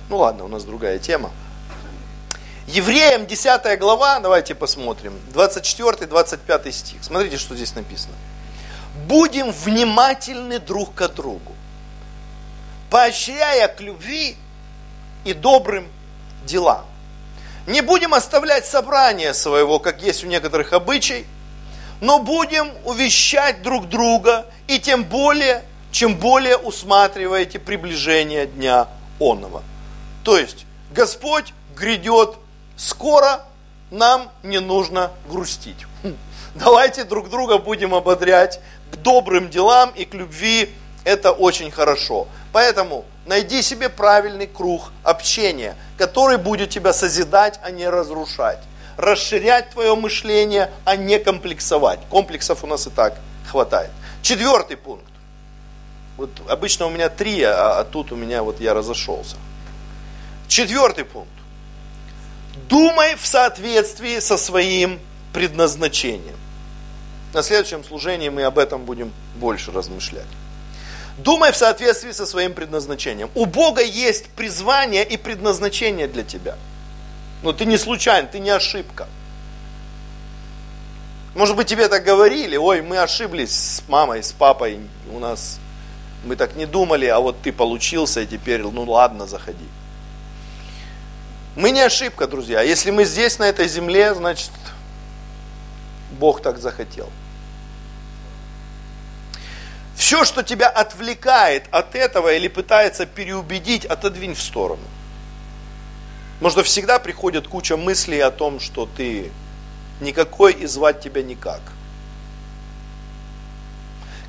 Ну 0.10 0.18
ладно, 0.18 0.45
у 0.45 0.47
нас 0.47 0.64
другая 0.64 0.99
тема. 0.99 1.32
Евреям 2.68 3.28
10 3.28 3.80
глава, 3.80 4.20
давайте 4.20 4.56
посмотрим, 4.56 5.14
24-25 5.34 6.72
стих. 6.72 7.03
Смотрите, 7.03 7.38
что 7.38 7.56
здесь 7.56 7.76
написано. 7.76 8.16
Будем 9.08 9.51
внимательны 9.51 10.60
друг 10.60 10.95
к 10.95 11.08
другу, 11.10 11.53
поощряя 12.89 13.68
к 13.68 13.82
любви 13.82 14.38
и 15.26 15.34
добрым 15.34 15.88
делам. 16.45 16.86
Не 17.68 17.82
будем 17.82 18.13
оставлять 18.13 18.66
собрание 18.66 19.34
своего, 19.34 19.80
как 19.80 20.01
есть 20.03 20.24
у 20.24 20.28
некоторых 20.28 20.74
обычай, 20.74 21.26
но 21.99 22.20
будем 22.20 22.72
увещать 22.84 23.63
друг 23.63 23.89
друга, 23.89 24.45
и 24.68 24.80
тем 24.80 25.03
более, 25.03 25.63
чем 25.91 26.16
более 26.16 26.57
усматриваете 26.57 27.57
приближение 27.57 28.45
дня 28.45 28.88
онного. 29.20 29.63
То 30.24 30.38
есть 30.38 30.66
Господь 30.91 31.53
грядет 31.76 32.36
скоро, 32.78 33.43
нам 33.89 34.30
не 34.43 34.59
нужно 34.59 35.11
грустить. 35.30 35.86
Хм. 36.03 36.16
Давайте 36.55 37.03
друг 37.03 37.30
друга 37.30 37.57
будем 37.57 37.95
ободрять 37.95 38.59
к 38.91 38.97
добрым 38.97 39.49
делам 39.49 39.91
и 39.95 40.05
к 40.05 40.13
любви. 40.13 40.70
Это 41.03 41.32
очень 41.32 41.72
хорошо. 41.72 42.28
Поэтому 42.51 43.05
найди 43.26 43.61
себе 43.61 43.89
правильный 43.89 44.47
круг 44.47 44.91
общения, 45.03 45.76
который 45.97 46.38
будет 46.38 46.69
тебя 46.69 46.93
созидать, 46.93 47.59
а 47.63 47.71
не 47.71 47.88
разрушать. 47.89 48.59
Расширять 48.97 49.71
твое 49.71 49.95
мышление, 49.95 50.71
а 50.86 50.95
не 50.95 51.19
комплексовать. 51.19 51.99
Комплексов 52.09 52.63
у 52.63 52.67
нас 52.67 52.88
и 52.88 52.89
так 52.89 53.17
хватает. 53.49 53.91
Четвертый 54.21 54.78
пункт. 54.78 55.05
Вот 56.17 56.30
обычно 56.47 56.86
у 56.86 56.89
меня 56.89 57.09
три, 57.09 57.43
а, 57.43 57.80
а 57.80 57.84
тут 57.84 58.11
у 58.11 58.15
меня 58.15 58.41
вот 58.41 58.61
я 58.61 58.73
разошелся. 58.73 59.36
Четвертый 60.47 61.03
пункт. 61.03 61.30
Думай 62.69 63.15
в 63.15 63.26
соответствии 63.26 64.19
со 64.19 64.38
своим 64.38 64.99
предназначением. 65.34 66.38
На 67.34 67.43
следующем 67.43 67.84
служении 67.84 68.30
мы 68.30 68.43
об 68.43 68.57
этом 68.57 68.86
будем 68.86 69.11
больше 69.36 69.73
размышлять. 69.73 70.28
Думай 71.18 71.51
в 71.51 71.55
соответствии 71.55 72.11
со 72.11 72.26
своим 72.26 72.53
предназначением. 72.53 73.30
У 73.36 73.45
Бога 73.45 73.82
есть 73.82 74.30
призвание 74.30 75.05
и 75.05 75.16
предназначение 75.16 76.07
для 76.07 76.24
тебя. 76.24 76.57
Но 77.41 77.53
ты 77.53 77.66
не 77.66 77.78
случайно, 77.78 78.28
ты 78.28 78.39
не 78.39 78.49
ошибка. 78.49 79.07
Может 81.36 81.55
быть, 81.55 81.68
тебе 81.68 81.88
так 81.88 82.03
говорили, 82.03 82.55
ой, 82.57 82.82
мы 82.82 82.97
ошиблись 82.97 83.51
с 83.51 83.84
мамой, 83.89 84.24
с 84.24 84.32
папой, 84.32 84.80
у 85.11 85.20
нас, 85.20 85.59
мы 86.24 86.36
так 86.36 86.55
не 86.55 86.66
думали, 86.66 87.05
а 87.07 87.20
вот 87.20 87.41
ты 87.41 87.51
получился, 87.51 88.22
и 88.22 88.26
теперь, 88.26 88.61
ну 88.61 88.84
ладно, 88.84 89.28
заходи. 89.28 89.68
Мы 91.55 91.72
не 91.72 91.82
ошибка, 91.82 92.28
друзья. 92.28 92.61
Если 92.61 92.91
мы 92.91 93.05
здесь, 93.05 93.38
на 93.38 93.43
этой 93.43 93.68
земле, 93.68 94.13
значит, 94.13 94.51
Бог 96.11 96.41
так 96.41 96.57
захотел. 96.57 97.09
Все, 99.95 100.25
что 100.25 100.43
тебя 100.43 100.67
отвлекает 100.67 101.65
от 101.71 101.95
этого 101.95 102.33
или 102.33 102.47
пытается 102.47 103.05
переубедить, 103.05 103.85
отодвинь 103.85 104.35
в 104.35 104.41
сторону. 104.41 104.83
Может, 106.41 106.65
всегда 106.65 106.99
приходит 106.99 107.47
куча 107.47 107.77
мыслей 107.77 108.19
о 108.19 108.29
том, 108.31 108.59
что 108.59 108.85
ты 108.85 109.31
никакой 110.01 110.53
и 110.53 110.65
звать 110.65 110.99
тебя 110.99 111.23
никак. 111.23 111.61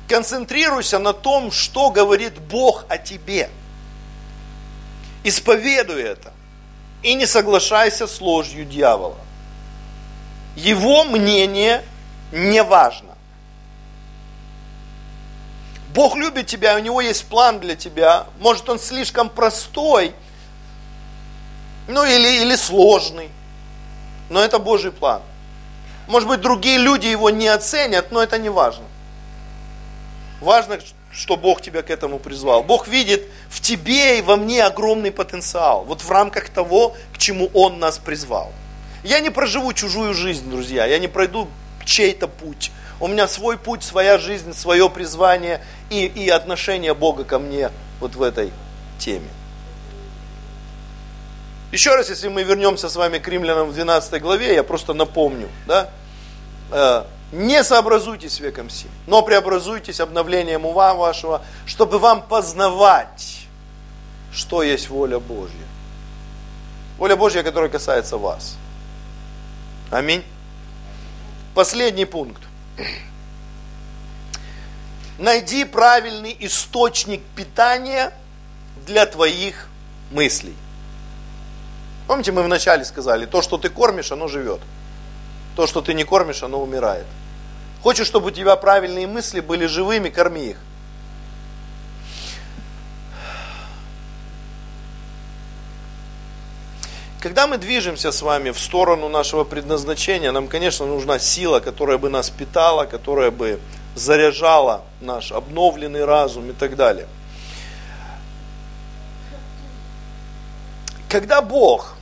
Концентрируйся 0.07 0.99
на 0.99 1.11
том, 1.11 1.51
что 1.51 1.89
говорит 1.89 2.39
Бог 2.39 2.85
о 2.87 2.97
тебе. 2.97 3.49
Исповедуй 5.25 6.01
это 6.01 6.31
и 7.03 7.13
не 7.13 7.25
соглашайся 7.25 8.07
с 8.07 8.21
ложью 8.21 8.63
дьявола. 8.63 9.17
Его 10.55 11.03
мнение 11.03 11.83
не 12.31 12.63
важно. 12.63 13.16
Бог 15.97 16.15
любит 16.15 16.45
тебя, 16.45 16.75
у 16.75 16.79
Него 16.79 17.01
есть 17.01 17.25
план 17.25 17.59
для 17.59 17.75
тебя. 17.75 18.27
Может, 18.39 18.69
он 18.69 18.77
слишком 18.77 19.29
простой, 19.29 20.13
ну 21.87 22.05
или, 22.05 22.43
или 22.43 22.55
сложный, 22.55 23.31
но 24.29 24.43
это 24.43 24.59
Божий 24.59 24.91
план. 24.91 25.23
Может 26.05 26.29
быть, 26.29 26.39
другие 26.39 26.77
люди 26.77 27.07
его 27.07 27.31
не 27.31 27.47
оценят, 27.47 28.11
но 28.11 28.21
это 28.21 28.37
не 28.37 28.49
важно. 28.49 28.85
Важно, 30.39 30.77
что 31.11 31.35
Бог 31.35 31.63
тебя 31.63 31.81
к 31.81 31.89
этому 31.89 32.19
призвал. 32.19 32.61
Бог 32.61 32.87
видит 32.87 33.23
в 33.49 33.59
тебе 33.59 34.19
и 34.19 34.21
во 34.21 34.35
мне 34.35 34.63
огромный 34.63 35.11
потенциал. 35.11 35.83
Вот 35.83 36.03
в 36.03 36.11
рамках 36.11 36.49
того, 36.49 36.95
к 37.11 37.17
чему 37.17 37.49
Он 37.55 37.79
нас 37.79 37.97
призвал. 37.97 38.51
Я 39.03 39.19
не 39.19 39.31
проживу 39.31 39.73
чужую 39.73 40.13
жизнь, 40.13 40.47
друзья. 40.47 40.85
Я 40.85 40.99
не 40.99 41.07
пройду 41.07 41.47
чей-то 41.87 42.27
путь. 42.27 42.71
У 42.99 43.07
меня 43.07 43.27
свой 43.27 43.57
путь, 43.57 43.83
своя 43.83 44.17
жизнь, 44.17 44.53
свое 44.53 44.89
призвание 44.89 45.61
и, 45.89 46.05
и 46.05 46.29
отношение 46.29 46.93
Бога 46.93 47.23
ко 47.23 47.39
мне 47.39 47.71
вот 47.99 48.15
в 48.15 48.21
этой 48.21 48.51
теме. 48.99 49.29
Еще 51.71 51.95
раз, 51.95 52.09
если 52.09 52.29
мы 52.29 52.43
вернемся 52.43 52.87
с 52.89 52.95
вами 52.95 53.19
к 53.19 53.27
римлянам 53.27 53.69
в 53.69 53.73
12 53.73 54.21
главе, 54.21 54.55
я 54.55 54.63
просто 54.63 54.93
напомню, 54.93 55.49
да, 55.65 55.89
э, 56.71 57.03
не 57.33 57.61
сообразуйтесь 57.63 58.39
веком 58.39 58.69
сим, 58.69 58.89
но 59.05 59.21
преобразуйтесь 59.21 59.99
обновлением 59.99 60.65
ума 60.65 60.93
вашего, 60.93 61.41
чтобы 61.65 61.99
вам 61.99 62.21
познавать, 62.21 63.47
что 64.31 64.63
есть 64.63 64.89
воля 64.89 65.19
Божья. 65.19 65.67
Воля 66.97 67.17
Божья, 67.17 67.43
которая 67.43 67.69
касается 67.69 68.17
вас. 68.17 68.57
Аминь. 69.91 70.23
Последний 71.53 72.05
пункт. 72.05 72.41
Найди 75.17 75.65
правильный 75.65 76.35
источник 76.39 77.21
питания 77.35 78.13
для 78.85 79.05
твоих 79.05 79.67
мыслей. 80.11 80.55
Помните, 82.07 82.31
мы 82.31 82.43
вначале 82.43 82.85
сказали, 82.85 83.25
то, 83.25 83.41
что 83.41 83.57
ты 83.57 83.69
кормишь, 83.69 84.11
оно 84.11 84.27
живет. 84.27 84.61
То, 85.55 85.65
что 85.65 85.81
ты 85.81 85.93
не 85.93 86.03
кормишь, 86.03 86.43
оно 86.43 86.61
умирает. 86.61 87.05
Хочешь, 87.81 88.07
чтобы 88.07 88.27
у 88.27 88.31
тебя 88.31 88.55
правильные 88.55 89.07
мысли 89.07 89.39
были 89.39 89.65
живыми, 89.65 90.09
корми 90.09 90.51
их. 90.51 90.57
Когда 97.19 97.47
мы 97.47 97.57
движемся 97.57 98.11
с 98.11 98.21
вами 98.21 98.51
в 98.51 98.59
сторону 98.59 99.09
нашего 99.09 99.43
предназначения, 99.43 100.31
нам, 100.31 100.47
конечно, 100.47 100.85
нужна 100.85 101.17
сила, 101.17 101.59
которая 101.59 101.97
бы 101.97 102.09
нас 102.09 102.29
питала, 102.29 102.85
которая 102.85 103.31
бы 103.31 103.59
заряжала 103.97 104.83
наш 105.01 105.31
обновленный 105.31 106.05
разум 106.05 106.49
и 106.51 106.53
так 106.53 106.75
далее. 106.75 107.07
Когда 111.09 111.41
Бог 111.41 111.95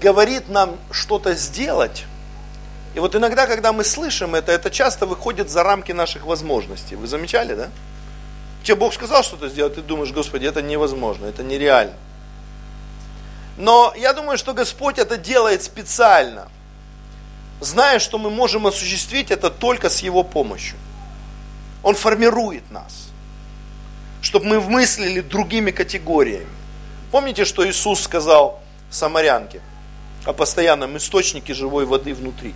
говорит 0.00 0.48
нам 0.48 0.76
что-то 0.90 1.34
сделать, 1.34 2.04
и 2.94 3.00
вот 3.00 3.14
иногда, 3.14 3.46
когда 3.46 3.72
мы 3.72 3.84
слышим 3.84 4.34
это, 4.34 4.52
это 4.52 4.70
часто 4.70 5.06
выходит 5.06 5.48
за 5.48 5.62
рамки 5.62 5.92
наших 5.92 6.26
возможностей. 6.26 6.96
Вы 6.96 7.06
замечали, 7.06 7.54
да? 7.54 7.70
Тебе 8.62 8.74
Бог 8.76 8.92
сказал 8.92 9.22
что-то 9.22 9.48
сделать, 9.48 9.74
ты 9.76 9.80
думаешь, 9.80 10.12
Господи, 10.12 10.46
это 10.46 10.60
невозможно, 10.60 11.26
это 11.26 11.42
нереально. 11.42 11.94
Но 13.56 13.94
я 13.96 14.12
думаю, 14.12 14.36
что 14.36 14.52
Господь 14.52 14.98
это 14.98 15.16
делает 15.16 15.62
специально, 15.62 16.48
зная, 17.60 17.98
что 17.98 18.18
мы 18.18 18.28
можем 18.28 18.66
осуществить 18.66 19.30
это 19.30 19.50
только 19.50 19.88
с 19.88 20.00
Его 20.00 20.22
помощью. 20.22 20.76
Он 21.82 21.94
формирует 21.94 22.70
нас, 22.70 23.08
чтобы 24.20 24.46
мы 24.46 24.60
мыслили 24.60 25.20
другими 25.20 25.70
категориями. 25.70 26.46
Помните, 27.10 27.44
что 27.44 27.68
Иисус 27.68 28.00
сказал 28.00 28.60
самарянке– 28.90 29.60
о 30.24 30.32
постоянном 30.32 30.96
источнике 30.96 31.54
живой 31.54 31.84
воды 31.84 32.14
внутри. 32.14 32.54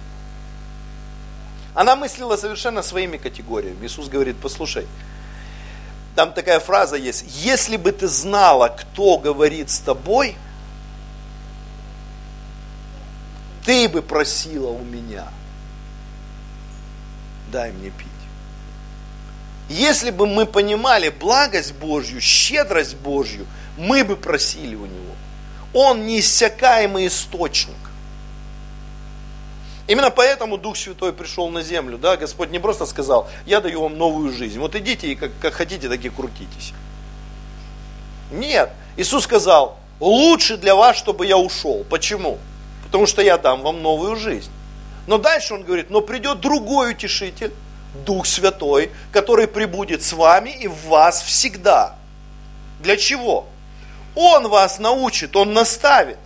Она 1.74 1.96
мыслила 1.96 2.36
совершенно 2.36 2.82
своими 2.82 3.16
категориями. 3.16 3.86
Иисус 3.86 4.08
говорит, 4.08 4.36
послушай, 4.40 4.86
там 6.14 6.32
такая 6.32 6.60
фраза 6.60 6.96
есть, 6.96 7.24
если 7.44 7.76
бы 7.76 7.92
ты 7.92 8.08
знала, 8.08 8.68
кто 8.68 9.18
говорит 9.18 9.68
с 9.70 9.80
тобой, 9.80 10.36
ты 13.64 13.88
бы 13.88 14.00
просила 14.00 14.68
у 14.68 14.82
меня, 14.82 15.28
дай 17.52 17.72
мне 17.72 17.90
пить. 17.90 18.06
Если 19.68 20.10
бы 20.10 20.26
мы 20.26 20.46
понимали 20.46 21.08
благость 21.08 21.74
Божью, 21.74 22.20
щедрость 22.20 22.96
Божью, 22.96 23.46
мы 23.76 24.04
бы 24.04 24.16
просили 24.16 24.76
у 24.76 24.86
Него. 24.86 25.14
Он 25.74 26.06
неиссякаемый 26.06 27.08
источник. 27.08 27.74
Именно 29.88 30.10
поэтому 30.10 30.56
Дух 30.56 30.76
Святой 30.76 31.12
пришел 31.12 31.48
на 31.48 31.62
землю. 31.62 31.98
Да? 31.98 32.16
Господь 32.16 32.50
не 32.50 32.58
просто 32.58 32.86
сказал, 32.86 33.28
я 33.44 33.60
даю 33.60 33.82
вам 33.82 33.98
новую 33.98 34.32
жизнь. 34.32 34.58
Вот 34.58 34.74
идите 34.74 35.08
и 35.08 35.14
как, 35.14 35.30
как 35.40 35.54
хотите, 35.54 35.88
так 35.88 36.04
и 36.04 36.08
крутитесь. 36.08 36.72
Нет. 38.30 38.70
Иисус 38.96 39.24
сказал, 39.24 39.78
лучше 40.00 40.56
для 40.56 40.74
вас, 40.74 40.96
чтобы 40.96 41.26
я 41.26 41.36
ушел. 41.36 41.84
Почему? 41.88 42.38
Потому 42.84 43.06
что 43.06 43.22
я 43.22 43.38
дам 43.38 43.62
вам 43.62 43.82
новую 43.82 44.16
жизнь. 44.16 44.50
Но 45.06 45.18
дальше 45.18 45.54
он 45.54 45.62
говорит, 45.62 45.90
но 45.90 46.00
придет 46.00 46.40
другой 46.40 46.92
утешитель, 46.92 47.52
Дух 48.04 48.26
Святой, 48.26 48.90
который 49.12 49.46
прибудет 49.46 50.02
с 50.02 50.12
вами 50.12 50.50
и 50.50 50.68
в 50.68 50.86
вас 50.86 51.22
всегда. 51.22 51.96
Для 52.80 52.96
чего? 52.96 53.46
Он 54.14 54.48
вас 54.48 54.78
научит, 54.78 55.36
Он 55.36 55.52
наставит. 55.52 56.18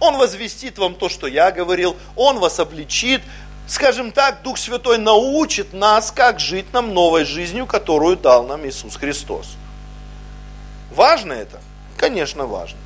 Он 0.00 0.16
возвестит 0.16 0.78
вам 0.78 0.94
то, 0.94 1.08
что 1.08 1.26
я 1.26 1.50
говорил, 1.50 1.96
Он 2.16 2.38
вас 2.38 2.58
обличит. 2.58 3.22
Скажем 3.66 4.12
так, 4.12 4.42
Дух 4.42 4.58
Святой 4.58 4.98
научит 4.98 5.72
нас, 5.72 6.10
как 6.10 6.40
жить 6.40 6.72
нам 6.72 6.92
новой 6.92 7.24
жизнью, 7.24 7.66
которую 7.66 8.16
дал 8.16 8.46
нам 8.46 8.66
Иисус 8.66 8.96
Христос. 8.96 9.56
Важно 10.90 11.32
это? 11.32 11.60
Конечно, 11.96 12.46
важно. 12.46 12.78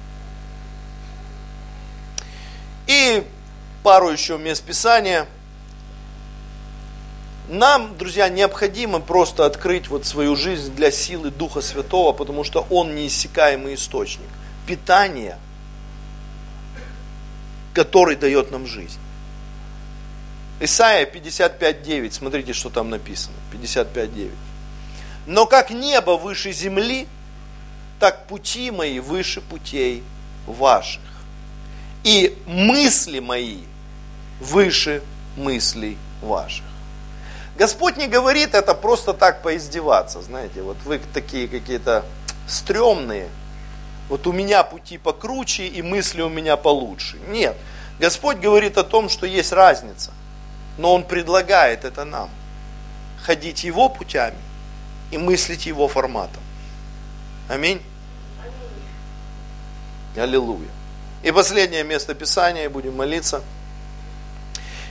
И 2.86 3.24
пару 3.82 4.10
еще 4.10 4.38
мест 4.38 4.62
Писания. 4.62 5.26
Нам, 7.48 7.96
друзья, 7.96 8.28
необходимо 8.28 9.00
просто 9.00 9.46
открыть 9.46 9.88
вот 9.88 10.04
свою 10.04 10.36
жизнь 10.36 10.74
для 10.74 10.90
силы 10.90 11.30
Духа 11.30 11.62
Святого, 11.62 12.12
потому 12.12 12.44
что 12.44 12.66
Он 12.68 12.94
неиссякаемый 12.94 13.74
источник 13.74 14.28
питания, 14.66 15.38
который 17.72 18.16
дает 18.16 18.50
нам 18.50 18.66
жизнь. 18.66 18.98
Исайя 20.60 21.06
55.9, 21.06 22.10
смотрите, 22.10 22.52
что 22.52 22.68
там 22.68 22.90
написано, 22.90 23.36
55.9. 23.52 24.30
Но 25.26 25.46
как 25.46 25.70
небо 25.70 26.18
выше 26.18 26.52
земли, 26.52 27.06
так 27.98 28.26
пути 28.26 28.70
мои 28.70 29.00
выше 29.00 29.40
путей 29.40 30.02
ваших. 30.46 31.00
И 32.04 32.36
мысли 32.46 33.20
мои 33.20 33.60
выше 34.38 35.02
мыслей 35.36 35.96
ваших. 36.20 36.67
Господь 37.58 37.96
не 37.96 38.06
говорит 38.06 38.54
это 38.54 38.72
просто 38.72 39.12
так 39.12 39.42
поиздеваться, 39.42 40.22
знаете, 40.22 40.62
вот 40.62 40.76
вы 40.84 41.00
такие 41.12 41.48
какие-то 41.48 42.04
стрёмные, 42.46 43.28
вот 44.08 44.26
у 44.28 44.32
меня 44.32 44.62
пути 44.62 44.96
покруче 44.96 45.66
и 45.66 45.82
мысли 45.82 46.22
у 46.22 46.28
меня 46.28 46.56
получше. 46.56 47.18
Нет. 47.28 47.56
Господь 47.98 48.38
говорит 48.38 48.78
о 48.78 48.84
том, 48.84 49.08
что 49.08 49.26
есть 49.26 49.52
разница. 49.52 50.12
Но 50.78 50.94
Он 50.94 51.02
предлагает 51.02 51.84
это 51.84 52.04
нам. 52.04 52.30
Ходить 53.22 53.64
Его 53.64 53.88
путями 53.88 54.38
и 55.10 55.18
мыслить 55.18 55.66
Его 55.66 55.88
форматом. 55.88 56.42
Аминь. 57.48 57.82
Аллилуйя. 60.16 60.68
И 61.24 61.32
последнее 61.32 61.82
место 61.82 62.14
Писания, 62.14 62.70
будем 62.70 62.96
молиться. 62.96 63.42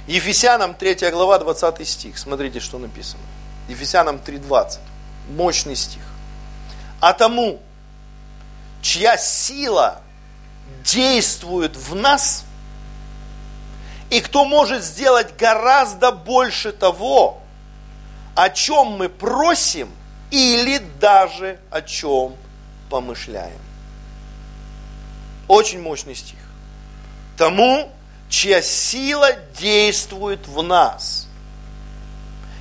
Ефесянам 0.08 0.74
3 0.74 1.12
глава, 1.12 1.38
20 1.38 1.88
стих. 1.88 2.18
Смотрите, 2.18 2.62
что 2.62 2.80
написано. 2.80 3.22
Ефесянам 3.68 4.16
3.20. 4.18 4.80
Мощный 5.32 5.76
стих. 5.76 6.01
А 7.01 7.12
тому, 7.12 7.60
чья 8.82 9.18
сила 9.18 10.01
действует 10.84 11.76
в 11.76 11.93
нас, 11.93 12.45
и 14.10 14.22
кто 14.22 14.45
может 14.45 14.84
сделать 14.84 15.36
гораздо 15.36 16.14
больше 16.14 16.72
того, 16.72 17.41
о 18.36 18.49
чем 18.49 18.88
мы 18.88 19.10
просим 19.10 19.91
или 20.32 20.78
даже 20.78 21.60
о 21.70 21.82
чем 21.82 22.36
помышляем. 22.89 23.60
Очень 25.49 25.82
мощный 25.82 26.16
стих. 26.16 26.39
Тому, 27.38 27.91
чья 28.30 28.61
сила 28.61 29.32
действует 29.57 30.47
в 30.47 30.61
нас, 30.61 31.28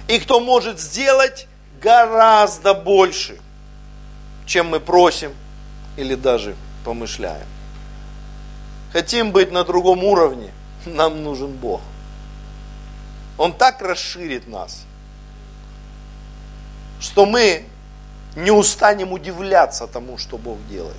и 0.08 0.18
кто 0.18 0.40
может 0.40 0.80
сделать 0.80 1.46
гораздо 1.80 2.74
больше– 2.74 3.38
чем 4.46 4.68
мы 4.68 4.80
просим 4.80 5.34
или 5.96 6.14
даже 6.14 6.56
помышляем. 6.84 7.46
Хотим 8.92 9.32
быть 9.32 9.50
на 9.50 9.64
другом 9.64 10.04
уровне, 10.04 10.52
нам 10.86 11.22
нужен 11.22 11.52
Бог. 11.52 11.80
Он 13.36 13.52
так 13.52 13.82
расширит 13.82 14.46
нас, 14.46 14.84
что 17.00 17.26
мы 17.26 17.66
не 18.36 18.50
устанем 18.50 19.12
удивляться 19.12 19.86
тому, 19.86 20.16
что 20.16 20.38
Бог 20.38 20.56
делает. 20.70 20.96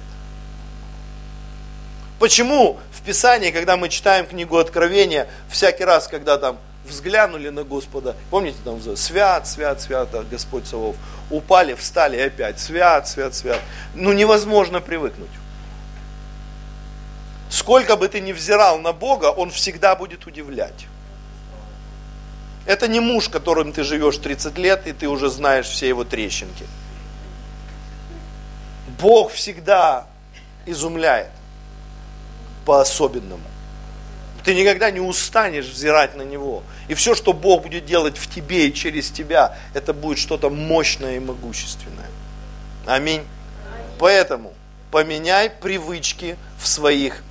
Почему 2.19 2.79
в 2.91 3.01
Писании, 3.01 3.51
когда 3.51 3.77
мы 3.77 3.89
читаем 3.89 4.25
книгу 4.25 4.57
Откровения, 4.57 5.27
всякий 5.49 5.83
раз, 5.83 6.07
когда 6.07 6.37
там 6.37 6.57
взглянули 6.85 7.49
на 7.49 7.63
Господа, 7.63 8.15
помните 8.31 8.57
там 8.63 8.81
свят, 8.95 9.47
свят, 9.47 9.81
свят, 9.81 10.09
Господь 10.29 10.65
Савов, 10.65 10.95
упали, 11.29 11.75
встали 11.75 12.19
опять, 12.19 12.59
свят, 12.59 13.07
свят, 13.07 13.35
свят. 13.35 13.59
Ну 13.93 14.13
невозможно 14.13 14.81
привыкнуть. 14.81 15.29
Сколько 17.49 17.95
бы 17.95 18.07
ты 18.07 18.19
ни 18.19 18.31
взирал 18.31 18.79
на 18.79 18.93
Бога, 18.93 19.27
Он 19.27 19.51
всегда 19.51 19.95
будет 19.95 20.25
удивлять. 20.25 20.87
Это 22.65 22.87
не 22.87 22.99
муж, 22.99 23.29
которым 23.29 23.71
ты 23.71 23.83
живешь 23.83 24.17
30 24.17 24.57
лет, 24.57 24.87
и 24.87 24.91
ты 24.91 25.07
уже 25.07 25.29
знаешь 25.29 25.67
все 25.67 25.87
его 25.87 26.03
трещинки. 26.03 26.65
Бог 28.99 29.31
всегда 29.31 30.07
изумляет 30.65 31.29
по-особенному. 32.67 33.41
Ты 34.43 34.53
никогда 34.53 34.91
не 34.91 34.99
устанешь 34.99 35.67
взирать 35.67 36.17
на 36.17 36.23
Него. 36.23 36.63
И 36.89 36.95
все, 36.95 37.15
что 37.15 37.31
Бог 37.31 37.63
будет 37.63 37.85
делать 37.85 38.17
в 38.17 38.29
тебе 38.29 38.67
и 38.67 38.73
через 38.73 39.09
тебя, 39.09 39.57
это 39.73 39.93
будет 39.93 40.17
что-то 40.17 40.49
мощное 40.49 41.15
и 41.15 41.19
могущественное. 41.19 42.09
Аминь. 42.85 43.23
Поэтому 43.99 44.53
поменяй 44.91 45.49
привычки 45.49 46.35
в 46.59 46.67
своих 46.67 47.23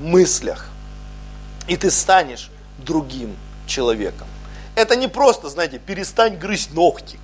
мыслях. 0.00 0.70
И 1.68 1.76
ты 1.76 1.88
станешь 1.88 2.50
другим 2.78 3.36
человеком. 3.68 4.26
Это 4.74 4.96
не 4.96 5.06
просто, 5.06 5.48
знаете, 5.50 5.78
перестань 5.78 6.36
грызть 6.36 6.72
ногти. 6.72 7.20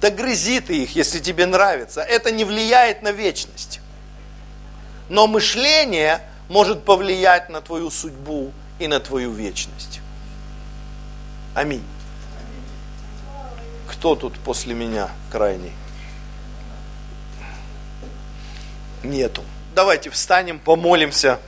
Да 0.00 0.10
грызи 0.10 0.60
ты 0.60 0.84
их, 0.84 0.94
если 0.94 1.18
тебе 1.18 1.46
нравится. 1.46 2.02
Это 2.02 2.30
не 2.30 2.44
влияет 2.44 3.02
на 3.02 3.10
вечность. 3.10 3.80
Но 5.08 5.26
мышление 5.26 6.20
может 6.48 6.84
повлиять 6.84 7.48
на 7.48 7.60
твою 7.60 7.90
судьбу 7.90 8.52
и 8.78 8.86
на 8.86 9.00
твою 9.00 9.32
вечность. 9.32 10.00
Аминь. 11.54 11.84
Кто 13.88 14.14
тут 14.14 14.38
после 14.38 14.74
меня 14.74 15.10
крайний? 15.30 15.72
Нету. 19.02 19.42
Давайте 19.74 20.10
встанем, 20.10 20.58
помолимся 20.58 21.38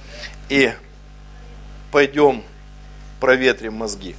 и 0.48 0.72
пойдем 1.90 2.42
проветрим 3.20 3.74
мозги. 3.74 4.16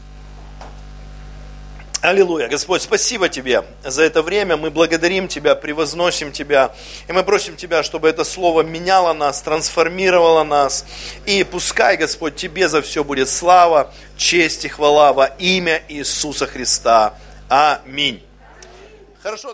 Аллилуйя. 2.06 2.48
Господь, 2.48 2.82
спасибо 2.82 3.30
Тебе 3.30 3.64
за 3.84 4.04
это 4.04 4.22
время. 4.22 4.58
Мы 4.58 4.70
благодарим 4.70 5.28
Тебя, 5.28 5.56
превозносим 5.56 6.32
Тебя. 6.32 6.74
И 7.08 7.12
мы 7.12 7.24
просим 7.24 7.56
Тебя, 7.56 7.84
чтобы 7.84 8.08
это 8.08 8.24
слово 8.24 8.62
меняло 8.62 9.14
нас, 9.14 9.42
трансформировало 9.42 10.44
нас. 10.44 10.86
И 11.26 11.44
пускай, 11.44 11.98
Господь, 11.98 12.36
Тебе 12.36 12.70
за 12.70 12.82
все 12.82 13.04
будет 13.04 13.30
слава, 13.30 13.94
честь 14.18 14.66
и 14.66 14.68
хвала 14.68 15.14
во 15.14 15.26
имя 15.26 15.82
Иисуса 15.88 16.48
Христа. 16.48 17.16
Аминь. 17.50 18.24
Хорошо. 19.24 19.54